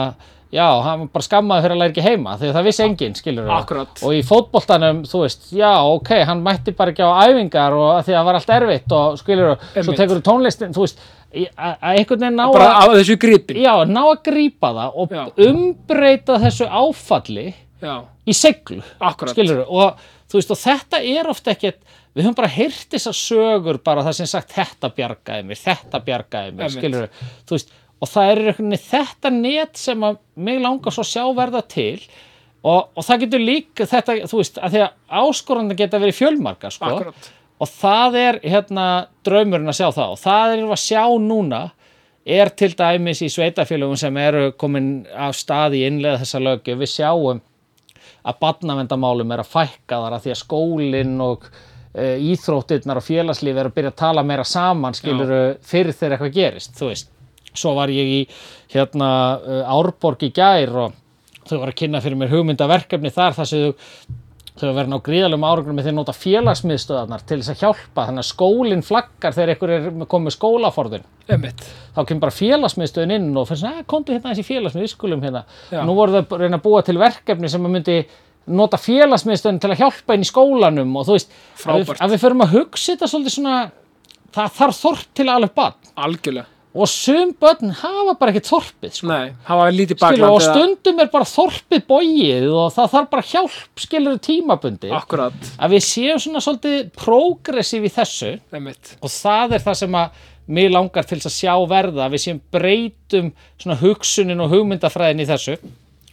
já, 0.54 0.68
hann 0.86 1.04
var 1.04 1.10
bara 1.18 1.26
skammaði 1.28 1.66
fyrir 1.66 1.76
að 1.76 1.82
læra 1.82 1.94
ekki 1.94 2.06
heima 2.06 2.38
því 2.40 2.50
að 2.50 2.56
það 2.58 2.68
vissi 2.70 2.84
enginn, 2.86 3.18
skilur 3.20 3.52
Akkúrat. 3.58 4.02
og 4.04 4.16
í 4.16 4.24
fótboltanum, 4.28 5.04
þú 5.10 5.22
veist, 5.26 5.50
já, 5.52 5.72
ok 5.92 6.14
hann 6.30 6.44
mætti 6.46 6.74
bara 6.78 6.94
ekki 6.94 7.04
á 7.04 7.12
æfingar 7.28 7.76
og 7.78 7.90
að 7.98 8.02
því 8.08 8.16
að 8.16 8.20
það 8.20 8.28
var 8.30 8.40
allt 8.40 8.56
erfitt 8.58 8.98
og 8.98 9.22
skilur, 9.22 9.54
svo 9.58 9.82
Einmitt. 9.84 10.02
tekur 10.02 10.24
tónlistin, 10.30 10.76
þú 10.76 10.86
veist 10.86 11.06
að 11.38 11.74
að 11.84 11.98
einhvern 12.00 12.22
veginn 12.24 12.38
ná 12.40 12.46
bara 12.54 12.70
að 12.82 12.94
þessu 13.02 13.18
gripin 13.20 13.60
já, 13.62 13.74
ná 13.86 14.02
að 14.06 14.22
grípa 14.28 14.70
það 14.78 15.00
og 15.04 15.12
Já. 15.12 15.24
umbreyta 15.50 16.38
þessu 16.42 16.68
áfalli 16.72 17.48
já, 17.84 17.96
í 18.26 18.36
seglu 18.36 18.80
skilur 19.34 19.66
og 19.68 20.00
þú 20.28 20.40
veist 20.40 20.54
og 20.56 20.62
þetta 20.62 21.02
er 21.04 21.30
ofta 21.32 21.54
ekkert 21.54 21.82
við 22.16 22.26
höfum 22.26 22.38
bara 22.40 22.52
heyrt 22.52 22.88
þessar 22.96 23.18
sögur 23.20 23.82
bara 23.84 24.06
það 24.08 24.18
sem 24.22 24.30
sagt 24.32 24.56
þetta 24.56 24.90
bjargaði 24.96 25.50
mér 25.50 25.62
þetta 25.62 26.02
bjargaði 26.08 26.56
mér 26.58 26.74
skilur 26.74 27.10
þú 27.44 27.58
veist 27.58 27.76
og 27.98 28.10
það 28.12 28.32
er 28.32 28.80
þetta 28.84 29.32
net 29.34 29.80
sem 29.80 30.04
að 30.06 30.20
mig 30.36 30.60
langar 30.62 30.94
svo 30.94 31.06
sjá 31.08 31.24
verða 31.38 31.64
til. 31.66 31.98
Og, 32.68 32.90
og 32.98 33.06
það 33.06 33.24
getur 33.24 33.44
líka 33.44 33.88
þetta 33.88 34.20
þú 34.28 34.42
veist 34.42 34.58
að 34.60 34.76
því 34.76 34.84
að 34.84 35.24
áskorandi 35.24 35.78
geta 35.80 36.02
verið 36.02 36.20
fjölmarka 36.20 36.72
sko. 36.74 36.90
Akkurat. 36.90 37.32
Og 37.58 37.70
það 37.72 38.18
er 38.22 38.40
hérna 38.44 38.86
draumurinn 39.26 39.72
að 39.72 39.80
sjá 39.80 39.88
það. 39.90 40.14
Og 40.14 40.22
það 40.22 40.54
er 40.54 40.64
að 40.68 40.82
sjá 40.84 41.04
núna 41.24 41.62
er 42.28 42.52
til 42.60 42.74
dæmis 42.76 43.22
í 43.24 43.30
sveitafélögum 43.32 43.98
sem 44.00 44.18
eru 44.20 44.52
komin 44.60 45.08
af 45.16 45.38
stað 45.40 45.78
í 45.80 45.86
innlega 45.88 46.20
þessa 46.22 46.42
lögju 46.44 46.76
við 46.82 46.92
sjáum 46.92 47.42
að 48.28 48.40
barnavendamálum 48.42 49.32
er 49.32 49.44
að 49.44 49.52
fækka 49.54 50.02
þar 50.04 50.18
að 50.18 50.26
því 50.26 50.34
að 50.34 50.42
skólinn 50.42 51.14
og 51.24 51.46
uh, 51.48 52.18
íþróttirnar 52.32 53.00
og 53.00 53.06
félagslífi 53.06 53.62
er 53.62 53.70
að 53.70 53.78
byrja 53.78 53.94
að 53.94 54.02
tala 54.04 54.26
meira 54.28 54.44
saman 54.48 54.98
skilur 54.98 55.32
fyrir 55.64 55.96
þegar 55.96 56.18
eitthvað 56.18 56.36
gerist 56.36 56.76
þú 56.76 56.92
veist, 56.92 57.14
svo 57.58 57.74
var 57.78 57.91
ég 57.93 58.13
í 58.20 58.22
hérna 58.74 59.10
uh, 59.39 59.74
Árborg 59.78 60.28
í 60.28 60.32
gær 60.36 60.74
og 60.86 60.96
þau 61.48 61.60
var 61.63 61.72
að 61.72 61.80
kynna 61.82 62.04
fyrir 62.04 62.20
mér 62.20 62.34
hugmyndaverkefni 62.36 63.13
þar 63.15 63.38
þar 63.38 63.52
sem 63.52 63.67
þau 63.67 64.15
þau 64.58 64.74
verður 64.74 64.91
ná 64.91 64.98
gríðalum 65.06 65.46
árangrum 65.46 65.78
með 65.78 65.88
því 65.88 65.91
að 65.91 65.98
nota 66.00 66.13
félagsmiðstöðarnar 66.17 67.26
til 67.30 67.39
þess 67.39 67.54
að 67.54 67.60
hjálpa. 67.62 68.06
Þannig 68.08 68.24
að 68.24 68.30
skólinn 68.32 68.84
flaggar 68.86 69.36
þegar 69.36 69.52
einhver 69.54 69.74
er 69.76 69.88
komið 70.10 70.36
skólaforðun 70.38 71.06
þá 71.28 72.00
kemur 72.08 72.24
bara 72.24 72.36
félagsmiðstöðin 72.38 73.15
inn 73.17 73.28
og 73.38 73.50
finnst 73.50 73.65
svona, 73.65 73.86
komdu 73.89 74.15
hérna 74.15 74.32
þessi 74.32 74.48
félagsmið, 74.48 74.86
við 74.86 74.93
skulum 74.93 75.26
hérna. 75.26 75.43
Já. 75.74 75.82
nú 75.86 75.98
voru 75.98 76.15
þau 76.15 76.22
að 76.24 76.43
reyna 76.43 76.60
að 76.60 76.65
búa 76.65 76.84
til 76.88 76.98
verkefni 77.02 77.52
sem 77.52 77.67
að 77.67 77.76
myndi 77.76 77.98
nota 78.58 78.80
félagsmiðstöðin 78.80 79.62
til 79.62 79.74
að 79.74 79.82
hjálpa 79.84 80.15
inn 80.15 80.24
í 80.24 80.30
skólanum 80.30 80.93
og 80.98 81.10
þú 81.10 81.17
veist, 81.17 81.34
að 81.65 81.82
við, 81.82 81.96
að 82.00 82.13
við 82.13 82.24
förum 82.24 82.46
að 82.46 82.54
hugsa 82.56 82.93
þetta 82.93 83.10
svolítið 83.12 83.36
svona 83.36 83.58
það 84.38 84.54
þarf 84.62 84.80
þorp 84.86 85.10
til 85.17 85.28
að 85.28 85.34
alveg 85.36 85.58
bann 85.58 85.91
algjörlega 86.08 86.57
og 86.78 86.90
sum 86.92 87.34
börn 87.42 87.74
hafa 87.82 88.13
bara 88.20 88.34
ekki 88.34 88.46
þorpið 88.48 88.94
sko. 89.00 89.10
nei, 89.10 89.34
hafa 89.48 89.68
lítið 89.74 90.00
bakland 90.02 90.30
og 90.30 90.44
stundum 90.46 91.02
er 91.04 91.12
bara 91.13 91.28
þorpið 91.30 91.86
bóið 91.90 92.48
og 92.52 92.72
það 92.76 92.94
þarf 92.94 93.12
bara 93.16 93.28
hjálp 93.32 93.84
skilur 93.84 94.22
tímabundi 94.28 94.94
akkurat, 94.94 95.52
að 95.58 95.76
við 95.76 95.86
séum 95.88 96.22
svona 96.22 96.44
svolítið 96.44 96.90
progressív 96.98 97.88
í 97.88 97.94
þessu. 97.98 98.34
Einmitt. 98.54 98.96
Og 99.02 99.13
það 99.13 99.58
er 99.58 99.66
það 99.66 99.80
sem 99.82 100.00
að 100.04 100.24
mig 100.48 100.70
langar 100.72 101.08
til 101.08 101.20
að 101.20 101.34
sjá 101.34 101.54
verða 101.68 102.06
að 102.06 102.16
við 102.16 102.24
séum 102.24 102.40
breytum 102.56 103.34
svona 103.60 103.78
hugsunin 103.82 104.44
og 104.44 104.54
hugmyndafræðin 104.54 105.26
í 105.26 105.28
þessu. 105.28 105.58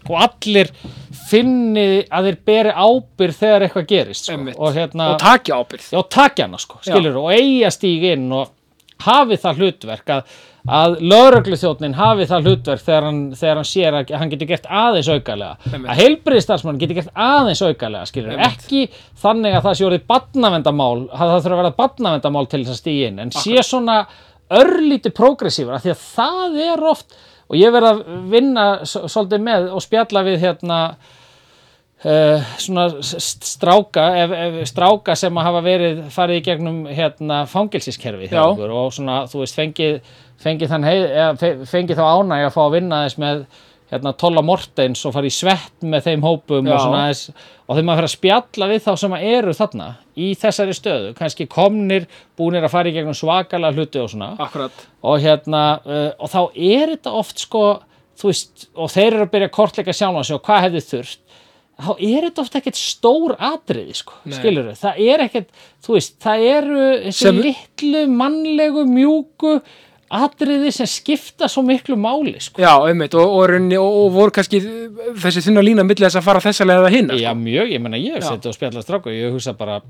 Og 0.05 0.18
allir 0.20 0.68
finni 1.31 2.03
að 2.12 2.27
þeir 2.29 2.40
beri 2.50 2.72
ábyrð 2.77 3.38
þegar 3.38 3.64
eitthvað 3.64 3.87
gerist 3.88 4.29
sko. 4.29 4.37
Og 4.59 4.74
hérna 4.77 5.14
og 5.14 5.22
takja 5.22 5.61
ábyrð 5.62 5.87
já, 5.94 6.00
takja 6.12 6.48
hana 6.48 6.61
sko, 6.61 6.83
skilur 6.85 7.22
og 7.22 7.31
eiga 7.33 7.70
stíg 7.72 8.05
inn 8.11 8.27
og 8.37 8.53
hafi 9.05 9.38
það 9.40 9.62
hlutverk 9.62 10.12
að, 10.14 10.35
að 10.79 10.97
lögreglu 11.05 11.59
hafi 11.99 12.27
það 12.31 12.49
hlutverk 12.49 12.85
þegar 12.85 13.09
hann, 13.09 13.21
þegar 13.38 13.61
hann 13.61 13.69
sér 13.69 13.99
að 13.99 14.12
hann 14.19 14.33
getur 14.33 14.51
gert 14.51 14.69
aðeins 14.69 15.11
aukalega. 15.12 15.73
Að 15.81 16.01
heilbriðstarfsmann 16.03 16.81
getur 16.83 17.01
gert 17.01 17.12
aðeins 17.14 17.62
aukalega 17.64 18.11
skilur, 18.11 18.45
ekki 18.49 18.87
þannig 19.23 19.59
að 19.59 19.67
það 19.69 19.79
sé 19.79 19.88
orðið 19.88 20.07
badnavendamál, 20.14 20.95
að 21.11 21.35
það 21.35 21.43
þurfa 21.47 21.59
að 21.59 21.62
vera 21.62 21.75
badnavendamál 21.83 22.47
til 22.49 22.62
þess 22.62 22.77
að 22.77 22.81
stíga 22.83 23.11
inn, 23.11 23.21
en 23.25 23.35
sé 23.35 23.67
svona 23.67 23.99
örlítið 24.55 25.17
progressífur, 25.17 25.77
af 25.77 25.85
því 25.85 25.95
að 25.95 26.07
það 26.14 26.62
er 26.69 26.88
oft, 26.88 27.19
og 27.49 27.59
ég 27.61 27.75
verð 27.75 27.90
að 27.90 28.03
vinna 28.33 28.64
svolítið 28.88 29.45
með 29.45 29.69
og 29.75 29.85
spjalla 29.85 30.25
við 30.27 30.40
hérna 30.47 30.81
uh, 32.05 32.55
svona 32.61 32.87
stráka 33.03 34.07
ef, 34.23 34.35
ef, 34.38 34.57
stráka 34.71 35.17
sem 35.19 35.43
hafa 35.45 35.62
verið 35.64 36.03
farið 36.14 36.40
í 36.40 36.47
gegnum 36.49 36.81
hérna 36.93 37.45
okkur 38.55 38.75
og 38.79 38.97
svona 38.97 39.21
þú 39.31 39.45
veist 39.45 39.59
fengið, 39.61 40.01
fengið 40.45 40.75
heið, 40.88 41.05
eða, 41.11 41.31
fe- 41.40 41.55
fengið 41.71 42.01
þá 42.01 42.09
ánæg 42.19 42.49
að 42.49 42.57
fá 42.57 42.64
að 42.67 42.75
vinna 42.79 43.05
þess 43.07 43.23
með 43.25 43.47
hérna 43.95 44.14
Tolla 44.19 44.43
Mortens 44.43 45.05
og 45.07 45.12
fara 45.14 45.29
í 45.29 45.33
svett 45.35 45.85
með 45.85 46.07
þeim 46.09 46.25
hópum 46.25 46.67
Já. 46.67 46.75
og 46.75 46.83
svona 46.83 47.03
þess 47.11 47.35
og 47.35 47.77
þegar 47.77 47.87
maður 47.88 48.01
fyrir 48.01 48.09
að 48.09 48.14
spjalla 48.14 48.69
við 48.71 48.85
þá 48.85 48.93
sem 49.01 49.17
eru 49.21 49.55
þarna 49.55 49.88
í 50.14 50.29
þessari 50.40 50.77
stöðu, 50.77 51.11
kannski 51.19 51.47
komnir 51.51 52.07
búnir 52.38 52.64
að 52.64 52.73
fara 52.75 52.90
í 52.90 52.95
gegnum 52.95 53.17
svakalega 53.19 53.75
hluti 53.77 54.01
og 54.03 54.11
svona. 54.12 54.33
Akkurat, 54.40 54.85
og 55.05 55.21
hérna 55.23 55.62
uh, 55.85 56.11
og 56.19 56.31
þá 56.33 56.40
er 56.55 56.95
þetta 56.95 57.14
oft 57.21 57.45
sko 57.45 57.64
þú 58.21 58.31
veist, 58.31 58.67
og 58.79 58.90
þeir 58.95 59.09
eru 59.11 59.27
að 59.27 59.33
byrja 59.35 59.51
að 59.51 59.55
kortleika 59.57 59.95
sjálfan 59.97 60.27
sig 60.29 60.37
og 60.38 60.45
hvað 60.47 60.64
hefði 60.69 60.83
þurft 60.88 61.23
þá 61.80 61.90
er 61.98 62.26
þetta 62.28 62.44
oft 62.44 62.58
ekkert 62.60 62.78
stór 62.78 63.34
atriði 63.38 63.96
sko, 63.98 64.18
skilur 64.30 64.70
það 64.78 65.00
er 65.06 65.24
ekkert, 65.26 65.48
þú 65.84 65.96
veist, 65.96 66.14
það 66.22 66.44
eru 66.50 66.84
þessi 67.08 67.26
Sem- 67.26 67.42
litlu, 67.42 68.04
mannlegu, 68.20 68.87
mjúku 68.90 69.56
atriði 70.14 70.70
sem 70.74 70.87
skipta 70.87 71.48
svo 71.50 71.64
miklu 71.66 71.96
máli 71.98 72.37
sko. 72.42 72.62
já, 72.62 72.72
einmitt 72.87 73.14
og, 73.18 73.24
og, 73.24 73.54
og, 73.54 73.87
og 74.04 74.10
voru 74.14 74.34
kannski 74.37 74.60
þessi 75.18 75.46
þunna 75.48 75.64
lína 75.64 75.87
milli 75.87 76.06
þess 76.06 76.20
að 76.20 76.28
fara 76.28 76.42
þessa 76.44 76.68
leið 76.68 76.84
að 76.84 76.94
hinna 76.98 77.18
Já, 77.18 77.32
mjög, 77.38 77.72
ég 77.74 77.82
menna 77.82 77.98
ég 78.00 78.18
hef 78.18 78.28
setið 78.28 78.52
og 78.52 78.58
spjallast 78.58 78.87
stráku 78.88 79.10
og 79.10 79.16
ég 79.16 79.34
hugsa 79.34 79.56
bara 79.58 79.80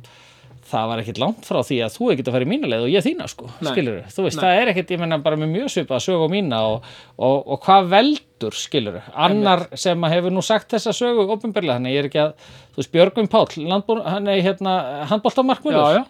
það 0.69 0.89
var 0.91 1.03
ekkert 1.03 1.21
langt 1.23 1.47
frá 1.47 1.59
því 1.65 1.79
að 1.85 1.95
þú 1.95 2.09
ekkert 2.13 2.31
að 2.31 2.37
fara 2.37 2.47
í 2.47 2.51
mína 2.51 2.71
leið 2.71 2.87
og 2.87 2.93
ég 2.93 3.05
þína 3.05 3.29
sko, 3.31 3.51
skilur 3.61 4.01
þú 4.15 4.27
veist, 4.27 4.39
Nei. 4.39 4.45
það 4.45 4.61
er 4.61 4.73
ekkert, 4.73 4.93
ég 4.95 5.03
menna 5.03 5.19
bara 5.25 5.39
með 5.41 5.53
mjög 5.53 5.71
svipað 5.75 6.03
sögu 6.07 6.27
á 6.27 6.31
mína 6.33 6.61
og, 6.71 6.91
og, 7.19 7.37
og 7.55 7.63
hvað 7.67 7.89
veldur 7.93 8.59
skilur, 8.59 8.99
annar 9.27 9.67
sem 9.79 10.07
að 10.09 10.17
hefur 10.17 10.35
nú 10.35 10.45
sagt 10.45 10.75
þessa 10.75 10.95
sögu 10.97 11.27
ofinberlega, 11.37 11.79
þannig 11.79 11.97
ég 11.97 12.03
er 12.05 12.11
ekki 12.11 12.23
að 12.25 12.35
þú 12.75 12.83
veist, 12.83 12.93
Björgvin 12.97 13.33
Páll, 13.33 13.65
landbúr, 13.71 14.05
hann 14.09 14.29
er 14.33 14.45
hérna 14.45 14.77
já, 16.01 16.05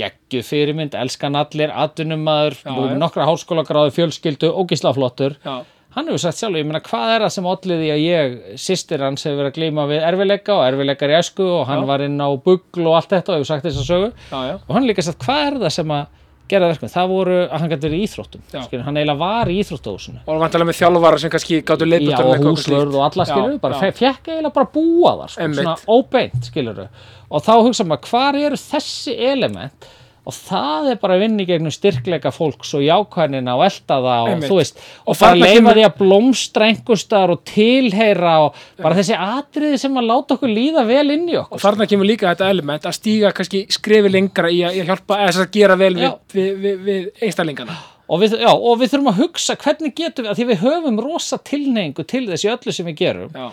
geggju 0.00 0.44
fyrirmynd, 0.46 0.94
elskan 0.98 1.38
allir, 1.38 1.72
atvinnumadur, 1.74 2.58
nokkra 3.00 3.26
háskólagráðu 3.30 3.94
fjölskyldu, 3.98 4.52
ógislaflottur 4.62 5.38
já, 5.44 5.60
hann 5.96 6.06
hefur 6.10 6.22
sagt 6.22 6.38
sjálf, 6.38 6.58
ég 6.60 6.68
meina 6.68 6.82
hvað 6.86 7.14
er 7.16 7.24
það 7.24 7.34
sem 7.34 7.50
olliði 7.50 7.90
að 7.94 8.04
ég, 8.04 8.38
sýstir 8.62 9.02
hans 9.02 9.26
hefur 9.26 9.40
verið 9.40 9.50
að 9.50 9.58
glíma 9.58 9.88
við 9.90 10.06
erfileika 10.06 10.56
og 10.56 10.64
erfileikar 10.68 11.12
í 11.12 11.18
esku 11.18 11.48
og 11.58 11.66
hann 11.70 11.82
Já. 11.82 11.88
var 11.90 12.04
inn 12.06 12.16
á 12.22 12.28
bugl 12.44 12.86
og 12.86 12.96
allt 13.00 13.12
þetta 13.16 13.34
og 13.34 13.40
hefur 13.40 13.50
sagt 13.50 13.66
þess 13.66 13.82
að 13.82 13.90
sögu. 13.90 14.10
Já, 14.30 14.40
já, 14.52 14.54
og 14.62 14.72
hann 14.76 14.88
líka 14.88 15.06
sagt 15.06 15.24
hvað 15.26 15.46
er 15.48 15.60
það 15.64 15.76
sem 15.80 15.94
að 15.98 16.16
gera 16.50 16.66
verkum, 16.70 16.90
það 16.90 17.12
voru 17.12 17.36
að 17.44 17.62
hann 17.62 17.70
gæti 17.70 17.86
verið 17.86 18.00
í 18.00 18.06
íþróttum 18.08 18.42
skilur, 18.50 18.82
hann 18.86 18.96
eiginlega 18.98 19.20
var 19.20 19.50
í 19.50 19.58
íþróttahúsinu. 19.62 20.22
Og 20.26 20.40
vantilega 20.42 20.68
með 20.70 20.78
þjálfara 20.80 21.20
sem 21.22 21.32
kannski 21.34 21.60
gáttu 21.62 21.86
Já, 21.86 21.90
leiput 21.92 22.24
og 22.24 22.44
húsvörð 22.48 22.96
og 22.98 23.04
alla 23.06 23.26
skilur 23.28 23.56
bara 23.62 23.78
fekk 23.84 24.30
eiginlega 24.32 24.54
bara 24.56 24.70
búa 24.74 25.12
þar 25.20 25.34
sko, 25.34 25.48
svona 25.60 25.76
óbeint 25.86 26.50
skilur 26.50 26.82
og 27.30 27.46
þá 27.46 27.52
hugsa 27.60 27.86
maður 27.86 28.10
hvar 28.10 28.40
eru 28.40 28.58
þessi 28.58 29.14
element 29.30 29.90
og 30.28 30.34
það 30.36 30.88
er 30.92 30.98
bara 31.00 31.14
að 31.16 31.22
vinna 31.24 31.42
í 31.42 31.46
gegnum 31.48 31.72
styrkleika 31.72 32.30
fólks 32.34 32.74
og 32.76 32.82
jákvæðnina 32.84 33.54
og 33.56 33.62
elda 33.66 33.96
það 34.04 34.26
og 34.30 34.42
veist 34.58 34.80
Og 34.80 35.12
og 35.14 35.20
bara 35.20 35.38
leifa 35.40 35.54
kemur- 35.60 35.78
því 35.78 35.84
að 35.88 35.94
blómstra 36.00 36.68
einhverstar 36.70 37.32
og 37.34 37.40
tilheyra 37.48 38.34
og 38.46 38.58
bara 38.82 38.98
þessi 38.98 39.16
atriði 39.16 39.78
sem 39.80 39.96
að 39.96 40.10
láta 40.10 40.36
okkur 40.36 40.52
líða 40.52 40.84
vel 40.90 41.06
inn 41.16 41.24
í 41.30 41.38
og 41.38 41.46
okkur 41.46 41.64
þarna 41.64 41.88
kemur 41.90 42.10
líka 42.10 42.28
þetta 42.34 42.50
element 42.52 42.90
að 42.90 42.98
stíga 42.98 43.32
kannski 43.36 43.64
skrefi 43.72 44.12
lengra 44.12 44.52
í 44.52 44.60
að, 44.68 44.82
hjálpa 44.90 45.22
að 45.26 45.40
gera 45.56 45.78
vel 45.80 45.94
við, 45.96 46.12
við, 46.34 46.52
við, 46.66 46.84
við 46.90 47.08
einstaklingarna 47.24 47.78
og 48.10 48.20
við, 48.24 48.36
já, 48.42 48.50
og 48.50 48.78
við 48.80 48.92
þurfum 48.92 49.10
að 49.12 49.20
hugsa 49.22 49.56
hvernig 49.56 49.94
getum 49.94 50.24
við, 50.26 50.30
að 50.32 50.38
því 50.40 50.46
við 50.50 50.62
höfum 50.64 50.96
rosa 51.04 51.38
tilneyingu 51.46 52.04
til 52.10 52.24
þessi 52.28 52.50
öllu 52.50 52.74
sem 52.74 52.88
við 52.90 52.96
gerum 53.04 53.36
já, 53.36 53.50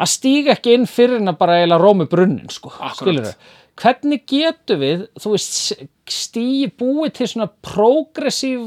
að 0.00 0.10
stíga 0.10 0.54
ekki 0.56 0.72
inn 0.78 0.86
fyrir 0.90 1.20
en 1.20 1.30
að 1.34 1.36
bara 1.42 1.58
eiginlega 1.60 1.84
rómi 1.84 2.06
brunnin 2.10 2.48
sko, 2.50 2.72
Akkúrat. 2.78 2.96
skilur 2.98 3.60
hvernig 3.80 4.22
getum 4.30 4.80
við, 4.82 5.06
þú 5.20 5.34
veist 5.34 5.84
stígi 6.10 6.70
búið 6.78 7.14
til 7.18 7.28
svona 7.32 7.50
progressív 7.64 8.64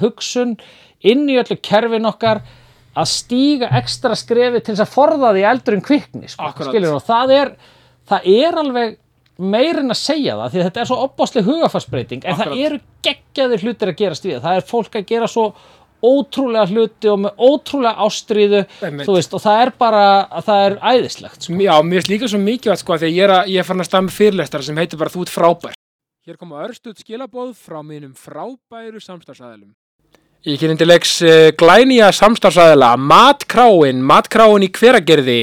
hugsun 0.00 0.56
inn 1.06 1.28
í 1.30 1.38
öllu 1.40 1.56
kerfin 1.64 2.08
okkar 2.08 2.42
að 2.98 3.10
stíga 3.12 3.70
ekstra 3.78 4.16
skrefi 4.18 4.60
til 4.60 4.74
þess 4.74 4.84
að 4.84 4.94
forða 4.94 5.34
því 5.36 5.44
eldur 5.52 5.76
en 5.78 5.84
kvikni 5.86 6.30
sko, 6.32 6.50
og 6.50 7.04
það 7.06 7.34
er 7.36 7.52
það 8.08 8.32
er 8.34 8.58
alveg 8.62 8.96
meir 9.38 9.78
en 9.78 9.94
að 9.94 10.00
segja 10.00 10.34
það 10.34 10.54
því 10.54 10.62
þetta 10.66 10.80
er 10.82 10.88
svo 10.90 10.98
opbáslega 11.04 11.46
hugafarsbreyting 11.46 12.24
en 12.24 12.34
Akkúrat. 12.34 12.48
það 12.48 12.62
eru 12.66 12.80
geggjaðir 13.06 13.64
hlutir 13.64 13.92
að 13.92 13.98
gerast 14.00 14.26
við 14.26 14.34
það. 14.34 14.46
það 14.46 14.56
er 14.58 14.66
fólk 14.72 14.98
að 14.98 15.06
gera 15.12 15.28
svo 15.30 15.44
ótrúlega 16.04 16.66
hluti 16.70 17.10
og 17.10 17.18
með 17.24 17.42
ótrúlega 17.48 18.06
þú 19.06 19.16
veist, 19.16 19.34
og 19.34 19.42
það 19.42 19.64
er 19.64 19.72
bara 19.78 20.04
það 20.46 20.62
er 20.66 20.78
æðislegt 20.92 21.48
sko. 21.48 21.58
já, 21.58 21.74
mér 21.82 21.98
finnst 21.98 22.12
líka 22.12 22.30
svo 22.30 22.40
mikilvægt 22.42 22.84
sko 22.84 23.00
því 23.00 23.10
ég 23.14 23.26
er, 23.26 23.34
að, 23.34 23.50
ég 23.56 23.66
farin 23.66 23.84
að 23.84 23.90
stað 23.90 24.06
með 24.06 24.16
fyrirlestar 24.20 24.64
sem 24.66 24.78
heitir 24.78 25.00
bara 25.00 25.14
þú 25.14 25.26
ert 25.26 25.34
frábær. 25.34 25.76
Hér 26.28 26.38
koma 26.38 26.64
örstuð 26.66 27.02
skilabóð 27.02 27.52
frá 27.56 27.82
mínum 27.82 28.14
frábæru 28.14 29.00
samstarfsæðilum 29.00 29.74
Ég 30.46 30.54
kynni 30.60 30.78
til 30.78 30.86
leiks 30.86 31.16
uh, 31.26 31.48
glænýja 31.58 32.12
samstarfsæðila 32.14 32.92
Matkráin, 32.94 33.98
Matkráin 34.06 34.62
í 34.62 34.68
hveragerði. 34.70 35.40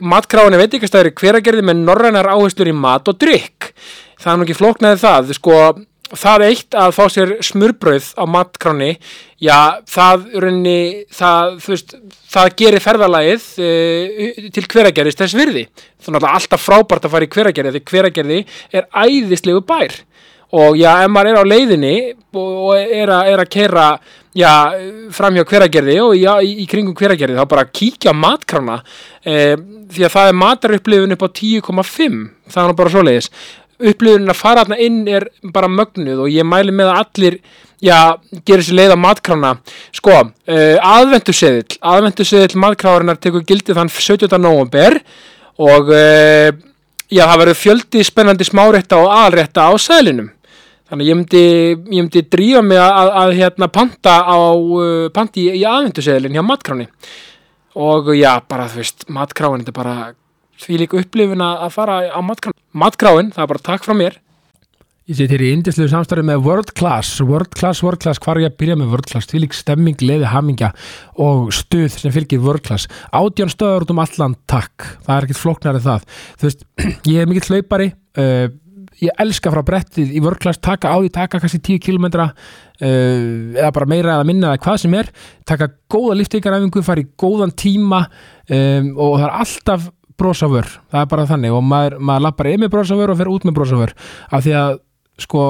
Matkráin 0.00 0.56
er 0.56 0.62
veitingastæður 0.62 1.10
í 1.10 1.16
hveragerði 1.20 1.64
með 1.68 1.82
norrænar 1.82 2.30
áherslur 2.32 2.70
í 2.70 2.72
mat 2.72 3.10
og 3.12 3.18
drykk. 3.20 3.68
Það 4.16 4.32
er 4.32 4.40
nú 4.40 4.46
ekki 4.46 4.56
flóknaði 4.56 5.00
það 5.02 5.34
sko, 5.36 5.58
það 6.18 6.44
eitt 6.48 6.76
að 6.78 6.94
fá 6.96 7.02
sér 7.12 7.32
smurbrauð 7.44 8.10
á 8.18 8.24
matkráni 8.30 8.90
já, 9.42 9.80
það, 9.88 10.26
runni, 10.44 10.80
það, 11.14 11.56
veist, 11.66 11.96
það 12.32 12.52
gerir 12.62 12.84
ferðalagið 12.84 13.48
uh, 13.62 14.46
til 14.56 14.66
hveragerðis 14.74 15.18
þess 15.20 15.38
virði. 15.38 15.66
Þannig 16.00 16.22
að 16.24 16.38
alltaf 16.38 16.64
frábært 16.66 17.06
að 17.06 17.16
fara 17.16 17.28
í 17.28 17.34
hveragerði 17.34 17.74
því 17.76 17.84
hveragerði 17.92 18.40
er 18.72 18.88
æðislegu 19.04 19.64
bær. 19.66 19.98
Og 20.60 20.74
já, 20.80 20.96
ef 21.04 21.12
maður 21.14 21.30
er 21.30 21.38
á 21.38 21.44
leiðinni 21.46 21.96
og 22.34 22.72
er 22.74 23.12
að, 23.14 23.28
er 23.30 23.42
að 23.44 23.52
keira 23.54 23.84
já, 24.34 24.50
fram 25.14 25.38
hjá 25.38 25.44
hveragerði 25.46 25.96
og 26.02 26.16
já, 26.18 26.32
í, 26.42 26.56
í 26.64 26.66
kringum 26.70 26.96
hveragerði 26.98 27.38
þá 27.38 27.46
bara 27.50 27.68
kíkja 27.70 28.14
matkrána 28.16 28.80
eh, 29.22 29.54
því 29.90 30.06
að 30.06 30.14
það 30.16 30.30
er 30.30 30.38
matarupplifun 30.40 31.16
upp 31.16 31.24
á 31.26 31.28
10,5 31.38 32.20
það 32.50 32.62
er 32.64 32.76
bara 32.78 32.94
svoleiðis 32.94 33.30
upplifunin 33.80 34.32
að 34.32 34.38
fara 34.38 34.64
þarna 34.64 34.78
inn 34.84 35.02
er 35.08 35.26
bara 35.54 35.70
mögnuð 35.72 36.24
og 36.26 36.32
ég 36.32 36.46
mæli 36.46 36.74
með 36.76 36.92
að 36.92 37.02
allir 37.02 37.36
já, 37.80 37.96
gerir 38.46 38.64
sér 38.64 38.78
leið 38.78 38.96
á 38.96 38.98
matkrána 39.00 39.52
sko, 39.96 40.16
uh, 40.20 40.76
aðventuseðill 40.94 41.78
aðventuseðill 41.92 42.60
matkráðarinnar 42.60 43.20
tekur 43.20 43.46
gildið 43.48 43.80
þann 43.80 43.92
17. 43.94 44.36
november 44.40 44.98
og 45.60 45.88
uh, 45.94 46.50
já, 47.08 47.24
það 47.24 47.40
verður 47.44 47.60
fjöldi 47.62 48.04
spennandi 48.06 48.48
smárétta 48.48 49.00
og 49.00 49.10
aðalrétta 49.14 49.66
á 49.66 49.72
sælinum 49.80 50.30
þannig 50.90 51.10
ég 51.10 51.18
myndi, 51.18 51.44
ég 51.72 52.04
myndi 52.04 52.26
drífa 52.26 52.62
mig 52.66 52.80
að, 52.82 52.92
að, 53.00 53.10
að 53.22 53.34
hérna 53.40 53.72
panta 53.72 54.20
á 54.26 54.38
uh, 54.54 55.08
panti 55.14 55.48
í, 55.48 55.58
í 55.62 55.66
aðventuseðilin 55.68 56.36
hjá 56.38 56.44
matkráni 56.46 56.88
og 57.80 58.10
já, 58.18 58.32
bara 58.50 58.66
þú 58.68 58.82
veist 58.82 59.06
matkráin, 59.14 59.62
þetta 59.62 59.72
er 59.72 59.78
bara 59.78 59.96
því 60.64 60.82
líka 60.84 61.00
upplifun 61.00 61.46
að 61.46 61.70
fara 61.74 62.02
á 62.12 62.20
matkráin 62.24 62.58
matkráin, 62.70 63.30
það 63.34 63.44
er 63.44 63.50
bara 63.54 63.64
takk 63.70 63.86
frá 63.86 63.96
mér. 63.96 64.18
Ég 65.10 65.16
seti 65.18 65.34
hér 65.34 65.42
í 65.42 65.50
indislegu 65.56 65.90
samstarfi 65.90 66.22
með 66.22 66.44
World 66.46 66.70
Class, 66.78 67.18
World 67.26 67.50
Class, 67.56 67.82
World 67.82 67.98
Class, 68.02 68.20
hvar 68.22 68.38
er 68.38 68.44
ég 68.44 68.52
að 68.52 68.60
byrja 68.62 68.76
með 68.78 68.92
World 68.92 69.08
Class, 69.10 69.26
því 69.26 69.42
lík 69.42 69.56
stemming, 69.58 70.04
leiði, 70.06 70.28
hamingja 70.30 70.70
og 71.24 71.48
stuð 71.56 71.88
sem 71.96 72.14
fylgir 72.14 72.42
World 72.44 72.62
Class. 72.68 72.86
Átján 73.10 73.50
stöður 73.50 73.88
út 73.88 73.94
um 73.96 74.02
allan, 74.04 74.38
takk, 74.50 74.86
það 75.02 75.14
er 75.16 75.26
ekkert 75.26 75.40
flóknari 75.40 75.82
það. 75.82 76.06
Þú 76.38 76.46
veist, 76.46 76.66
ég 77.10 77.18
er 77.18 77.30
mikill 77.32 77.56
hlaupari, 77.56 77.90
uh, 78.22 78.46
ég 79.00 79.22
elska 79.24 79.50
frá 79.50 79.64
brettið 79.66 80.14
í 80.14 80.22
vörklass 80.22 80.60
taka 80.62 80.92
á 80.94 80.96
því, 81.00 81.10
taka 81.16 81.40
kannski 81.42 81.62
10 81.72 81.82
km 81.88 82.06
uh, 82.20 82.34
eða 82.84 83.70
bara 83.74 83.88
meira 83.90 84.18
eða 84.18 84.26
minna 84.28 84.52
eða 84.52 84.62
hvað 84.66 84.82
sem 84.84 84.98
er, 85.00 85.10
taka 85.48 85.72
góða 85.90 86.20
liftingaræfingu, 86.20 86.84
fara 86.86 87.02
í 87.02 87.08
góðan 87.18 87.56
tíma 87.56 88.04
um, 88.04 88.92
og 88.94 89.16
það 89.16 89.26
er 89.26 89.40
alltaf 89.40 89.88
brosavör, 90.20 90.68
það 90.92 91.02
er 91.02 91.10
bara 91.10 91.26
þannig 91.30 91.56
og 91.56 91.66
maður, 91.66 91.98
maður 91.98 92.26
lappar 92.28 92.50
með 92.60 92.72
brosavör 92.76 93.12
og 93.12 93.20
fer 93.20 93.32
út 93.32 93.48
með 93.48 93.56
brosavör 93.58 93.96
af 94.30 94.44
því 94.44 94.56
að 94.60 94.78
sko 95.20 95.44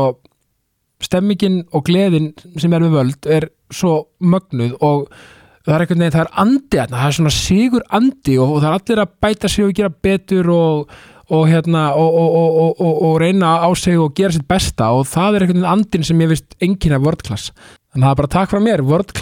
stemmingin 1.01 1.63
og 1.73 1.85
gleðin 1.89 2.33
sem 2.61 2.73
er 2.77 2.85
við 2.85 2.97
völd 2.99 3.31
er 3.31 3.49
svo 3.73 3.95
mögnuð 4.21 4.77
og 4.85 5.07
það 5.65 5.75
er 5.75 5.85
einhvern 5.85 6.03
veginn, 6.03 6.15
það 6.17 6.25
er 6.25 6.35
andi 6.43 6.83
það 6.83 7.07
er 7.07 7.17
svona 7.17 7.33
sigur 7.35 7.87
andi 7.97 8.37
og, 8.41 8.55
og 8.57 8.61
það 8.61 8.69
er 8.71 8.79
allir 8.79 9.03
að 9.05 9.17
bæta 9.25 9.51
sig 9.53 9.67
og 9.67 9.75
gera 9.79 9.93
betur 10.09 10.53
og, 10.55 10.95
og 11.31 11.45
hérna 11.51 11.85
og, 12.01 13.13
reyna 13.23 13.57
á 13.65 13.69
sig 13.79 13.99
og 14.01 14.15
gera 14.17 14.35
sitt 14.37 14.49
besta 14.51 14.91
og 14.97 15.07
það 15.11 15.39
er 15.39 15.47
einhvern 15.47 15.61
veginn 15.61 15.73
andin 15.75 16.09
sem 16.09 16.25
ég 16.25 16.33
vist 16.33 16.57
enginn 16.61 16.99
world 17.01 17.25
class. 17.27 17.53
Þannig 17.91 18.05
að 18.05 18.09
það 18.09 18.15
er 18.15 18.23
bara 18.23 18.35
takk 18.37 18.53
frá 18.53 18.63
mér, 18.65 18.85
world 18.87 19.15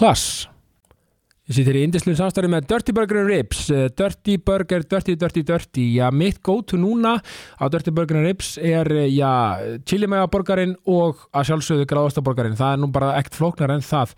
sýttir 1.49 1.79
í 1.79 1.83
indislu 1.87 2.13
samstarfi 2.17 2.49
með 2.51 2.67
Dirty 2.69 2.93
Burger 2.93 3.25
Ribs. 3.25 3.63
Eh, 3.73 3.87
Dirty 3.97 4.37
Burger, 4.45 4.83
Dirty, 4.85 5.15
Dirty, 5.17 5.43
Dirty. 5.47 5.85
Já, 5.97 6.09
mitt 6.13 6.43
go-to 6.45 6.77
núna 6.77 7.15
á 7.57 7.65
Dirty 7.73 7.93
Burger 7.95 8.21
Ribs 8.21 8.57
er, 8.57 8.91
eh, 8.91 9.09
já, 9.09 9.57
chilimega-borgarinn 9.85 10.75
og 10.85 11.25
að 11.33 11.49
sjálfsögðu 11.49 11.89
gráðastaborgarinn 11.89 12.59
það 12.59 12.73
er 12.73 12.77
nú 12.83 12.91
bara 12.91 13.15
ekkert 13.17 13.39
flóknar 13.39 13.73
en 13.73 13.81
það. 13.81 14.13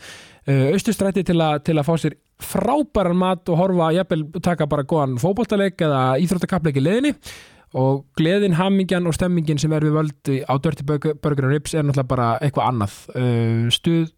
Uh, 0.48 0.74
Austustrætti 0.74 1.24
til, 1.24 1.38
til 1.64 1.78
að 1.78 1.86
fá 1.86 1.96
sér 2.02 2.16
frábæran 2.42 3.16
mat 3.16 3.48
og 3.48 3.60
horfa 3.60 3.92
jafnvel 3.94 4.24
taka 4.42 4.66
bara 4.66 4.84
góðan 4.84 5.20
fótboltaleik 5.22 5.78
eða 5.78 6.18
íþróttakapleik 6.18 6.80
í 6.82 6.82
leðinni 6.82 7.12
og 7.78 8.08
gleðin, 8.18 8.58
hammingjan 8.58 9.06
og 9.06 9.14
stemmingin 9.14 9.62
sem 9.62 9.72
er 9.72 9.86
við 9.86 9.94
völd 10.00 10.32
á 10.50 10.54
Dirty 10.58 10.84
Burger, 10.84 11.48
Ribs 11.48 11.76
er 11.76 11.86
náttúrulega 11.86 12.10
bara 12.10 12.32
eitthvað 12.42 12.68
annað. 12.68 12.98
Stuð 13.72 14.10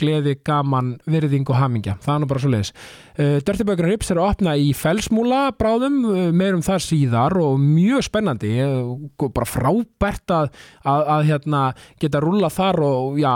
gleði, 0.00 0.36
gaman, 0.46 0.94
virðing 1.10 1.48
og 1.50 1.58
hamingja. 1.60 1.96
Það 2.04 2.14
er 2.14 2.22
nú 2.22 2.30
bara 2.30 2.42
svo 2.42 2.52
leiðis 2.54 2.72
Burger 3.20 3.84
and 3.84 3.92
Rips 3.92 4.10
er 4.10 4.20
að 4.20 4.30
opna 4.30 4.54
í 4.56 4.70
felsmúla 4.76 5.42
bráðum, 5.58 6.00
uh, 6.08 6.22
meirum 6.32 6.64
það 6.64 6.86
síðar 6.86 7.36
og 7.40 7.60
mjög 7.60 8.06
spennandi. 8.08 8.54
Uh, 8.64 9.28
bara 9.28 9.48
frábært 9.48 10.34
að, 10.34 10.50
að, 10.84 11.04
að 11.16 11.28
hérna, 11.30 11.62
geta 12.00 12.22
rúla 12.24 12.50
þar 12.52 12.80
og 12.86 13.20
já, 13.20 13.34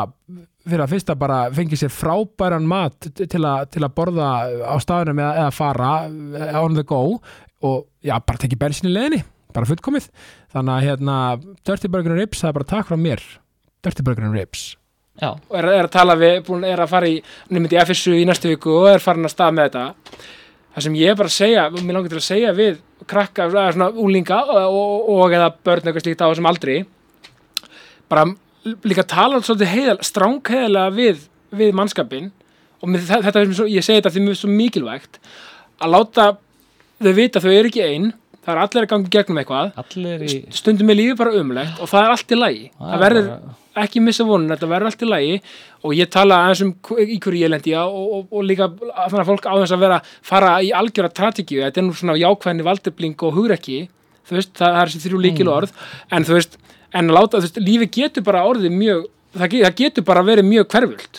fyrir 0.64 0.84
að 0.86 0.94
fyrsta 0.94 1.18
bara 1.20 1.42
fengi 1.54 1.78
sér 1.78 1.92
frábæran 1.92 2.68
mat 2.68 3.10
til, 3.14 3.44
a, 3.44 3.54
til 3.68 3.84
að 3.84 3.94
borða 3.98 4.30
á 4.64 4.74
staðunum 4.80 5.20
eða, 5.20 5.34
eða 5.44 5.54
fara 5.54 5.92
on 6.62 6.78
the 6.78 6.86
go 6.88 7.18
og 7.64 7.84
já, 8.04 8.16
bara 8.16 8.40
tekið 8.40 8.62
bensin 8.64 8.90
í 8.90 8.94
leðinni 8.94 9.20
bara 9.54 9.68
fullkomið, 9.70 10.08
þannig 10.50 10.74
að 10.74 10.86
hérna 10.88 11.18
Dirty 11.62 11.90
Burger 11.90 12.14
and 12.14 12.24
Rips, 12.24 12.40
það 12.42 12.50
er 12.50 12.56
bara 12.56 12.70
takk 12.72 12.88
frá 12.88 12.98
mér. 12.98 13.22
Dirty 13.84 14.02
Burger 14.02 14.26
and 14.26 14.34
Rips 14.34 14.72
Já, 15.20 15.30
og 15.30 15.58
er, 15.58 15.68
er 15.70 15.86
að 15.86 15.92
tala 15.94 16.16
við, 16.18 16.40
búin, 16.46 16.64
er 16.66 16.80
að 16.82 16.90
fara 16.90 17.10
í 17.10 17.18
nefndi 17.54 17.78
FSU 17.78 18.16
í 18.18 18.24
næstu 18.26 18.50
viku 18.50 18.72
og 18.80 18.88
er 18.90 19.02
farin 19.02 19.28
að 19.28 19.34
stað 19.36 19.54
með 19.54 19.68
þetta. 19.68 19.84
Það 20.74 20.86
sem 20.86 20.96
ég 20.98 21.18
bara 21.20 21.30
segja 21.30 21.66
mér 21.74 21.94
langar 21.94 22.10
til 22.10 22.18
að 22.18 22.26
segja 22.26 22.54
við 22.56 22.80
krakka, 23.06 23.46
eða 23.46 23.68
svona 23.76 23.90
úlinga 24.02 24.40
og, 24.42 24.64
og, 24.80 25.12
og 25.14 25.36
eða 25.36 25.52
börn 25.54 25.86
eitthvað 25.86 26.06
slíkt 26.06 26.24
á 26.24 26.26
þessum 26.26 26.50
aldri. 26.50 26.80
Bara 28.10 28.26
líka 28.82 29.04
tala 29.06 29.38
svolítið 29.44 29.70
heiðal, 29.70 29.98
strángheðalega 30.08 30.96
við, 30.96 31.22
við 31.54 31.76
mannskapin 31.78 32.32
og 32.82 32.98
þetta, 32.98 33.44
ég 33.70 33.84
segi 33.84 34.00
þetta 34.00 34.12
því 34.12 34.24
mjög 34.24 34.40
svo 34.40 34.50
mikilvægt 34.52 35.20
að 35.82 35.94
láta 35.94 36.26
þau 37.02 37.14
vita 37.16 37.42
þau 37.42 37.52
eru 37.52 37.70
ekki 37.70 37.84
einn 37.84 38.10
það 38.44 38.52
er 38.54 38.60
allir 38.62 38.84
að 38.84 38.88
gangi 38.92 39.10
gegnum 39.14 39.38
eitthvað. 39.42 39.72
Allir 39.82 40.24
í 40.28 40.38
stundum 40.54 40.90
er 40.92 40.98
lífið 41.00 41.16
bara 41.20 41.32
umlegt 41.40 41.80
og 41.80 41.88
það 41.90 42.04
er 42.06 42.14
allt 42.14 42.34
í 42.34 42.38
lagi. 42.40 42.64
Það 42.78 42.88
það 42.90 42.94
er 42.98 43.04
verður 43.04 43.28
bara- 43.30 43.60
ekki 43.84 44.00
missa 44.06 44.24
vonun 44.28 44.52
þetta 44.54 44.68
verður 44.70 44.90
allt 44.90 45.02
í 45.02 45.08
lagi. 45.10 45.38
Og 45.84 45.94
ég 45.98 46.10
tala 46.10 46.36
aðeins 46.44 46.62
um 46.62 46.74
í 47.02 47.18
hverju 47.20 47.40
ég 47.42 47.50
lendi 47.50 47.74
og, 47.76 47.96
og, 48.18 48.28
og 48.32 48.44
líka 48.46 48.68
þannig 48.70 49.22
að 49.24 49.30
fólk 49.32 49.48
á 49.50 49.54
þess 49.58 49.74
að 49.76 49.82
vera 49.84 49.98
fara 50.22 50.52
í 50.62 50.70
algjöra 50.72 51.10
strategíu, 51.12 51.62
þetta 51.64 51.80
er 51.82 51.84
nú 51.88 51.96
svona 51.98 52.14
jákvæðni 52.20 52.64
valdefling 52.64 53.16
og 53.26 53.34
hugrekki. 53.34 53.80
Veist, 54.30 54.54
það, 54.56 54.78
er 54.80 54.88
þessi 54.92 55.02
þrjú 55.08 55.18
líkil 55.20 55.44
Mm. 55.48 55.52
orð. 55.56 55.72
En 56.10 56.24
þú 56.24 56.32
veist, 56.38 56.54
en 56.94 57.10
að 57.10 57.16
láta, 57.18 57.36
þú 57.36 57.44
veist, 57.44 57.58
lífið 57.60 57.90
getur 57.98 58.22
bara 58.24 58.44
orðið 58.48 58.72
mjög, 58.72 59.02
það, 59.36 59.48
ge- 59.50 59.64
það 59.66 59.74
getur 59.82 60.04
bara 60.04 60.22
verið 60.22 60.46
mjög 60.48 60.68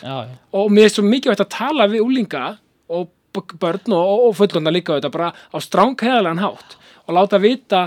já, 0.02 0.26
og 0.54 0.72
mér 0.72 0.86
er 0.86 0.90
svo 0.96 1.04
mikið 1.06 1.36
að 1.46 1.50
tala 1.50 1.88
við 1.88 2.02
úlinga 2.02 2.58
og 2.90 3.10
börn 3.60 3.92
og, 3.94 4.30
og, 4.30 4.36
fullkonna 4.40 4.72
líka 4.72 4.96
þetta 4.98 5.12
bara 5.12 5.34
á 5.54 5.58
strángheðalega 5.60 6.40
hátt 6.40 6.76
og 7.06 7.18
láta 7.18 7.40
vita 7.42 7.86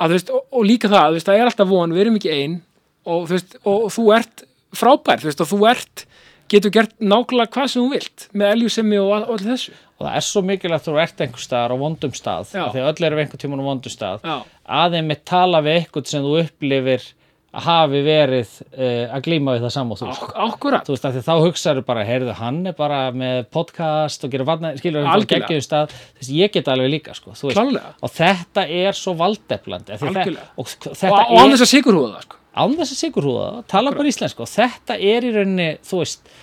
að 0.00 0.16
veist, 0.16 0.32
og, 0.34 0.46
og 0.50 0.66
líka 0.66 0.90
það, 0.90 1.16
veist, 1.16 1.28
það 1.28 1.40
er 1.40 1.50
alltaf 1.50 1.70
von, 1.70 1.94
við 1.94 2.04
erum 2.04 2.18
ekki 2.18 2.34
ein 2.34 2.58
og 3.04 3.30
og, 3.30 3.88
þú 3.92 4.04
ert 4.16 4.44
frábær, 4.74 5.24
og 5.28 5.48
þú 5.50 5.60
ert 5.70 6.06
getur 6.50 6.72
gert 6.74 6.94
nákvæmlega 7.00 7.52
hvað 7.54 7.70
sem 7.72 7.82
þú 7.82 7.90
vilt 7.94 8.28
með 8.36 8.54
eljusemi 8.56 8.98
og 9.00 9.12
all, 9.16 9.26
all 9.32 9.40
þessu. 9.40 9.74
Og 9.94 10.06
það 10.06 10.16
er 10.18 10.24
svo 10.26 10.42
mikilvægt 10.44 10.88
að 10.88 10.90
þú 10.90 11.00
ert 11.04 11.20
einhver 11.24 11.44
staðar 11.44 11.74
á 11.74 11.76
vondum 11.84 12.14
stað 12.16 12.54
að 12.58 12.78
öll 12.82 13.06
erum 13.06 13.20
einhver 13.22 13.40
tímann 13.40 13.62
á 13.62 13.68
vondum 13.68 13.94
stað 13.94 14.24
aðeins 14.64 15.08
með 15.08 15.20
tala 15.30 15.60
við 15.64 15.78
eitthvað 15.78 16.10
sem 16.10 16.24
þú 16.24 16.34
upplifir 16.42 17.06
hafi 17.64 18.00
verið 18.04 18.52
uh, 18.74 19.14
að 19.14 19.24
glíma 19.26 19.54
við 19.54 19.64
það 19.66 19.72
saman 19.74 19.98
þú. 20.00 20.08
Ak 20.10 20.32
akkurat 20.44 20.86
þú 20.88 20.94
veist 20.94 21.06
að 21.08 21.16
því 21.16 21.22
þá 21.26 21.34
hugsaður 21.44 21.86
bara, 21.88 22.04
heyrðu 22.08 22.36
hann 22.40 22.60
er 22.70 22.76
bara 22.78 23.00
með 23.14 23.42
podcast 23.54 24.26
og 24.26 24.32
gerir 24.34 24.48
varna, 24.48 24.72
skilur 24.80 25.04
hann 25.04 25.14
Algjörlega. 25.14 25.48
geggjum 25.48 25.64
stað, 25.64 25.94
þú 25.94 26.22
veist, 26.22 26.32
ég 26.38 26.54
get 26.56 26.70
alveg 26.72 26.90
líka 26.96 27.14
sko, 27.16 27.34
veist, 27.34 27.58
Klálega. 27.58 27.92
og 28.00 28.14
þetta 28.14 28.66
er 28.82 28.98
svo 28.98 29.14
valdeflandi 29.20 29.94
að 29.94 30.08
Algjörlega. 30.10 30.48
og 30.56 30.66
og, 30.66 31.12
og 31.12 31.36
án 31.38 31.54
þess 31.54 31.66
að 31.66 31.72
sigurhúða 31.74 32.24
sko. 32.24 32.40
án 32.54 32.74
þess 32.78 32.96
að 32.96 33.02
sigurhúða 33.04 33.46
tala 33.70 33.94
bara 33.94 34.10
íslensku 34.10 34.44
og 34.46 34.50
þetta 34.50 34.98
er 34.98 35.28
í 35.28 35.34
rauninni, 35.38 35.70
þú 35.86 36.02
veist 36.02 36.34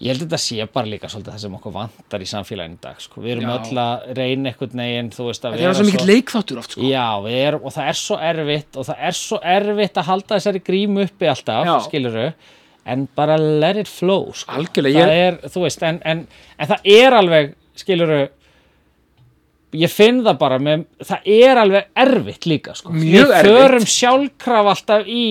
ég 0.00 0.12
held 0.14 0.22
að 0.22 0.28
þetta 0.30 0.40
sé 0.40 0.66
bara 0.72 0.88
líka 0.88 1.10
svolítið 1.12 1.34
það 1.34 1.42
sem 1.44 1.56
okkur 1.58 1.74
vantar 1.74 2.22
í 2.24 2.28
samfélaginu 2.30 2.78
í 2.78 2.82
dag 2.86 3.02
sko. 3.04 3.20
við 3.20 3.34
erum 3.34 3.50
Já. 3.50 3.52
öll 3.56 3.80
að 3.82 4.06
reyna 4.16 4.52
einhvern 4.52 4.82
veginn 4.84 5.10
þú 5.12 5.26
veist 5.28 5.44
að 5.44 5.56
þetta 5.56 5.68
er 5.68 5.76
svo 5.76 5.88
mikill 5.90 6.06
leikþáttur 6.08 6.62
oft 6.62 6.76
sko. 6.76 6.86
Já, 6.88 7.08
við 7.26 7.36
erum, 7.42 7.66
og 7.68 7.74
það 7.76 7.90
er 7.92 8.00
svo 8.00 8.18
erfitt 8.30 8.80
og 8.80 8.88
það 8.88 9.04
er 9.10 9.18
svo 9.20 9.40
erfitt 9.56 10.00
að 10.00 10.08
halda 10.10 10.38
þessari 10.38 10.64
grímu 10.70 11.04
uppi 11.04 11.30
alltaf, 11.30 11.68
Já. 11.68 11.74
skiluru 11.88 12.26
en 12.90 13.06
bara 13.14 13.36
let 13.36 13.76
it 13.76 13.90
flow 13.90 14.30
sko. 14.32 14.56
Algjörlega, 14.56 15.04
það 15.04 15.24
er, 15.26 15.40
þú 15.52 15.64
veist, 15.66 15.82
en, 15.86 16.00
en, 16.08 16.26
en 16.56 16.70
það 16.72 16.88
er 16.96 17.16
alveg, 17.20 17.52
skiluru 17.78 18.20
ég 19.78 19.90
finn 19.92 20.16
það 20.26 20.38
bara 20.40 20.56
með, 20.58 20.80
það 21.06 21.28
er 21.30 21.58
alveg 21.62 21.84
erfitt 22.02 22.46
líka 22.50 22.72
sko. 22.74 22.90
Mjög 22.90 23.28
við 23.30 23.46
förum 23.46 23.84
sjálfkraf 23.92 24.70
alltaf 24.72 25.06
í 25.06 25.24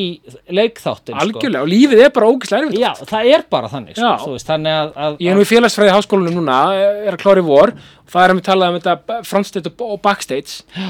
leikþáttin 0.55 1.15
sko. 1.17 1.23
algjörlega, 1.25 1.63
og 1.65 1.71
lífið 1.73 2.03
er 2.05 2.13
bara 2.15 2.29
ógislega 2.31 2.63
erfitt 2.69 2.79
Já, 2.79 2.91
það 3.09 3.31
er 3.33 3.43
bara 3.51 3.71
þannig 3.73 3.99
sko, 3.99 4.31
veist, 4.35 4.47
þannig 4.47 4.77
að, 4.77 4.93
að, 4.95 5.17
Ég 5.25 5.31
er 5.33 5.35
nú 5.39 5.43
í 5.43 5.49
félagsfræði 5.49 5.95
háskólanum 5.97 6.39
núna, 6.39 6.59
er 6.79 7.17
að 7.17 7.21
klára 7.25 7.43
í 7.43 7.47
vor 7.49 7.73
og 7.75 8.13
það 8.13 8.23
er 8.23 8.33
að 8.35 8.39
við 8.39 8.47
talað 8.47 8.71
um 8.71 8.79
þetta 8.79 9.19
frontstage 9.27 9.73
og- 9.89 10.01
backstage 10.07 10.63
Já. 10.77 10.89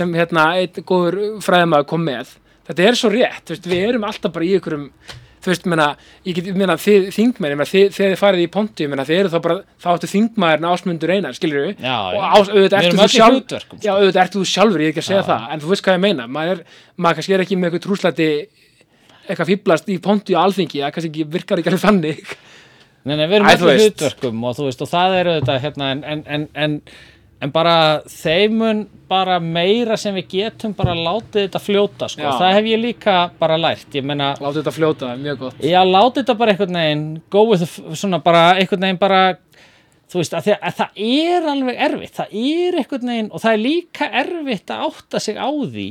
sem 0.00 0.16
hérna 0.16 0.48
einn 0.56 0.82
góður 0.88 1.20
fræðamaður 1.44 1.86
kom 1.92 2.04
með 2.08 2.32
þetta 2.66 2.88
er 2.88 2.98
svo 2.98 3.12
rétt, 3.12 3.44
veist, 3.52 3.68
við 3.68 3.88
erum 3.92 4.08
alltaf 4.08 4.32
bara 4.32 4.44
í 4.48 4.56
ykkurum 4.56 4.88
þú 5.46 5.52
veist, 5.52 5.68
menna, 5.70 5.86
ég 6.26 6.36
get, 6.36 6.48
ég 6.50 6.58
meina, 6.58 6.74
þið 6.82 7.06
þingmenn, 7.14 7.52
ég 7.54 7.60
meina, 7.60 7.68
þið, 7.70 7.84
þegar 7.94 8.12
þið 8.12 8.20
farið 8.22 8.42
í 8.42 8.48
pontu, 8.56 8.82
ég 8.82 8.90
meina, 8.92 9.04
þið 9.06 9.20
eru 9.22 9.32
þá 9.32 9.36
bara, 9.46 9.56
þá 9.82 9.88
áttu 9.92 10.10
þingmaðurinn 10.10 10.68
ásmundur 10.72 11.12
einar, 11.14 11.36
skilur 11.38 11.64
við, 11.68 11.84
og 11.86 12.26
ás, 12.26 12.50
auðvitað 12.50 12.78
ertu 12.80 12.98
þú 12.98 13.08
sjálf, 13.14 13.38
hlutverkum, 13.38 13.80
já, 13.86 13.92
auðvitað 13.94 14.22
ertu 14.24 14.42
þú 14.42 14.50
sjálfur, 14.52 14.82
ég 14.82 14.90
er 14.90 14.94
ekki 14.96 15.04
að 15.04 15.08
segja 15.10 15.22
Já. 15.22 15.28
það, 15.30 15.46
en 15.54 15.62
þú 15.62 15.72
veist 15.72 15.86
hvað 15.86 15.98
ég 15.98 16.04
meina, 16.06 16.26
maður 16.36 16.56
er, 16.56 16.82
maður 16.98 17.20
kannski 17.20 17.36
er 17.36 17.44
ekki 17.46 17.60
með 17.60 17.70
eitthvað 17.70 17.86
trúslæti 17.86 18.28
eitthvað 19.26 19.50
fýblast 19.52 19.90
í 19.90 19.98
pontu 20.02 20.34
á 20.34 20.40
alþingi, 20.42 20.82
það 20.82 20.94
kannski 20.96 21.12
ekki 21.12 21.28
virkar 21.36 21.62
ekki 21.62 21.72
alveg 21.72 21.86
þannig, 21.86 22.36
Nei, 23.06 23.14
nei, 23.14 23.28
við 23.30 23.36
erum 23.38 23.46
veist. 23.68 23.84
hlutverkum 23.84 24.40
og 24.48 24.56
þú 24.58 24.64
veist, 24.66 24.80
og 24.82 24.88
það 24.90 25.12
eru 25.20 25.34
þetta 25.36 25.54
hérna, 25.62 25.90
en, 25.94 26.00
en, 26.10 26.22
en, 26.26 26.46
en, 26.58 26.72
en 27.44 27.50
bara 27.52 27.72
þeimun 28.08 28.84
bara 29.10 29.36
meira 29.44 29.96
sem 30.00 30.14
við 30.16 30.28
getum 30.32 30.72
bara 30.74 30.94
látið 30.96 31.44
þetta 31.46 31.60
fljóta, 31.62 32.08
sko, 32.10 32.22
Já. 32.24 32.30
það 32.40 32.54
hef 32.56 32.68
ég 32.72 32.80
líka 32.82 33.16
bara 33.38 33.58
lært, 33.60 33.98
meina, 34.02 34.30
láta 34.40 34.56
þetta 34.62 34.72
fljóta, 34.74 35.10
mjög 35.20 35.38
gott. 35.44 35.60
já, 35.62 35.80
látið 35.84 36.22
þetta 36.24 36.36
bara 36.40 36.54
einhvern 36.54 36.78
veginn, 36.80 37.04
f- 37.68 37.82
svona 38.00 38.22
bara 38.24 38.46
einhvern 38.56 38.86
veginn 38.88 38.98
bara, 38.98 39.20
þú 40.10 40.22
veist, 40.22 40.34
að, 40.34 40.48
því 40.48 40.56
að 40.56 40.76
það 40.80 41.00
er 41.12 41.48
alveg 41.52 41.80
erfitt, 41.90 42.16
það 42.18 42.36
er 42.40 42.80
einhvern 42.80 43.12
veginn, 43.12 43.30
og 43.32 43.44
það 43.44 43.52
er 43.52 43.62
líka 43.68 44.10
erfitt 44.24 44.70
að 44.74 44.84
átta 44.88 45.20
sig 45.28 45.36
á 45.38 45.48
því 45.52 45.88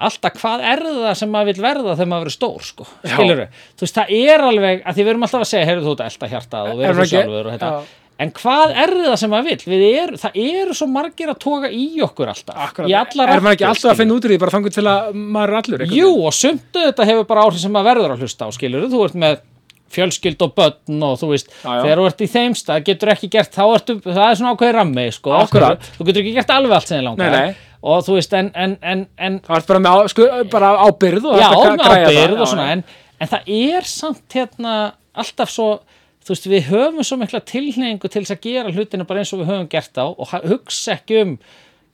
alltaf 0.00 0.32
hvað 0.40 0.62
er 0.64 0.80
það 0.86 1.14
sem 1.20 1.28
maður 1.34 1.48
vil 1.50 1.62
verða 1.66 1.92
þegar 1.98 2.08
maður 2.08 2.22
verður 2.24 2.36
stór, 2.38 2.62
sko, 2.64 2.86
skilur 3.04 3.42
þú 3.76 3.84
veist, 3.84 3.98
það 3.98 4.12
er 4.16 4.44
alveg, 4.48 4.78
að 4.86 4.94
því 4.96 5.04
við 5.04 5.10
erum 5.12 5.26
alltaf 5.26 5.42
að 5.44 5.50
segja 5.50 5.66
heyrðu 5.68 5.84
þú 5.84 5.92
ert 5.92 6.00
að 6.06 6.12
elta 6.14 6.30
hjartað 6.32 6.70
og 6.70 6.78
Er 6.80 6.86
verður 6.86 7.02
þú 7.04 7.10
sjálfur 7.10 7.50
og 7.50 7.52
þetta. 7.58 7.72
En 8.20 8.32
hvað 8.36 8.74
er 8.84 8.92
það 8.98 9.18
sem 9.22 9.32
maður 9.32 9.66
við 9.70 9.84
er, 9.88 10.14
það 10.20 10.40
eru 10.44 10.76
svo 10.76 10.88
margir 10.92 11.32
að 11.32 11.38
toga 11.42 11.70
í 11.72 11.86
okkur 12.04 12.32
alltaf, 12.34 12.80
í 12.84 12.94
er 12.96 13.14
maður 13.16 13.54
ekki 13.54 13.68
alltaf 13.70 13.92
að 13.94 14.02
finna 14.02 14.16
út 14.16 14.26
úr 14.26 14.34
því 14.34 14.40
bara 14.42 14.54
þangur 14.56 14.74
til 14.76 14.86
að 14.86 15.14
maður 15.16 15.54
er 15.54 15.60
allur 15.60 15.86
Jú, 15.96 16.10
og 16.28 16.36
sumt 16.36 16.76
þetta 16.76 17.08
hefur 17.08 17.30
bara 17.30 17.46
áhrif 17.46 17.62
sem 17.62 17.72
maður 17.74 17.90
verður 17.94 18.16
að 18.16 18.26
hlusta 18.26 18.48
á, 18.48 18.48
skilur 18.56 18.90
þú 18.92 19.02
ert 19.06 19.18
með 19.24 19.40
fjölskyld 19.90 20.44
og 20.46 20.52
börn 20.54 21.02
og 21.06 21.16
þú 21.20 21.32
veist 21.32 21.50
Já, 21.50 21.66
já. 21.66 21.80
þegar 21.82 22.00
þú 22.00 22.06
ert 22.10 22.20
í 22.22 22.28
þeim 22.30 22.56
stað 22.58 22.84
getur 22.86 23.12
ekki 23.14 23.30
gert 23.32 23.56
þá 23.56 23.62
ertu, 23.66 23.96
það 24.04 24.22
er 24.26 24.38
svona 24.38 24.52
ákveði 24.54 24.76
rammi 24.76 25.06
sko, 25.16 25.34
Akkurat. 25.40 25.90
þú 25.96 26.06
getur 26.06 26.22
ekki 26.22 26.34
gert 26.36 26.52
alveg 26.54 26.76
allt 26.76 26.90
sem 26.90 27.00
þið 27.00 27.06
langar. 27.08 27.38
Og 27.80 28.02
þú 28.04 28.16
veist, 28.18 28.34
en, 28.36 28.50
en, 28.60 28.76
en, 28.84 29.02
en 29.16 29.38
Það 29.46 29.54
var 29.56 29.66
bara 29.70 29.82
með 29.86 30.02
sko, 30.12 30.26
bara 30.52 30.70
ábyrð 30.84 31.28
og 31.30 31.38
já, 31.40 31.46
ábyrð 31.48 32.42
og 32.44 32.50
svona 32.52 32.66
en 32.76 33.30
það 33.32 33.50
er 33.56 33.88
samt 33.88 34.36
hérna 34.36 34.74
alltaf 35.20 35.52
svo 35.52 35.70
þú 36.24 36.34
veist, 36.34 36.50
við 36.52 36.68
höfum 36.70 37.02
svo 37.06 37.18
mikla 37.20 37.40
tilhneigingu 37.52 38.10
til 38.12 38.22
þess 38.22 38.36
að 38.36 38.44
gera 38.46 38.74
hlutina 38.74 39.08
bara 39.08 39.24
eins 39.24 39.34
og 39.34 39.42
við 39.42 39.52
höfum 39.54 39.72
gert 39.72 40.00
á 40.00 40.06
og 40.06 40.36
hugsa 40.50 40.96
ekki 40.98 41.20
um 41.24 41.34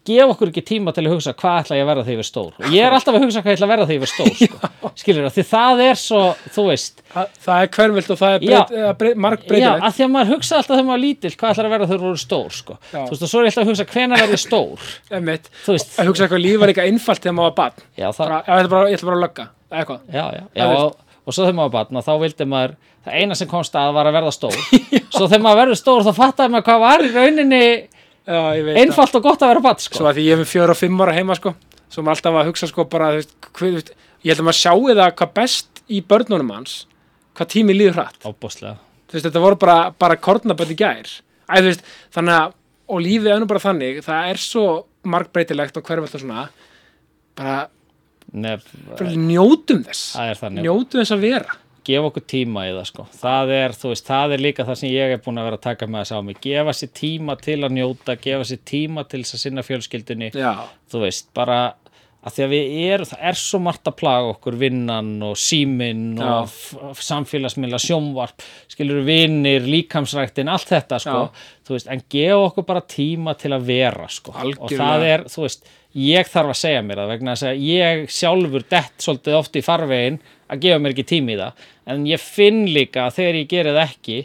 gefa 0.07 0.31
okkur 0.31 0.51
ekki 0.53 0.62
tíma 0.66 0.93
til 0.95 1.05
að 1.07 1.16
hugsa 1.16 1.33
hvað 1.37 1.57
ætla 1.64 1.79
ég 1.79 1.85
að 1.85 1.89
verða 1.91 2.05
þegar 2.07 2.14
ég 2.16 2.22
er 2.22 2.29
stór. 2.29 2.51
Og 2.61 2.74
ég 2.74 2.87
er 2.87 2.95
alltaf 2.95 3.16
að 3.16 3.24
hugsa 3.24 3.43
hvað 3.43 3.51
ég 3.51 3.57
ætla 3.59 3.66
að 3.66 3.72
verða 3.72 3.87
þegar 3.89 3.97
ég 3.97 4.05
er 4.07 4.12
stór 4.12 4.33
sko. 4.39 4.70
skilur 5.01 5.27
það, 5.27 5.35
því 5.37 5.45
það 5.51 5.83
er 5.87 6.01
svo 6.01 6.20
þú 6.55 6.64
veist, 6.68 7.03
Það, 7.16 7.33
það 7.47 7.62
er 7.64 7.70
hverfilt 7.77 8.11
og 8.12 8.20
það 8.20 8.35
er 8.37 8.45
breyt, 8.45 8.99
breyt, 9.01 9.20
marg 9.24 9.47
já, 9.51 9.70
að 9.74 9.97
því 9.97 10.07
að 10.07 10.12
maður 10.14 10.33
hugsa 10.35 10.59
alltaf 10.61 10.74
þegar 10.74 10.87
maður 10.91 10.99
er 10.99 11.05
lítill 11.07 11.33
hvað 11.35 11.55
ætla 11.55 11.66
að 11.66 11.74
verða 11.74 11.89
þegar 11.91 12.03
þú 12.05 12.11
eru 12.12 12.22
stór 12.22 12.57
sko. 12.57 12.79
Þú 12.93 13.05
veist, 13.11 13.24
og 13.27 13.33
svo 13.33 13.41
er 13.41 13.47
ég 13.47 13.53
alltaf 13.53 13.64
að 13.64 13.70
hugsa 13.72 13.89
hvenær 13.95 14.22
verð 14.22 14.37
ég 14.37 14.43
stór? 14.45 14.87
Þú 15.66 15.77
veist, 15.77 15.97
að 15.97 16.11
hugsa 16.11 16.27
eitthvað 16.27 16.45
líf 16.45 16.61
var 16.62 16.72
líka 16.72 16.87
einfalt 16.87 17.24
þegar 17.24 17.39
maður 17.39 17.51
var 17.51 17.59
barn. 17.62 17.89
Já, 17.97 18.09
það, 18.12 18.27
bara, 18.27 18.43
ég, 18.47 18.61
ætla 18.61 18.74
bara, 18.77 18.91
ég 18.93 19.01
ætla 19.01 19.11
bara 20.70 21.06
og, 21.27 21.35
svo 21.35 21.43
þegar 21.45 21.57
maður 21.59 21.72
var 21.72 21.74
barn 21.77 21.99
og 22.01 22.07
þá 22.07 22.12
vildi 22.22 22.47
maður, 22.49 22.74
það 23.05 23.18
eina 23.20 23.37
sem 23.39 23.51
komst 23.51 23.77
að 23.79 23.93
var 23.97 24.09
að 24.11 24.16
verða 24.16 24.33
stór. 24.35 24.57
Svo 25.16 25.27
þegar 25.27 25.45
maður 25.45 25.61
verður 25.62 25.81
stór 25.81 26.07
þá 26.07 26.11
fattaði 26.16 26.53
maður 26.55 26.66
hvað 26.68 26.83
var 26.85 27.05
í 27.07 27.12
rauninni 27.14 27.62
Já, 27.66 28.41
veit 28.51 28.72
það. 28.72 28.81
einfalt 28.83 29.16
og 29.18 29.24
gott 29.27 29.45
að 29.47 29.53
vera 29.53 29.64
barn 29.66 29.83
sko. 29.83 30.01
Svo 30.01 30.09
að 30.11 30.18
því 30.18 30.27
ég 30.27 30.37
er 30.37 30.43
með 30.43 30.51
fjóra 30.51 30.74
og 30.74 30.81
fimm 30.81 31.03
ára 31.05 31.14
heima 31.16 31.37
sko 31.39 31.55
Svo 31.87 32.03
maður 32.03 32.16
alltaf 32.16 32.39
að 32.41 32.49
hugsa 32.51 32.68
sko 32.70 32.87
bara 32.91 33.12
veist, 33.14 33.35
þú 33.55 33.70
veist, 33.77 33.93
Ég 34.27 34.33
held 34.33 34.43
að 34.43 34.49
maður 34.49 34.59
sjáu 34.59 34.87
það 34.91 35.14
hvað 35.20 35.33
best 35.39 35.83
í 35.87 36.03
börnunum 36.03 36.53
hans 36.57 36.77
Hvað 37.37 37.51
tími 37.53 37.77
líður 37.77 37.99
hratt. 38.01 38.22
Veist, 38.27 39.27
þetta 39.29 39.43
voru 39.45 39.59
bara, 39.61 39.91
bara 39.95 40.16
kornabönd 40.18 40.72
í 40.72 40.79
gær. 40.81 41.11
Æ, 41.47 41.59
þannig 42.16 42.35
að 42.41 42.55
Og 42.87 43.03
lífið 43.03 43.33
er 43.35 43.41
nú 43.43 43.49
bara 43.51 43.62
þannig, 43.62 43.99
það 44.07 44.29
er 44.31 44.39
svo 44.39 44.64
margbreytilegt 45.11 45.79
og 45.79 45.87
hverfald 45.87 46.14
og 46.14 46.22
svona 46.22 46.45
bara, 47.39 47.57
Nef, 48.33 48.66
bara 48.91 49.14
njótum 49.14 49.85
þess. 49.87 50.16
þannig 50.41 50.66
Njótum 50.66 51.03
þess 51.03 51.14
að 51.14 51.24
vera. 51.29 51.57
Gefa 51.87 52.09
okkur 52.11 52.24
tíma 52.27 52.64
í 52.66 52.72
það 52.74 52.87
sko. 52.89 53.05
Það 53.20 53.53
er, 53.55 53.74
veist, 53.87 54.09
það 54.09 54.35
er 54.35 54.43
líka 54.43 54.66
það 54.66 54.79
sem 54.81 54.91
ég 54.91 55.14
er 55.14 55.20
búin 55.22 55.39
að 55.39 55.47
vera 55.47 55.59
að 55.61 55.66
taka 55.68 55.87
með 55.87 56.03
þess 56.03 56.16
á 56.18 56.20
mig. 56.27 56.41
Gefa 56.43 56.74
sér 56.74 56.93
tíma 56.99 57.37
til 57.39 57.59
að 57.61 57.77
njóta, 57.77 58.16
gefa 58.27 58.49
sér 58.49 58.62
tíma 58.66 59.05
til 59.07 59.22
þess 59.22 59.37
að 59.39 59.45
sinna 59.45 59.66
fjölskyldunni. 59.66 60.33
Já, 60.35 60.53
þú 60.91 61.05
veist, 61.05 61.31
bara 61.37 61.61
að 62.27 62.35
því 62.35 62.43
að 62.43 62.53
við 62.53 62.77
erum, 62.89 63.09
það 63.12 63.24
er 63.31 63.39
svo 63.39 63.59
margt 63.62 63.87
að 63.87 63.97
plaga 64.01 64.31
okkur 64.33 64.57
vinnan 64.59 65.11
og 65.22 65.37
síminn 65.39 66.16
og 66.18 67.03
samfélagsmiðla, 67.07 67.79
sjónvarp 67.83 68.43
skilur 68.72 69.05
vinnir, 69.07 69.66
líkamsræktin 69.70 70.51
allt 70.51 70.72
þetta 70.72 70.99
sko, 71.03 71.20
þú 71.66 71.77
veist, 71.77 71.91
en 71.93 72.03
gefa 72.11 72.41
okkur 72.49 72.66
bara 72.66 72.83
tíma 72.83 73.37
til 73.39 73.53
að 73.55 73.68
vera 73.70 74.09
sko. 74.11 74.35
Og 74.35 74.43
Algjörlega. 74.43 74.81
það 74.81 75.07
er, 75.12 75.27
þú 75.31 75.45
veist, 75.47 75.70
ég 75.97 76.28
þarf 76.28 76.53
að 76.53 76.61
segja 76.61 76.84
mér 76.84 77.01
það 77.01 77.12
vegna 77.14 77.34
þess 77.36 77.49
að 77.49 77.64
ég 77.64 78.05
sjálfur 78.12 78.66
dett 78.68 79.01
svolítið 79.01 79.38
oft 79.38 79.57
í 79.57 79.64
farvegin 79.64 80.20
að 80.53 80.62
gefa 80.66 80.82
mér 80.82 80.94
ekki 80.94 81.09
tíma 81.09 81.32
í 81.32 81.40
það, 81.40 81.64
en 81.92 82.07
ég 82.11 82.22
finn 82.22 82.62
líka 82.70 83.07
að 83.07 83.18
þegar 83.18 83.40
ég 83.40 83.51
geri 83.51 83.72
það 83.74 83.82
ekki 83.86 84.18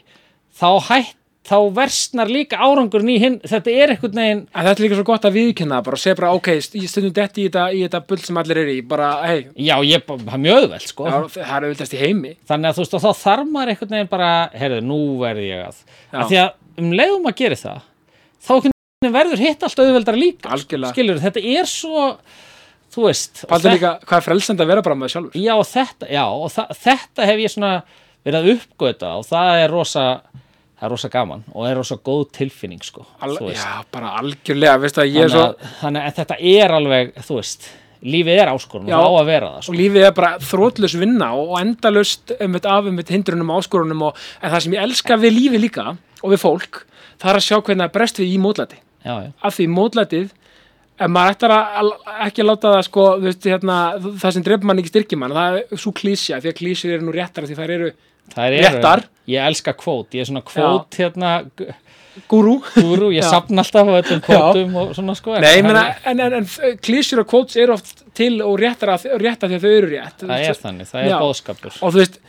þá 0.61 0.69
hætt, 0.89 1.17
þá 1.41 1.55
versnar 1.73 2.29
líka 2.29 2.59
árangurinn 2.61 3.09
í 3.09 3.15
hinn, 3.17 3.37
þetta 3.41 3.71
er 3.73 3.93
einhvern 3.95 4.19
veginn 4.19 4.41
en 4.45 4.65
þetta 4.67 4.75
er 4.75 4.83
líka 4.85 4.97
svo 4.99 5.05
gott 5.07 5.23
að 5.25 5.37
viðkynna 5.39 5.79
bara 5.87 5.97
og 5.97 6.01
segja 6.03 6.17
bara, 6.19 6.33
ok, 6.37 6.49
ég 6.53 6.91
stundum 6.91 7.15
detti 7.17 7.41
í 7.41 7.47
þetta, 7.47 7.63
í 7.73 7.79
þetta 7.87 8.01
bull 8.11 8.19
sem 8.21 8.37
allir 8.43 8.59
eru 8.61 8.75
í, 8.75 8.83
bara, 8.91 9.07
hei 9.25 9.39
Já, 9.55 9.73
ég, 9.87 10.03
það 10.05 10.35
er 10.35 10.43
mjög 10.43 10.59
auðvelt, 10.59 10.85
sko. 10.91 11.07
það 11.33 11.55
er 11.55 11.65
auðvitað 11.65 11.95
í 11.97 12.01
heimi. 12.03 12.35
Þannig 12.51 12.69
að 12.69 12.77
þú 12.77 12.85
veist, 12.85 12.93
og 12.99 13.03
þá 13.07 13.23
þarf 13.23 13.49
maður 13.55 13.73
einhvern 13.73 13.95
veginn 13.97 14.11
bara, 14.11 14.29
heyrðu, 14.61 14.83
nú 14.91 14.99
verð 15.23 15.47
ég 15.47 15.63
að. 15.65 15.81
Af 16.11 16.29
því 16.29 16.39
að 16.43 16.85
um 16.85 16.93
leiðum 17.01 17.31
að 17.31 17.37
gera 17.41 17.59
það, 17.63 17.89
þá 18.45 18.53
verður 19.09 19.41
hitt 19.41 19.63
allt 19.65 19.79
auðveldara 19.81 20.19
líka. 20.19 20.51
Algjörlega. 20.53 20.93
Skilur, 20.93 21.19
þetta 21.23 21.41
er 21.41 21.69
svo, 21.69 22.03
þú 22.93 23.07
veist. 23.07 23.41
líka, 23.65 23.95
hvað 24.05 24.19
er 24.19 24.25
frelsend 24.27 24.61
að 24.61 24.69
vera 24.69 24.83
bara 24.85 24.97
með 24.97 25.07
það 25.07 25.13
sjálfur 25.15 25.41
Já, 25.41 25.53
og 25.55 25.65
þetta, 25.71 26.09
já, 26.11 26.23
og 26.29 26.77
þetta 26.83 27.29
hef 27.31 27.41
ég 27.41 27.53
svona 27.55 27.71
verið 28.21 28.37
að 28.37 28.49
uppgöta 28.53 29.13
og 29.17 29.25
það 29.25 29.61
er 29.63 29.73
rosa, 29.73 30.03
það 30.77 30.85
er 30.85 30.93
rosa 30.93 31.11
gaman 31.15 31.45
og 31.49 31.65
er 31.65 31.79
rosa 31.79 31.97
góð 31.97 32.27
tilfinning, 32.37 32.83
sko. 32.85 33.07
Al. 33.25 33.39
Já, 33.49 33.81
bara 33.89 34.11
algjörlega, 34.19 34.75
veistu 34.83 35.01
Þannig, 35.01 35.33
svo 35.33 35.47
þannig 35.79 36.05
að 36.05 36.19
þetta 36.19 36.37
er 36.51 36.75
alveg, 36.77 37.11
þú 37.25 37.39
veist, 37.39 37.67
lífið 38.05 38.43
er 38.43 38.53
áskorun 38.53 38.85
og 38.85 38.93
það 38.93 39.09
á 39.09 39.13
að 39.17 39.33
vera 39.33 39.51
það, 39.55 39.65
sko. 39.65 39.73
og 39.73 39.81
lífið 39.81 40.07
er 40.11 40.15
bara 40.21 40.31
þrótlus 40.51 40.99
vinna 41.01 41.31
og, 41.41 41.51
endalust 41.57 42.35
um 42.37 42.59
þetta 42.59 42.77
af 42.77 42.93
um 42.93 43.01
þetta 43.01 43.17
hindrunum 43.17 43.49
og 43.49 43.65
áskorunum 43.65 44.07
og, 44.11 44.23
það 44.45 44.63
sem 44.67 44.77
ég 44.77 44.85
elska 44.85 45.19
við 45.21 45.37
lífið 45.39 45.65
líka 45.65 45.89
og 46.21 46.33
við 46.33 46.41
fólk, 46.45 46.81
það 47.17 47.33
er 47.33 47.41
að 47.41 47.45
sjá 47.49 47.57
hvernig 47.57 47.85
það 47.87 47.93
brest 47.97 48.21
við 48.21 48.33
í 48.33 48.39
mótlæti 48.41 48.81
Já, 49.05 49.13
já. 49.25 49.31
af 49.41 49.57
því 49.57 49.67
mótlætið 49.75 50.29
ef 51.01 51.09
maður 51.09 51.33
ættar 51.35 51.53
að 51.55 51.91
ekki 52.27 52.43
láta 52.45 52.75
það 52.75 52.83
sko, 52.85 53.05
veist, 53.23 53.47
hérna, 53.49 53.77
það 54.21 54.35
sem 54.37 54.43
dreifum 54.45 54.69
mann 54.69 54.81
ekki 54.83 54.91
styrkir 54.93 55.17
mann, 55.21 55.33
það 55.33 55.59
er 55.63 55.81
svo 55.81 55.93
klísja 55.97 56.37
því 56.43 56.51
að 56.51 56.57
klísjur 56.59 56.93
eru 56.97 57.07
nú 57.07 57.15
réttar 57.15 57.47
því 57.49 57.57
þær 57.59 57.75
eru 57.79 57.91
Það 58.31 58.53
er, 58.53 58.63
Réttar. 58.63 59.01
ég 59.27 59.43
elska 59.49 59.73
kvót, 59.75 60.13
ég 60.15 60.21
er 60.23 60.27
svona 60.29 60.43
kvót 60.45 60.95
hérna, 60.95 61.31
gúrú. 62.31 62.59
ég 63.11 63.25
sapna 63.25 63.63
alltaf 63.65 63.87
á 63.87 63.93
öllum 63.97 64.21
kvótum 64.23 64.75
svona 64.95 65.15
sko 65.17 65.33
en 65.35 65.41
Nei, 65.43 65.57
er- 65.59 65.97
en, 66.05 66.19
en, 66.19 66.33
en 66.39 66.77
klísjur 66.85 67.23
og 67.23 67.27
kvóts 67.31 67.57
eru 67.59 67.73
oft 67.75 68.03
til 68.17 68.37
og 68.45 68.59
réttar, 68.61 68.93
réttar 69.19 69.49
því 69.51 69.57
að 69.57 69.65
þau 69.65 69.73
eru 69.77 69.89
rétt. 69.95 70.23
Það 70.23 70.45
er 70.45 70.59
þannig, 70.61 70.89
það 70.93 71.07
er 71.09 71.25
bóðskapur 71.25 71.77
og 71.81 71.91
þú 71.95 72.01
veist, 72.03 72.19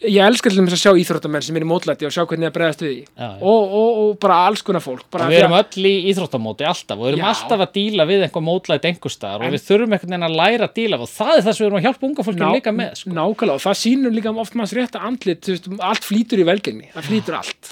ég 0.00 0.16
elska 0.24 0.48
til 0.48 0.62
þess 0.64 0.76
að 0.76 0.80
sjá 0.80 0.92
íþróttamenn 1.02 1.44
sem 1.44 1.56
er 1.58 1.64
í 1.64 1.68
mótlæti 1.68 2.06
og 2.08 2.12
sjá 2.14 2.22
hvernig 2.24 2.48
það 2.48 2.54
bregðast 2.56 2.82
við 2.84 2.92
því 2.92 3.00
Já, 3.00 3.26
já. 3.26 3.42
og, 3.50 3.74
og, 3.80 3.98
og 4.00 4.14
bara 4.22 4.36
alls 4.48 4.62
konar 4.64 4.80
fólk 4.84 5.02
bara 5.12 5.26
við 5.28 5.40
erum 5.42 5.56
að- 5.58 5.74
öll 5.76 5.88
í 5.90 5.92
íþróttamóti 6.12 6.66
alltaf 6.70 6.96
og 6.96 7.04
við 7.04 7.10
erum 7.12 7.20
Já. 7.24 7.28
alltaf 7.34 7.64
að 7.66 7.72
díla 7.76 8.06
við 8.08 8.24
einhver 8.24 8.44
mótlætt 8.46 8.88
einhver 8.88 9.12
staðar 9.12 9.44
og 9.44 9.52
við 9.56 9.64
þurfum 9.66 9.92
einhvern 9.98 10.14
veginn 10.14 10.26
að 10.30 10.38
læra 10.40 10.68
að 10.70 10.74
díla 10.80 11.00
og 11.04 11.10
það 11.12 11.34
er 11.36 11.44
það 11.44 11.52
sem 11.58 11.64
við 11.64 11.68
erum 11.70 11.80
að 11.80 11.86
hjálpa 11.88 12.08
unga 12.10 12.26
fólki 12.30 12.40
Ná- 12.44 12.54
líka 12.56 12.72
með 12.80 12.94
sko. 13.02 13.10
Nákvæmlega, 13.20 13.58
og 13.58 13.64
það 13.66 13.78
sýnur 13.82 14.16
líka 14.16 14.34
oft 14.40 14.54
manns 14.56 14.72
rétt 14.80 14.96
að 14.96 15.06
andlit, 15.10 15.50
veist, 15.52 15.68
allt 15.90 16.08
flýtur 16.08 16.40
í 16.40 16.48
velgengni 16.48 16.88
það 16.96 17.08
flýtur 17.10 17.38
allt, 17.42 17.70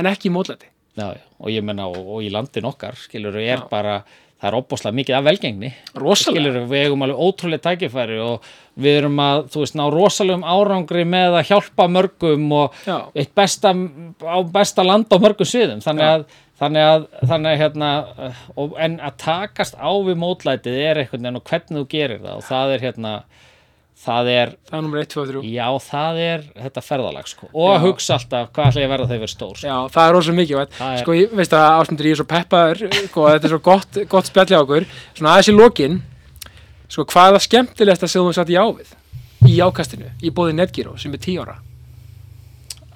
en 0.00 0.06
ekki 0.14 0.30
í 0.30 0.34
mótlæti 0.34 0.70
og 1.40 1.48
ég 1.52 1.62
menna 1.64 1.86
og, 1.88 2.00
og 2.16 2.24
í 2.24 2.32
landin 2.32 2.66
okkar 2.72 2.96
skilur 2.98 3.36
það 4.40 4.48
er 4.48 4.56
opbáslega 4.56 4.96
mikið 4.96 5.16
af 5.18 5.24
velgengni 5.26 5.70
skilur 6.16 6.58
við 6.70 6.84
eigum 6.86 7.04
alveg 7.04 7.22
ótrúlega 7.26 7.64
tækifæri 7.66 8.18
og 8.24 8.46
við 8.80 9.00
erum 9.02 9.18
að, 9.20 9.42
þú 9.52 9.64
veist, 9.64 9.76
ná 9.76 9.82
rosalegum 9.92 10.46
árangri 10.48 11.04
með 11.08 11.36
að 11.40 11.50
hjálpa 11.50 11.88
mörgum 11.92 12.46
og 12.56 12.78
Já. 12.86 12.96
eitt 13.12 13.34
besta 13.36 13.74
á 13.74 14.38
besta 14.54 14.86
land 14.86 15.12
á 15.12 15.16
mörgum 15.20 15.48
sviðum 15.48 15.84
þannig 15.84 16.06
Já. 16.06 16.14
að, 16.14 16.24
þannig 16.62 16.88
að, 16.88 17.06
þannig 17.32 17.52
að 17.52 17.60
hérna, 17.64 17.90
og, 18.54 18.74
en 18.80 18.96
að 19.04 19.20
takast 19.26 19.76
á 19.76 19.90
við 20.08 20.20
mótlætið 20.24 20.80
er 20.86 21.02
veginn 21.04 21.40
og 21.40 21.46
hvernig 21.52 21.82
þú 21.82 21.86
gerir 21.92 22.24
það 22.24 22.40
og 22.40 22.48
það 22.48 22.74
er 22.76 22.86
hérna 22.88 23.14
það 24.00 24.30
er, 24.32 24.52
það 24.68 24.76
er 24.78 24.84
nummer 24.86 25.02
1, 25.02 25.08
2, 25.12 25.24
3 25.30 25.42
já 25.52 25.66
það 25.86 26.20
er 26.24 26.44
þetta 26.64 26.84
ferðalag 26.86 27.26
sko 27.28 27.48
og 27.52 27.72
að 27.74 27.82
hugsa 27.84 28.16
alltaf 28.16 28.52
hvað 28.54 28.70
ætla 28.70 28.80
ég 28.80 28.88
að 28.88 28.94
verða 28.94 29.08
þegar 29.10 29.18
ég 29.18 29.24
verð 29.26 29.34
stór 29.34 29.58
sko. 29.58 29.66
Já, 29.68 29.76
það 29.96 30.06
er 30.08 30.14
rosa 30.16 30.36
mikið 30.38 30.78
Sko, 31.02 31.16
ég 31.18 31.34
veist 31.40 31.56
að 31.56 31.66
ásmundur 31.80 32.08
ég 32.08 32.16
er 32.16 32.20
svo 32.22 32.28
peppaður 32.30 32.80
sko, 33.10 33.26
þetta 33.34 33.50
er 33.50 33.54
svo 33.54 33.60
gott, 33.70 34.00
gott 34.14 34.30
spjall 34.30 34.48
hjá 34.48 34.60
okkur 34.62 34.86
svona 35.18 35.34
aðeins 35.34 35.50
í 35.52 35.56
lokin 35.56 35.98
sko, 36.88 37.04
hvað 37.04 37.28
er 37.28 37.36
það 37.36 37.46
skemmtilegasta 37.48 38.08
sem 38.10 38.24
þú 38.24 38.36
satt 38.38 38.54
í 38.54 38.56
ávið 38.60 38.94
í 39.50 39.58
ákastinu, 39.64 40.08
í 40.24 40.32
bóði 40.32 40.56
Netgyro 40.56 40.96
sem 41.00 41.12
er 41.16 41.22
10 41.24 41.44
ára 41.44 41.58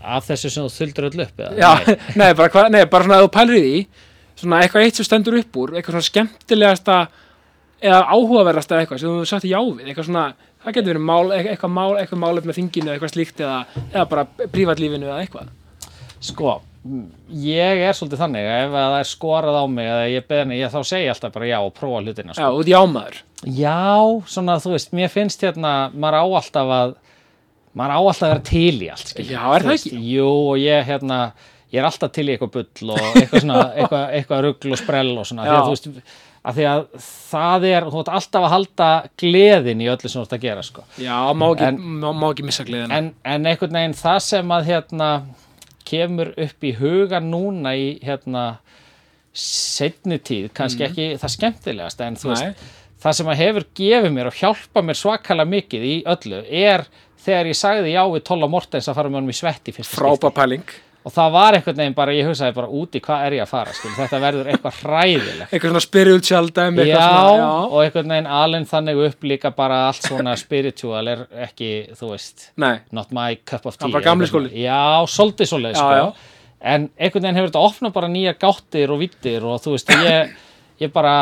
af 0.05 0.27
þessu 0.29 0.51
sem 0.53 0.65
þú 0.67 0.73
þuldur 0.73 1.07
öll 1.09 1.25
upp 1.25 1.39
eða? 1.41 1.53
Já, 1.57 1.97
Nei. 2.19 2.31
bara, 2.39 2.51
hva, 2.53 2.65
nei, 2.73 2.83
bara 2.91 3.07
svona 3.07 3.21
að 3.21 3.27
þú 3.27 3.31
pælir 3.37 3.57
í 3.59 3.63
því 3.65 3.85
svona 4.43 4.63
eitthvað 4.65 4.87
eitt 4.89 4.99
sem 4.99 5.07
stendur 5.09 5.39
upp 5.39 5.61
úr 5.63 5.77
eitthvað 5.79 5.97
svona 5.97 6.09
skemmtilegasta 6.11 6.97
eða 7.85 8.01
áhugaverðasta 8.11 8.81
eitthvað 8.81 9.01
sem 9.03 9.15
þú 9.15 9.29
satt 9.31 9.47
í 9.49 9.55
ávið 9.55 9.89
eitthvað 9.89 10.09
svona, 10.11 10.27
það 10.65 10.77
getur 10.79 10.93
verið 10.95 11.05
mál, 11.11 11.25
e- 11.37 11.43
eitthvað 11.55 11.75
mál 11.77 11.91
eitthvað 12.01 12.23
málef 12.25 12.49
með 12.49 12.59
þinginu 12.61 12.89
eða 12.91 12.97
eitthvað 12.99 13.15
slíkt 13.15 13.43
eða, 13.45 13.59
eða 13.93 14.07
bara 14.15 14.27
prívatlífinu 14.55 15.11
eða 15.11 15.21
eitthvað 15.25 15.53
Sko, 16.25 16.55
ég 17.45 17.83
er 17.85 17.97
svolítið 17.97 18.21
þannig 18.23 18.47
að 18.49 18.59
ef 18.63 18.75
að 18.81 18.87
það 18.89 18.99
er 19.03 19.09
skorað 19.11 19.57
á 19.61 19.65
mig 19.69 19.89
eða 19.93 20.05
ég 20.15 20.27
beðni, 20.31 20.59
ég 20.61 20.73
þá 20.73 20.79
segi 20.89 21.05
ég 21.07 21.13
alltaf 21.15 21.35
bara 21.35 21.49
já 21.51 21.57
og 21.61 21.73
prófa 21.77 22.01
hlutina 22.05 22.33
Já, 22.33 22.39
sko. 22.41 22.51
út 22.63 22.71
í 22.71 22.77
ámaður 22.77 23.19
já, 23.45 23.77
svona 24.33 24.57
þú 24.65 24.73
veist, 24.75 24.93
mér 24.97 25.13
finnst 25.13 25.45
hérna 25.45 25.73
maður 25.93 26.17
á 26.17 26.25
alltaf 26.41 26.73
að 26.79 26.95
maður 27.77 27.93
á 27.93 28.01
alltaf 28.01 28.25
að 28.25 28.33
vera 28.35 28.45
til 28.49 28.77
í 28.87 28.89
allt 28.95 29.11
skilur. 29.13 29.33
Já, 29.35 29.43
er 29.59 29.67
það 29.67 29.77
ekki? 29.77 29.93
Jú, 30.15 30.29
og 30.55 30.57
ég 30.63 30.89
hérna 30.89 31.19
ég 31.75 31.81
er 31.83 31.89
alltaf 31.91 32.13
til 32.15 32.25
í 32.29 32.37
eitthvað 32.37 32.53
bull 32.55 32.95
og 32.95 33.19
eitthvað 33.21 33.45
svona 33.45 33.63
eitthvað, 33.83 34.05
eitthvað 34.21 34.45
rugl 34.49 34.77
og 34.77 34.81
sprell 34.81 35.13
og 35.19 35.27
svona 35.29 35.45
því 35.45 35.53
Já. 35.53 35.59
að, 35.59 35.67
þú 35.69 35.75
veist, 35.75 36.15
að 36.45 36.59
því 36.59 36.65
að 36.71 36.83
það 37.09 37.65
er 37.71 37.87
þú 37.89 38.01
ert 38.03 38.11
alltaf 38.19 38.45
að 38.47 38.53
halda 38.55 38.89
gleðin 39.23 39.81
í 39.85 39.89
öllu 39.89 40.11
sem 40.11 40.19
þú 40.21 40.25
ert 40.27 40.37
að 40.37 40.43
gera 40.45 40.65
sko. 40.67 40.85
Já, 41.01 41.17
má 41.33 41.47
ekki, 41.55 41.69
En- 41.71 41.81
má, 42.03 42.11
má 42.13 42.27
ekki 42.31 42.45
missa 42.51 42.67
gleðina 42.69 42.99
en, 42.99 43.09
en 43.25 43.49
einhvern 43.51 43.79
veginn 43.79 43.97
það 43.99 44.19
sem 44.27 44.55
að 44.59 44.69
hérna 44.73 45.09
kemur 45.89 46.33
upp 46.47 46.65
í 46.65 46.73
huga 46.79 47.21
núna 47.25 47.75
í 47.77 47.89
hérna 48.05 48.45
setni 49.35 50.19
tíð, 50.23 50.51
kannski 50.55 50.85
ekki 50.87 51.07
það 51.19 51.33
skemmtilegast 51.35 52.03
en 52.07 52.17
þú. 52.21 52.31
Nei. 52.31 52.37
veist 52.55 52.73
það 53.05 53.17
sem 53.19 53.31
að 53.33 53.41
hefur 53.43 53.65
gefið 53.77 54.13
mér 54.15 54.29
og 54.31 54.39
hjálpa 54.39 54.83
mér 54.87 54.97
svakalega 54.97 55.51
mikið 55.51 55.83
í 55.91 55.95
öllu 56.09 56.39
er 56.49 56.87
þegar 57.25 57.51
ég 57.51 57.59
sagði 57.59 57.93
já 57.97 58.03
við 58.15 58.23
Tolla 58.31 58.49
Mortens 58.53 58.89
að 58.89 58.97
fara 59.01 59.11
með 59.13 59.21
honum 59.21 59.35
í 59.35 59.37
svetti 59.37 59.75
fyrsta 59.77 59.99
Frábær 59.99 60.33
pæling 60.39 60.65
skipti. 60.65 60.91
Og 61.05 61.13
það 61.13 61.33
var 61.35 61.57
einhvern 61.59 61.81
veginn 61.81 61.97
bara, 61.97 62.13
ég 62.17 62.29
hugsaði 62.29 62.55
bara 62.57 62.69
úti 62.81 63.01
hvað 63.05 63.25
er 63.27 63.37
ég 63.37 63.45
að 63.45 63.51
fara, 63.51 63.73
sko, 63.77 63.91
þetta 63.99 64.21
verður 64.23 64.51
eitthvað 64.53 64.79
hræðilegt. 64.81 65.51
Eitthvað 65.51 65.73
svona 65.75 65.83
spiritual 65.85 66.45
dæmi 66.49 66.87
já, 66.87 66.95
eitthvað 66.95 67.09
svona, 67.11 67.41
já, 67.41 67.49
og 67.67 67.81
einhvern 67.83 68.15
veginn 68.15 68.29
alveg 68.39 68.69
þannig 68.71 69.03
upp 69.09 69.27
líka 69.33 69.51
bara 69.59 69.81
allt 69.91 70.09
svona 70.09 70.37
spiritual 70.45 71.11
er 71.13 71.27
ekki, 71.45 71.73
þú 71.99 72.13
veist 72.15 72.47
nei, 72.65 72.79
not 72.97 73.13
my 73.17 73.37
cup 73.45 73.69
of 73.69 73.77
tea 73.77 73.91
eitthvað. 73.91 74.49
já, 74.57 74.81
svolítið 75.17 75.51
svolítið 75.53 75.83
sko. 75.83 76.31
en 76.65 76.89
einhvern 76.97 77.27
veginn 77.27 77.41
hefur 77.41 77.53
þetta 77.53 77.67
opnað 77.69 77.97
bara 77.99 78.11
nýjar 78.15 78.39
gáttir 78.41 78.95
og 78.95 79.03
vittir 79.05 79.45
og 79.45 79.61
þú 79.61 79.75
veist, 79.77 79.93
ég, 80.09 80.33
ég 80.87 80.95
bara 80.95 81.19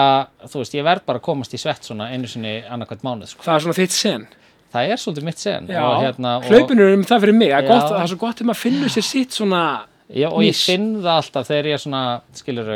þú 0.46 0.62
veist, 0.62 0.78
ég 0.78 0.86
verð 0.86 1.08
bara 1.10 1.18
að 1.18 1.26
komast 1.26 1.58
í 1.58 1.60
svett 1.60 1.90
svona 1.90 2.12
einu 2.14 2.30
sinni 2.30 2.60
annarkvæmt 2.62 3.02
mánuð, 3.02 3.34
sko. 3.34 3.48
það 3.48 3.58
er 3.58 3.66
svona 3.66 3.80
þitt 3.80 3.98
sen 3.98 4.30
það 4.72 4.92
er 4.94 5.00
svolítið 5.02 5.26
mitt 5.28 5.42
sen 5.42 5.68
hérna 5.70 6.34
hlaupinu 6.48 6.86
er 6.88 6.96
um 6.96 7.04
það 7.08 7.24
fyrir 7.26 7.38
mig 7.38 7.52
það 7.52 7.58
er, 7.58 7.66
Já. 7.66 7.72
gott, 7.74 7.88
það 7.92 8.02
er 8.06 8.12
svo 8.14 8.20
gott 8.24 8.36
þegar 8.40 8.50
maður 8.52 8.62
finnur 8.64 8.94
sér 8.96 9.06
sitt 9.08 9.36
svona 9.36 9.62
já, 10.08 10.28
og 10.32 10.42
ég 10.46 10.58
finn 10.58 10.90
það 11.02 11.14
alltaf 11.18 11.48
þegar 11.52 11.70
ég 11.72 11.78
er 11.78 11.84
svona, 11.86 12.02
skilur 12.40 12.74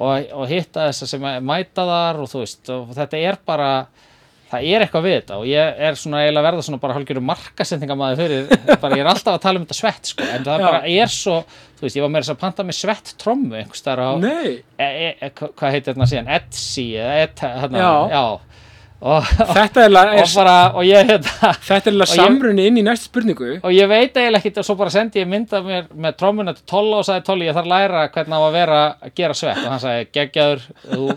og, 0.00 0.30
og 0.32 0.46
hitta 0.50 0.86
þessa 0.90 1.08
sem 1.10 1.26
mæta 1.46 1.86
þar 1.88 2.22
og 2.24 2.30
þú 2.32 2.44
veist, 2.44 2.70
og 2.74 2.94
þetta 2.96 3.20
er 3.30 3.40
bara 3.46 3.70
það 4.50 4.64
er 4.66 4.82
eitthvað 4.82 5.04
við 5.06 5.12
þetta 5.20 5.36
og 5.38 5.44
ég 5.46 5.80
er 5.86 5.98
svona 5.98 6.20
eiginlega 6.24 6.40
að 6.42 6.46
verða 6.48 6.62
svona 6.66 6.80
bara 6.82 6.94
hálfgerður 6.96 7.26
markasendingamæði 7.28 8.16
fyrir, 8.18 8.48
bara 8.82 8.96
ég 8.98 9.04
er 9.04 9.10
alltaf 9.12 9.36
að 9.36 9.42
tala 9.44 9.60
um 9.60 9.66
þetta 9.66 9.78
svett 9.78 10.10
sko, 10.10 10.26
en 10.26 10.46
það 10.48 10.62
Já. 10.62 10.66
bara 10.66 10.80
er 10.90 11.12
svo 11.14 11.36
þú 11.78 11.84
veist, 11.86 11.98
ég 12.00 12.02
var 12.06 12.10
meira 12.14 12.26
þess 12.26 12.34
að 12.34 12.40
panta 12.40 12.66
með 12.66 12.78
svett 12.80 13.12
trommu 13.22 13.60
einhvers 13.60 13.82
staðar 13.84 14.02
á, 14.02 14.10
e, 14.26 14.56
e, 14.82 14.88
e, 15.12 15.30
hva- 15.38 15.52
hvað 15.54 15.76
heitir 15.76 15.94
þetta 15.94 16.08
síðan, 16.10 16.32
Etsy 16.40 16.86
eða 16.98 17.14
et, 17.22 17.44
hérna, 17.60 17.84
Já. 17.84 17.92
já. 18.10 18.24
Og, 19.00 19.28
þetta 19.54 19.86
er, 19.86 19.94
og 20.20 20.32
bara, 20.34 20.54
og 20.76 20.84
ég 20.84 21.06
hérna 21.08 21.52
þetta 21.64 21.88
er 21.88 22.10
samrunni 22.10 22.66
inn 22.68 22.80
í 22.82 22.84
næstu 22.84 23.08
spurningu. 23.08 23.54
Og 23.64 23.72
ég 23.72 23.88
veit 23.88 24.12
eiginlega 24.12 24.42
ekkert 24.42 24.60
og 24.60 24.66
svo 24.68 24.76
bara 24.76 24.92
sendi 24.92 25.22
ég 25.22 25.30
mynd 25.30 25.54
af 25.56 25.64
mér 25.64 25.86
með 26.04 26.18
trommuna 26.20 26.52
til 26.56 26.66
Tolla 26.68 26.98
og 27.00 27.06
sagði 27.08 27.24
Tolli 27.30 27.48
ég 27.48 27.56
þarf 27.56 27.70
að 27.70 27.72
læra 27.72 28.02
hvernig 28.12 28.36
á 28.36 28.42
að 28.44 28.58
vera 28.58 28.82
að 28.92 29.14
gera 29.22 29.38
svett. 29.40 29.62
Og 29.64 29.72
hann 29.72 29.82
sagði 29.86 30.06
geggjaður 30.18 30.66
þú, 30.84 31.08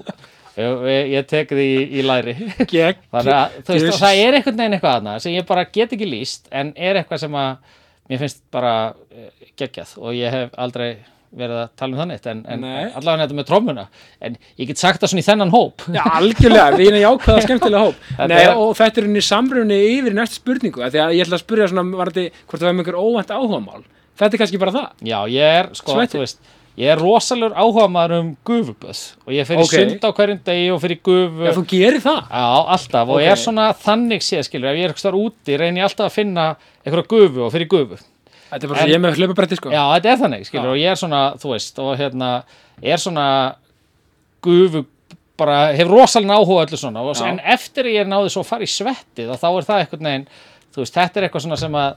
ég, 0.64 1.12
ég, 1.12 1.28
tek 1.34 1.52
því 1.52 1.68
í, 1.68 1.86
í 2.00 2.08
læri. 2.08 2.36
Gegn 2.62 3.04
þannig 3.18 3.36
að 3.42 3.58
þú 3.60 3.78
veist 3.78 3.90
og 3.92 4.02
það 4.06 4.24
er 4.24 4.40
einhvern 4.40 4.62
veginn 4.62 4.78
eitthvað 4.80 5.00
aðna 5.02 5.20
sem 5.26 5.36
ég 5.36 5.50
bara 5.52 5.70
get 5.80 5.98
ekki 5.98 6.08
líst 6.08 6.48
en 6.56 6.72
er 6.80 7.02
eitthvað 7.02 7.26
sem 7.26 7.42
að 7.44 7.80
mér 8.08 8.24
finnst 8.24 8.46
bara 8.54 8.78
eh, 9.12 9.50
geggjað. 9.60 9.98
Og 10.00 10.16
ég 10.16 10.32
hef 10.40 10.56
aldrei 10.56 10.94
verið 11.38 11.60
að 11.64 11.70
tala 11.82 11.96
um 11.96 12.00
þannig 12.04 12.28
en, 12.32 12.42
en 12.56 12.64
allavega 12.70 13.24
þetta 13.26 13.38
með 13.40 13.48
trommuna 13.50 13.86
en 14.22 14.38
ég 14.62 14.68
get 14.70 14.82
sagt 14.82 15.02
það 15.02 15.14
svona 15.14 15.24
í 15.24 15.28
þennan 15.28 15.54
hóp 15.56 15.86
Já, 15.96 16.04
algjörlega, 16.20 16.66
við 16.78 16.92
erum 16.92 17.04
jákvæða 17.04 17.44
skemmtilega 17.48 17.84
hóp 17.88 18.30
Nei, 18.30 18.38
er- 18.44 18.56
og 18.62 18.74
þetta 18.78 19.02
er 19.04 19.08
henni 19.10 19.26
samrunni 19.26 19.80
yfir 19.98 20.14
í 20.14 20.18
næstu 20.22 20.40
spurningu 20.42 20.86
að 20.86 21.00
ég 21.02 21.26
ætla 21.26 21.40
að 21.40 21.46
spyrja 21.46 21.70
svona 21.74 21.86
varandi, 21.98 22.28
hvort 22.46 22.62
það 22.62 22.70
var 22.70 22.76
einhver 22.78 23.00
óvænt 23.02 23.34
áhugamál 23.38 23.86
þetta 24.20 24.30
er 24.38 24.44
kannski 24.44 24.62
bara 24.62 24.76
það 24.78 25.08
Já, 25.10 25.20
ég 25.34 25.58
er, 25.64 25.72
sko, 25.80 25.98
Svetti. 25.98 26.18
þú 26.20 26.26
veist 26.28 26.54
ég 26.74 26.90
er 26.90 26.98
rosalur 26.98 27.54
áhuga 27.54 27.84
maður 27.94 28.16
um 28.20 28.30
gufuböð 28.50 29.02
og 29.28 29.34
ég 29.36 29.46
fer 29.46 29.60
í 29.60 29.66
Ok. 29.66 29.74
sund 29.78 30.06
á 30.06 30.10
hverjum 30.18 30.40
degi 30.48 30.70
og 30.74 30.80
fer 30.82 30.94
í 30.96 30.98
gufu 31.06 31.44
Já, 31.46 31.52
þú 31.54 31.64
gerir 31.70 32.02
það 32.02 32.22
Já, 32.34 32.46
alltaf, 32.78 33.04
og 33.10 33.18
Ok. 33.20 33.22
ég 33.26 33.34
er 33.36 33.42
svona 33.44 33.68
þannig 33.78 34.26
séð, 34.26 34.42
skilur, 34.48 34.72
ef 34.72 34.80
ég 34.80 34.88
er 34.88 34.94
eitthvað 34.96 35.20
úti, 35.22 35.58
reyni 35.62 35.82
ég 35.84 35.86
alltaf 35.90 36.08
að 36.10 36.16
finna 36.18 36.48
einhverja 36.82 37.06
gufu 37.14 37.44
og 37.46 37.54
fyrir 37.54 37.70
gufu. 37.70 38.00
Þetta 38.54 38.68
er 38.68 38.72
bara 38.74 38.80
svo 38.84 38.90
ég 38.94 38.96
er 39.00 39.04
með 39.04 39.18
hlaupabretti 39.20 39.58
sko. 39.60 39.72
Já, 39.74 39.82
þetta 39.98 40.12
er 40.14 40.22
þannig, 40.24 40.48
skilur, 40.50 40.72
og 40.76 40.80
ég 40.82 40.92
er 40.94 41.00
svona, 41.02 41.22
þú 41.42 41.54
veist, 41.56 41.80
og 41.84 41.94
hérna, 42.00 42.32
er 42.82 43.02
svona 43.02 43.28
gufu, 44.44 44.84
bara, 45.40 45.60
hef 45.76 45.88
rosalega 45.90 46.38
áhuga 46.40 46.66
öllu 46.68 46.78
svona, 46.80 47.02
og, 47.04 47.16
en 47.28 47.40
eftir 47.56 47.90
ég 47.94 48.10
náði 48.10 48.30
svo 48.34 48.44
að 48.44 48.52
fara 48.52 48.68
í 48.68 48.74
svettið, 48.74 49.32
þá 49.40 49.48
er 49.58 49.70
það 49.70 49.80
einhvern 49.84 50.10
veginn, 50.10 50.28
þú 50.76 50.84
veist, 50.84 50.98
þetta 51.00 51.20
er 51.22 51.28
eitthvað 51.30 51.46
svona 51.48 51.58
sem 51.64 51.78
að 51.80 51.96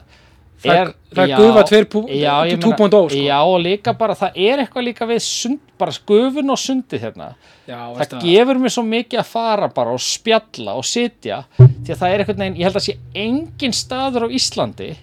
er- 0.65 0.93
það 1.13 1.21
er 1.29 1.37
gufa 1.37 1.63
2.0 1.69 2.15
já, 2.17 2.33
ég 2.49 2.57
2.0 2.63 2.79
meina- 2.81 3.09
sko. 3.09 3.21
Já, 3.27 3.37
og 3.45 3.59
líka 3.61 3.93
bara, 3.97 4.15
það 4.17 4.31
er 4.47 4.63
eitthvað 4.63 4.87
líka 4.87 5.05
við 5.11 5.21
sund, 5.21 5.59
bara 5.77 5.91
gufun 6.07 6.49
og 6.49 6.57
sundið 6.57 6.99
hérna. 7.05 7.27
Já, 7.67 7.77
það 7.93 8.21
gefur 8.23 8.57
mér 8.63 8.73
svo 8.73 8.83
mikið 8.87 9.19
að 9.21 9.25
fara 9.25 9.67
bara 9.67 9.91
og 9.93 9.99
spjalla 10.01 10.73
og 10.79 10.83
sitja 10.87 11.43
því 11.59 11.91
að 11.93 11.99
það 12.01 12.13
er 12.13 12.23
einhvern 12.23 12.37
veginn, 12.41 12.57
ég 12.57 12.63
held 12.63 12.79
að 12.79 12.87
sé 12.87 12.97
engin 13.13 13.73
staður 13.73 14.25
á 14.25 14.29
Íslandi 14.33 14.95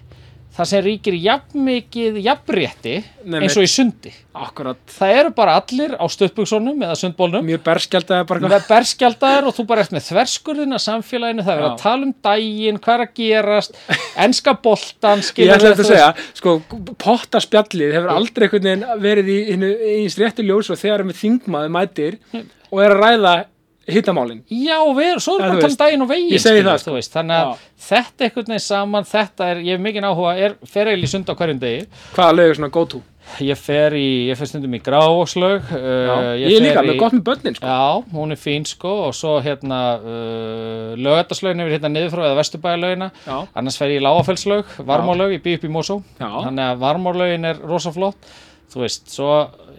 þar 0.55 0.69
sem 0.69 0.83
ríkir 0.85 1.15
jafn 1.19 1.63
mikið 1.65 2.19
jafnrétti 2.23 2.93
eins 3.25 3.57
og 3.57 3.65
í 3.65 3.69
sundi. 3.69 4.11
Akkurat, 4.35 4.79
það 4.91 5.13
eru 5.19 5.31
bara 5.35 5.55
allir 5.59 5.95
á 5.95 6.05
stuttbuksunum 6.11 6.81
eða 6.83 6.95
sundbólnum 6.99 7.45
mjög 7.47 7.61
berskjaldar 8.67 9.47
og 9.47 9.55
þú 9.55 9.65
bara 9.69 9.85
ert 9.85 9.95
með 9.95 10.07
þverskurðin 10.09 10.75
að 10.75 10.83
samfélaginu, 10.85 11.45
það 11.45 11.55
er 11.55 11.63
Já. 11.63 11.67
að 11.69 11.77
tala 11.83 12.07
um 12.07 12.13
daginn, 12.27 12.79
hvað 12.83 12.95
er 12.95 13.05
að 13.05 13.13
gerast 13.21 13.79
enska 14.25 14.55
boltan, 14.67 15.23
Ég 15.39 15.55
ætla 15.55 15.73
að 15.75 15.83
segja, 15.87 16.11
sko, 16.39 16.57
pottaspjallið 17.03 17.95
hefur 17.95 18.13
aldrei 18.15 18.47
verið 19.03 19.31
í 19.31 19.39
hinu 19.53 19.73
eins 19.95 20.19
réttu 20.19 20.45
ljós 20.45 20.71
og 20.71 20.79
þegar 20.79 21.03
er 21.03 21.09
með 21.11 21.21
þingmaður 21.23 21.75
mætir 21.79 22.19
og 22.35 22.81
er 22.83 22.95
að 22.95 23.03
ræða 23.05 23.35
hittamálin. 23.89 24.43
Já, 24.49 24.77
við, 24.97 25.17
svo 25.23 25.37
erum 25.39 25.55
við 25.55 25.57
að 25.57 25.65
tala 25.65 25.71
um 25.71 25.81
daginn 25.81 26.05
og 26.05 26.11
veginn 26.11 26.35
Ég 26.35 26.45
sko. 26.81 26.99
þannig 27.15 27.41
að 27.41 27.65
þetta 27.87 28.23
er 28.23 28.29
einhvern 28.29 28.53
veginn 28.53 28.65
saman, 28.67 29.09
þetta 29.09 29.49
er, 29.51 29.65
ég 29.65 29.77
hef 29.77 29.83
mikið 29.85 30.07
áhuga 30.09 30.37
er 30.37 30.55
fer 30.63 30.91
eiginlega 30.91 31.09
í 31.09 31.13
sund 31.15 31.29
á 31.29 31.33
hverjum 31.35 31.61
degi. 31.61 31.83
Hvaða 32.15 32.39
lög 32.39 32.53
er 32.53 32.59
svona 32.61 32.73
go 32.73 32.85
to? 32.95 33.03
ég 33.41 33.57
fer 33.59 33.95
í, 33.97 34.29
ég 34.29 34.37
fer 34.37 34.47
stundum 34.47 34.75
í 34.77 34.79
grávoslög 34.85 35.65
Já, 35.71 35.79
uh, 35.79 36.27
ég, 36.39 36.55
er 36.55 36.63
líka 36.63 36.83
með 36.85 36.99
gott 37.01 37.15
með 37.17 37.23
börnin, 37.29 37.57
sko. 37.57 37.67
Já, 37.67 38.13
hún 38.13 38.35
er 38.35 38.39
fín 38.39 38.67
sko 38.69 38.93
og 39.07 39.15
svo 39.17 39.35
hérna 39.43 39.79
uh, 39.97 40.93
lögataslaugin 40.99 41.65
yfir 41.65 41.75
hérna 41.75 41.91
niður 41.91 42.13
frá 42.13 42.25
eða 42.27 42.39
vesturbæjarlaugina 42.39 43.09
Já, 43.25 43.35
annars 43.57 43.79
fer 43.81 43.95
ég 43.95 44.01
í 44.01 44.05
lágafellslaug, 44.05 44.75
varmálög, 44.87 45.35
ég 45.35 45.43
bý 45.45 45.55
upp 45.57 45.67
í 45.67 45.73
Mosó. 45.73 45.99
Já, 46.21 46.29
þannig 46.29 46.65
að 46.69 46.83
varmálögin 46.85 47.49
er 47.49 47.61
rosa 47.65 47.93
flott. 47.95 48.29
Þú 48.71 48.81
veist, 48.81 49.09
svo, 49.13 49.31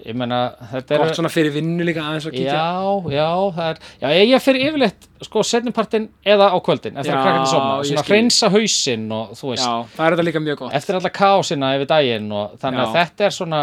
ég 0.06 0.14
meina 0.18 0.38
þetta 0.72 0.94
er 0.96 1.02
gott 1.02 1.18
svona 1.18 1.30
fyrir 1.34 1.52
vinnu 1.56 1.84
líka 1.88 2.04
aðeins 2.06 2.28
að 2.30 2.36
kíkja. 2.36 2.54
Já, 2.54 3.12
já, 3.16 3.28
það 3.56 3.68
er 3.72 3.80
Já, 4.04 4.08
ég, 4.30 4.42
fyrir 4.44 4.64
yfirleitt, 4.68 5.08
sko, 5.26 5.42
setnipartin 5.50 6.08
eða 6.24 6.48
á 6.54 6.56
kvöldin, 6.62 6.96
eftir 7.00 7.12
Já, 7.12 7.18
að 7.18 7.26
krakka 7.26 7.42
til 7.42 7.52
sofna 7.52 7.70
ég 7.76 7.90
svona 7.90 8.04
skil. 8.04 8.12
hreinsa 8.14 8.50
hausinn 8.54 9.06
og 9.16 9.32
þú 9.40 9.50
veist, 9.52 9.66
Já, 9.66 9.74
það 9.96 10.06
er 10.06 10.16
þetta 10.16 10.26
líka 10.30 10.44
mjög 10.46 10.60
gott. 10.62 10.74
eftir 10.80 10.98
alla 11.00 11.12
kaosina 11.20 11.72
yfir 11.78 11.90
daginn 11.94 12.28
og 12.32 12.58
þannig 12.62 12.84
að 12.84 12.90
Já. 12.90 12.96
þetta 13.00 13.28
er 13.30 13.36
svona 13.40 13.62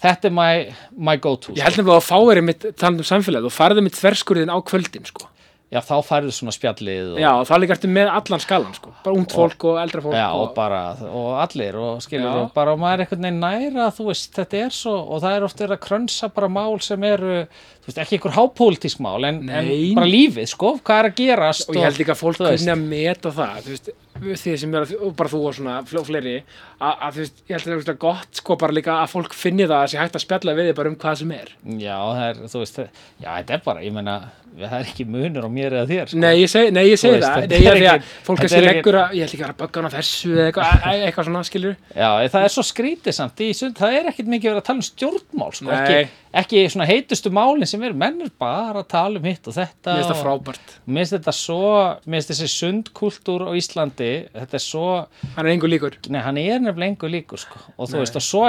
þetta 0.00 0.30
er 0.30 0.36
my, 0.38 0.52
my 1.10 1.16
go-to 1.20 1.52
Ég 1.58 1.64
held 1.66 1.76
nefnilega 1.80 2.00
að 2.00 2.08
fá 2.10 2.18
er 2.36 2.42
mitt 2.50 2.68
talandi 2.80 3.04
um 3.04 3.10
samfélagið 3.10 3.50
og 3.50 3.56
farið 3.56 3.82
mitt 3.88 3.98
þverskurðin 3.98 4.54
á 4.54 4.58
kvöldin, 4.62 5.06
sko. 5.10 5.26
Já, 5.70 5.78
þá 5.86 5.92
færðu 6.02 6.32
svona 6.34 6.50
spjallið 6.50 7.12
og, 7.12 7.18
Já, 7.22 7.28
og 7.38 7.44
það 7.46 7.60
líka 7.62 7.74
ertu 7.76 7.90
með 7.94 8.08
allan 8.10 8.42
skalan, 8.42 8.72
sko. 8.74 8.90
Bara 9.04 9.18
ungt 9.20 9.34
fólk 9.36 9.66
og 9.70 9.76
eldra 9.78 10.02
fólk. 10.02 10.16
Já, 10.18 10.26
og, 10.34 10.40
og 10.48 10.56
bara, 10.56 10.80
og 11.06 11.28
allir 11.44 11.78
og 11.78 12.00
skilur, 12.02 12.40
og 12.40 12.48
bara 12.56 12.74
og 12.74 12.80
maður 12.82 13.04
er 13.04 13.04
einhvern 13.06 13.28
veginn 13.28 13.38
næra 13.44 13.86
þú 13.94 14.08
veist, 14.08 14.32
þetta 14.34 14.64
er 14.64 14.74
svo, 14.74 14.96
og 14.98 15.22
það 15.22 15.36
er 15.36 15.46
oft 15.46 15.62
verið 15.62 15.76
að 15.76 15.84
krönsa 15.86 16.32
bara 16.34 16.50
mál 16.50 16.74
sem 16.82 17.06
eru 17.06 17.36
þú 17.46 17.86
veist, 17.86 18.02
ekki 18.02 18.18
einhver 18.18 18.34
hápólitísk 18.34 19.04
mál, 19.06 19.22
en, 19.30 19.40
en 19.46 19.70
bara 19.94 20.10
lífið, 20.10 20.50
sko, 20.56 20.74
hvað 20.82 21.04
er 21.04 21.10
að 21.12 21.18
gerast 21.22 21.70
og 21.70 21.78
ég 21.78 21.86
held 21.86 22.02
líka 22.02 22.16
að 22.16 22.22
fólk 22.24 22.42
kunni 22.42 22.74
að 22.74 22.82
meta 22.90 23.32
það 23.38 23.70
þú 23.70 23.76
veist, 23.76 23.92
þið 24.20 24.58
sem 24.60 24.74
er 24.76 24.92
og 24.98 25.14
bara 25.16 25.32
þú 25.32 25.40
og 25.48 25.56
svona 25.56 25.78
fl 25.88 26.02
fleiri, 26.04 26.34
að, 26.82 26.92
að 27.06 27.14
þú 27.14 27.22
veist, 27.24 27.40
ég 27.46 27.54
held 27.56 27.70
að 27.70 27.86
það 27.86 27.94
er 27.94 28.00
gott 28.04 28.42
sko 28.42 28.58
bara 28.60 28.76
líka 28.76 28.98
að 29.00 29.14
fólk 29.14 29.38
finni 29.38 29.70
það 29.70 29.78
að 29.78 29.88
sé 29.94 30.02
hægt 30.02 30.18
að 30.18 30.24
spjalla 30.26 30.56
við 30.58 30.70
þið 30.70 30.76
bara 30.82 30.92
um 30.92 30.98
hvað 31.00 31.22
sem 31.22 31.32
er 31.38 31.54
Já, 31.80 31.96
það 31.96 32.26
er, 32.26 32.42
þú 32.52 32.62
veist, 32.64 32.80
já, 33.22 33.30
þetta 33.30 33.56
er 33.56 33.64
bara, 33.70 33.84
ég 33.86 33.96
meina, 33.96 34.18
það 34.68 34.76
er 34.80 34.88
ekki 34.90 35.04
munur 35.08 35.46
á 35.46 35.50
mér 35.50 35.72
eða 35.78 35.86
þér, 35.90 36.08
sko. 36.10 36.18
Nei, 36.20 36.32
ég 36.42 36.50
segi, 36.52 36.70
nei, 36.76 36.84
ég 36.90 36.98
segi 37.00 37.14
veist, 37.16 37.26
það. 37.28 37.42
þetta 37.44 37.60
nei, 37.60 37.66
að 37.70 37.94
ekki- 37.94 38.10
fólk 38.28 38.38
þetta 38.40 38.56
er 38.56 38.62
ekki- 38.66 38.74
leggur 38.80 38.98
að 39.00 39.14
ég 39.16 39.20
held 39.24 39.34
ekki 39.36 39.46
að 39.48 39.56
bögga 39.60 39.80
hann 39.80 39.88
á 39.88 39.92
þessu 39.96 40.30
eða 40.36 40.46
eitthvað, 40.50 40.70
e- 40.90 40.94
e- 41.00 41.04
eitthvað 41.10 41.28
svona, 41.30 41.42
skilur 41.48 41.76
Já, 41.96 42.10
það 42.34 42.44
er 42.44 42.54
svo 42.56 42.64
skrítið 42.70 43.16
samt. 43.20 43.44
Sund, 43.60 43.76
það 43.80 43.96
er 44.00 44.10
ekkit 44.10 44.26
mikið 44.30 44.50
verið 44.50 44.60
að 44.60 44.66
tala 44.68 44.80
um 44.80 44.86
stjórnmál, 44.90 45.50
sko, 45.56 45.70
ekki, 45.74 46.08
ekki 46.40 46.64
svona 46.70 46.86
heitustu 46.86 47.30
málin 47.34 47.66
sem 47.66 47.82
er 47.82 47.92
bara 48.38 48.80
að 48.82 48.88
tala 48.88 49.18
um 49.18 49.24
hitt 49.24 49.46
og 49.48 49.54
þetta. 49.56 49.90
mér 49.90 50.02
finnst 50.02 50.10
það 50.10 50.16
og- 50.16 50.24
frábært, 50.24 50.76
Mér 50.86 51.00
finnst 51.04 51.14
þetta 51.16 51.34
svo, 51.34 51.72
mér 52.06 52.20
finnst 52.20 52.30
þessi 52.30 52.48
sundkultúr 52.60 53.46
á 53.48 53.50
Íslandi, 53.56 54.28
þetta 54.34 54.54
er 54.54 54.58
svo, 54.64 55.06
hann 55.36 55.46
er 55.46 55.50
einhver 55.52 55.68
líkur. 55.70 55.96
Nei, 56.10 56.20
hann 56.20 56.38
er 56.38 56.58
nefnilega 56.60 56.94
engu 56.94 57.10
líkur, 57.10 57.38
sko. 57.38 57.58
Og 57.78 57.88
þú 57.88 57.98
veist, 58.02 58.16
og 58.16 58.22
svo 58.22 58.44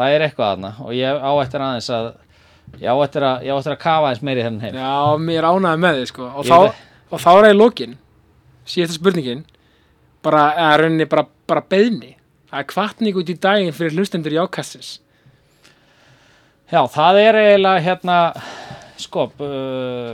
að 0.00 0.04
það 0.06 0.16
er 0.16 0.24
eitthvað 0.26 0.52
aðna 0.54 0.70
og 0.86 0.92
ég 0.96 1.20
á 1.20 1.32
eftir 1.44 1.64
aðeins 1.66 1.90
að, 1.96 2.08
ég 2.80 2.88
á 2.88 2.96
eftir 3.04 3.26
að, 3.28 3.44
ég 3.46 3.52
á 3.52 3.56
eftir 3.60 3.74
að 3.76 3.82
kafa 3.84 4.06
aðeins 4.10 4.22
meiri 4.30 4.46
þennan 4.46 4.64
heim. 4.64 4.78
já, 4.80 4.94
mér 5.30 5.48
ánaði 5.50 5.82
með 5.84 6.00
þið 6.00 6.08
sko. 6.14 6.30
Og 6.30 6.46
Ég 6.46 6.52
þá, 6.54 6.58
veit. 6.64 6.86
og 7.10 7.20
þá 7.24 7.28
er 7.34 7.42
það 7.44 7.52
í 7.52 7.58
lokin. 7.60 7.98
Síðasta 8.70 8.96
spurningin. 9.00 9.44
Bara, 10.24 10.42
eða 10.56 10.72
rauninni 10.82 11.06
bara, 11.08 11.24
bara 11.48 11.62
beðni 11.64 12.14
er 12.52 12.66
kvartning 12.68 13.16
út 13.16 13.30
í 13.30 13.36
daginn 13.40 13.72
fyrir 13.76 13.94
hlustendur 13.96 14.34
í 14.34 14.40
ákastins 14.42 14.98
Já, 16.70 16.84
það 16.86 17.18
er 17.18 17.38
eiginlega 17.40 17.82
hérna, 17.82 18.16
sko, 19.00 19.24
uh, 19.42 20.12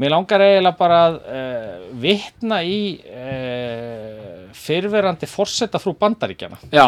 mér 0.00 0.14
langar 0.14 0.40
eiginlega 0.44 0.78
bara 0.78 1.00
að 1.08 1.18
uh, 1.20 1.82
vitna 2.00 2.62
í 2.64 2.78
uh, 3.02 4.46
fyrverandi 4.56 5.28
forsetafrú 5.28 5.92
bandaríkjana 6.00 6.60
já, 6.72 6.86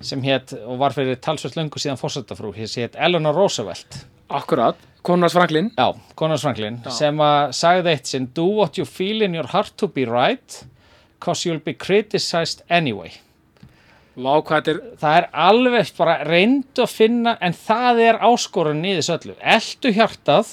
sem 0.00 0.22
hétt 0.22 0.52
og 0.66 0.78
var 0.78 0.94
fyrir 0.96 1.16
talsvöld 1.22 1.54
löngu 1.58 1.78
síðan 1.80 2.00
forsetafrú, 2.00 2.52
hér 2.56 2.68
hétt 2.68 2.96
Eleanor 2.96 3.34
Roosevelt. 3.34 4.06
akkurat, 4.30 4.76
konunars 5.02 5.32
Franklin 5.36 5.70
Já, 5.76 5.94
Conrad 6.16 6.40
Franklin, 6.40 6.80
Já. 6.84 6.90
sem 6.90 7.16
að 7.20 7.52
sagði 7.52 7.90
eitt 7.92 8.06
sinn, 8.06 8.26
do 8.34 8.46
what 8.46 8.78
you 8.78 8.84
feel 8.86 9.22
in 9.22 9.34
your 9.34 9.46
heart 9.46 9.72
to 9.76 9.86
be 9.88 10.04
right, 10.04 10.64
cause 11.20 11.44
you'll 11.48 11.62
be 11.64 11.74
criticized 11.74 12.62
anyway. 12.70 13.12
Er, 14.16 14.76
það 15.00 15.16
er 15.18 15.24
alveg 15.32 15.88
bara 15.98 16.20
reyndu 16.24 16.84
að 16.84 16.92
finna 16.92 17.32
en 17.42 17.52
það 17.52 17.98
er 18.04 18.18
áskorun 18.22 18.84
í 18.86 18.92
þessu 19.00 19.16
öllu 19.16 19.34
eldu 19.42 19.90
hjartað 19.96 20.52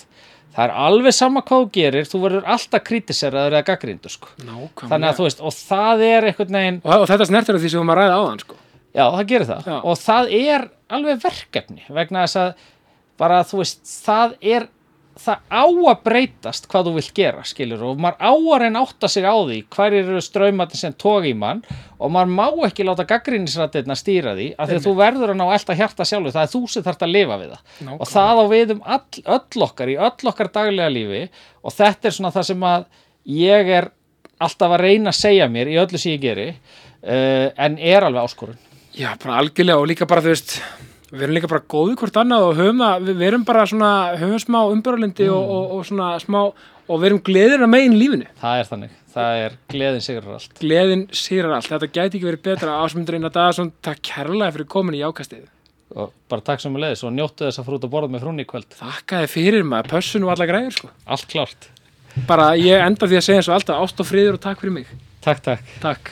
það 0.56 0.64
er 0.66 0.74
alveg 0.88 1.14
sama 1.14 1.44
hvað 1.46 1.62
þú 1.62 1.70
gerir 1.78 2.10
þú 2.10 2.22
verður 2.24 2.48
alltaf 2.56 2.84
kritiseraður 2.90 3.54
eða 3.60 3.68
gaggrindur 3.70 4.12
sko. 4.16 4.32
nákvæmlega. 4.42 4.90
þannig 4.90 5.12
að 5.12 5.20
þú 5.20 5.28
veist 5.28 5.44
og 5.46 5.54
það 5.60 6.04
er 6.08 6.28
einhvern 6.32 6.58
veginn 6.58 6.82
Og, 6.84 6.96
og 6.96 7.08
þetta 7.14 7.30
snertir 7.30 7.56
á 7.56 7.60
því 7.62 7.70
sem 7.70 7.80
við 7.84 7.88
maður 7.92 8.02
ræða 8.02 8.18
á 8.18 8.22
þann, 8.26 8.42
sko. 8.48 8.58
Já 8.96 9.06
það 9.08 9.26
gerir 9.32 9.50
það. 9.50 9.72
Já. 9.72 9.80
og 9.80 9.98
það 10.02 10.36
er 10.42 10.68
alveg 10.92 11.24
verkefni 11.24 11.88
vegna 11.90 12.28
þess 12.28 12.40
að 12.42 12.70
bara 13.22 13.42
þú 13.48 13.62
veist 13.62 13.82
það 14.06 14.38
er 14.42 14.70
það 15.22 15.42
á 15.52 15.64
að 15.68 16.02
breytast 16.06 16.68
hvað 16.72 16.88
þú 16.88 16.94
vilt 16.96 17.12
gera 17.16 17.44
skilur. 17.46 17.84
Og 17.92 18.00
maður 18.02 18.24
á 18.24 18.32
að 18.32 18.62
reyna 18.64 18.82
átta 18.86 19.10
sig 19.12 19.28
á 19.28 19.36
því 19.36 19.58
hver 19.76 19.96
eru 20.00 20.22
straumatinn 20.24 20.82
sem 20.82 20.96
tók 20.96 21.28
í 21.28 21.34
mann 21.38 21.62
og 22.00 22.14
maður 22.16 22.32
má 22.38 22.66
ekki 22.68 22.86
láta 22.88 23.06
gaggrinnisrættirna 23.10 23.98
stýra 24.00 24.34
því 24.38 24.48
af 24.56 24.70
því 24.72 24.80
að 24.80 24.88
þú 24.88 24.96
verður 25.02 25.34
að 25.34 25.40
ná 25.42 25.46
elta 25.58 25.78
hjarta 25.78 26.08
sjálfu 26.08 26.34
það 26.34 26.48
er 26.48 26.54
þú 26.56 26.62
sem 26.74 26.86
þarft 26.88 27.06
að 27.06 27.14
lifa 27.18 27.40
við 27.42 27.54
það. 27.54 27.64
Nákvæmlega. 27.68 28.00
og 28.00 28.12
það 28.16 28.42
á 28.42 28.46
við 28.56 28.76
um 28.76 28.84
all, 28.96 29.24
öll 29.38 29.68
okkar 29.68 29.92
í 29.92 29.98
öll 30.10 30.32
okkar 30.34 30.52
daglega 30.56 30.96
lífi. 30.96 31.24
Og 31.62 31.76
þetta 31.76 32.10
er 32.10 32.18
svona 32.18 32.34
það 32.38 32.50
sem 32.54 32.68
að 32.72 32.88
ég 33.38 33.74
er 33.78 33.92
alltaf 34.42 34.74
að 34.74 34.86
reyna 34.88 35.12
að 35.12 35.20
segja 35.20 35.52
mér 35.52 35.70
í 35.70 35.80
öllu 35.82 36.02
sem 36.02 36.16
ég 36.16 36.24
geri 36.24 36.50
uh, 36.52 37.48
en 37.52 37.78
er 37.78 38.08
alveg 38.08 38.26
áskorun 38.26 38.60
Já, 38.98 39.14
bara 39.24 39.38
algjörlega 39.42 39.80
og 39.80 39.88
líka 39.88 40.08
bara, 40.10 40.22
þú 40.26 40.34
veist, 40.34 40.58
við 41.12 41.24
erum 41.26 41.36
líka 41.38 41.50
bara 41.52 41.64
góði 41.72 41.96
hvort 42.00 42.18
annað 42.20 42.48
og 42.50 42.58
höfum 42.60 42.82
það, 42.84 43.06
við, 43.08 43.16
við 43.22 43.28
erum 43.30 43.46
bara 43.48 43.64
svona, 43.70 43.92
höfum 44.20 44.42
smá 44.44 44.60
umbörlindi 44.74 45.30
og, 45.32 45.54
og, 45.56 45.72
og 45.78 45.86
svona 45.88 46.10
smá, 46.24 46.42
og 46.92 47.00
við 47.00 47.08
erum 47.12 47.22
gleðir 47.30 47.64
að 47.64 47.72
megin 47.72 47.96
lífinu. 48.00 48.28
það 48.42 48.60
er 48.64 48.70
þannig, 48.74 48.98
það 49.16 49.40
er 49.46 49.56
gleðin 49.72 50.06
sigur 50.08 50.28
allt 50.36 50.60
Gleðin 50.60 51.06
sýrar 51.16 51.56
allt, 51.56 51.72
þetta 51.72 51.90
gæti 51.96 52.20
ekki 52.20 52.28
verið 52.28 52.44
betra 52.50 52.78
ásmundur 52.84 53.18
eina 53.20 53.32
dag, 53.32 53.56
svona, 53.56 53.76
takk 53.88 54.04
kærlega 54.12 54.56
fyrir 54.58 54.70
komin 54.76 55.00
í 55.00 55.04
jákastið. 55.06 55.48
og 55.96 56.12
bara 56.32 56.46
takk 56.52 56.64
sem 56.64 56.76
að 56.76 56.84
leiðis 56.86 57.04
og 57.08 57.16
njóttu 57.16 57.48
þess 57.48 57.60
að 57.64 57.68
fara 57.70 57.80
út 57.80 57.88
að 57.88 57.94
borða 57.96 58.12
með 58.12 58.24
frúnni 58.28 58.44
í 58.46 58.52
kvöld 58.52 58.76
Þakka 58.80 59.24
þið 59.24 59.34
fyrir 59.40 59.66
maður, 59.68 59.92
pössun 59.96 60.24
og 60.28 60.36
alla 60.36 60.48
græður, 60.52 60.76
sko. 60.78 60.92
allt 61.08 61.28
klárt, 61.32 61.70
Bara 62.28 62.52
ég 62.60 62.84
enda 62.84 63.08
því 63.08 63.20
að 63.22 63.24
segja 63.28 63.40
eins 63.40 63.48
og 63.52 63.56
alltaf 63.56 63.84
ást 63.86 64.00
og 64.04 64.08
friður 64.08 64.36
og 64.36 64.44
takk 64.44 64.60
fyrir 64.60 64.76
mig. 64.82 64.88
takk 65.24 65.40
takk 65.48 65.78
Takk. 65.84 66.12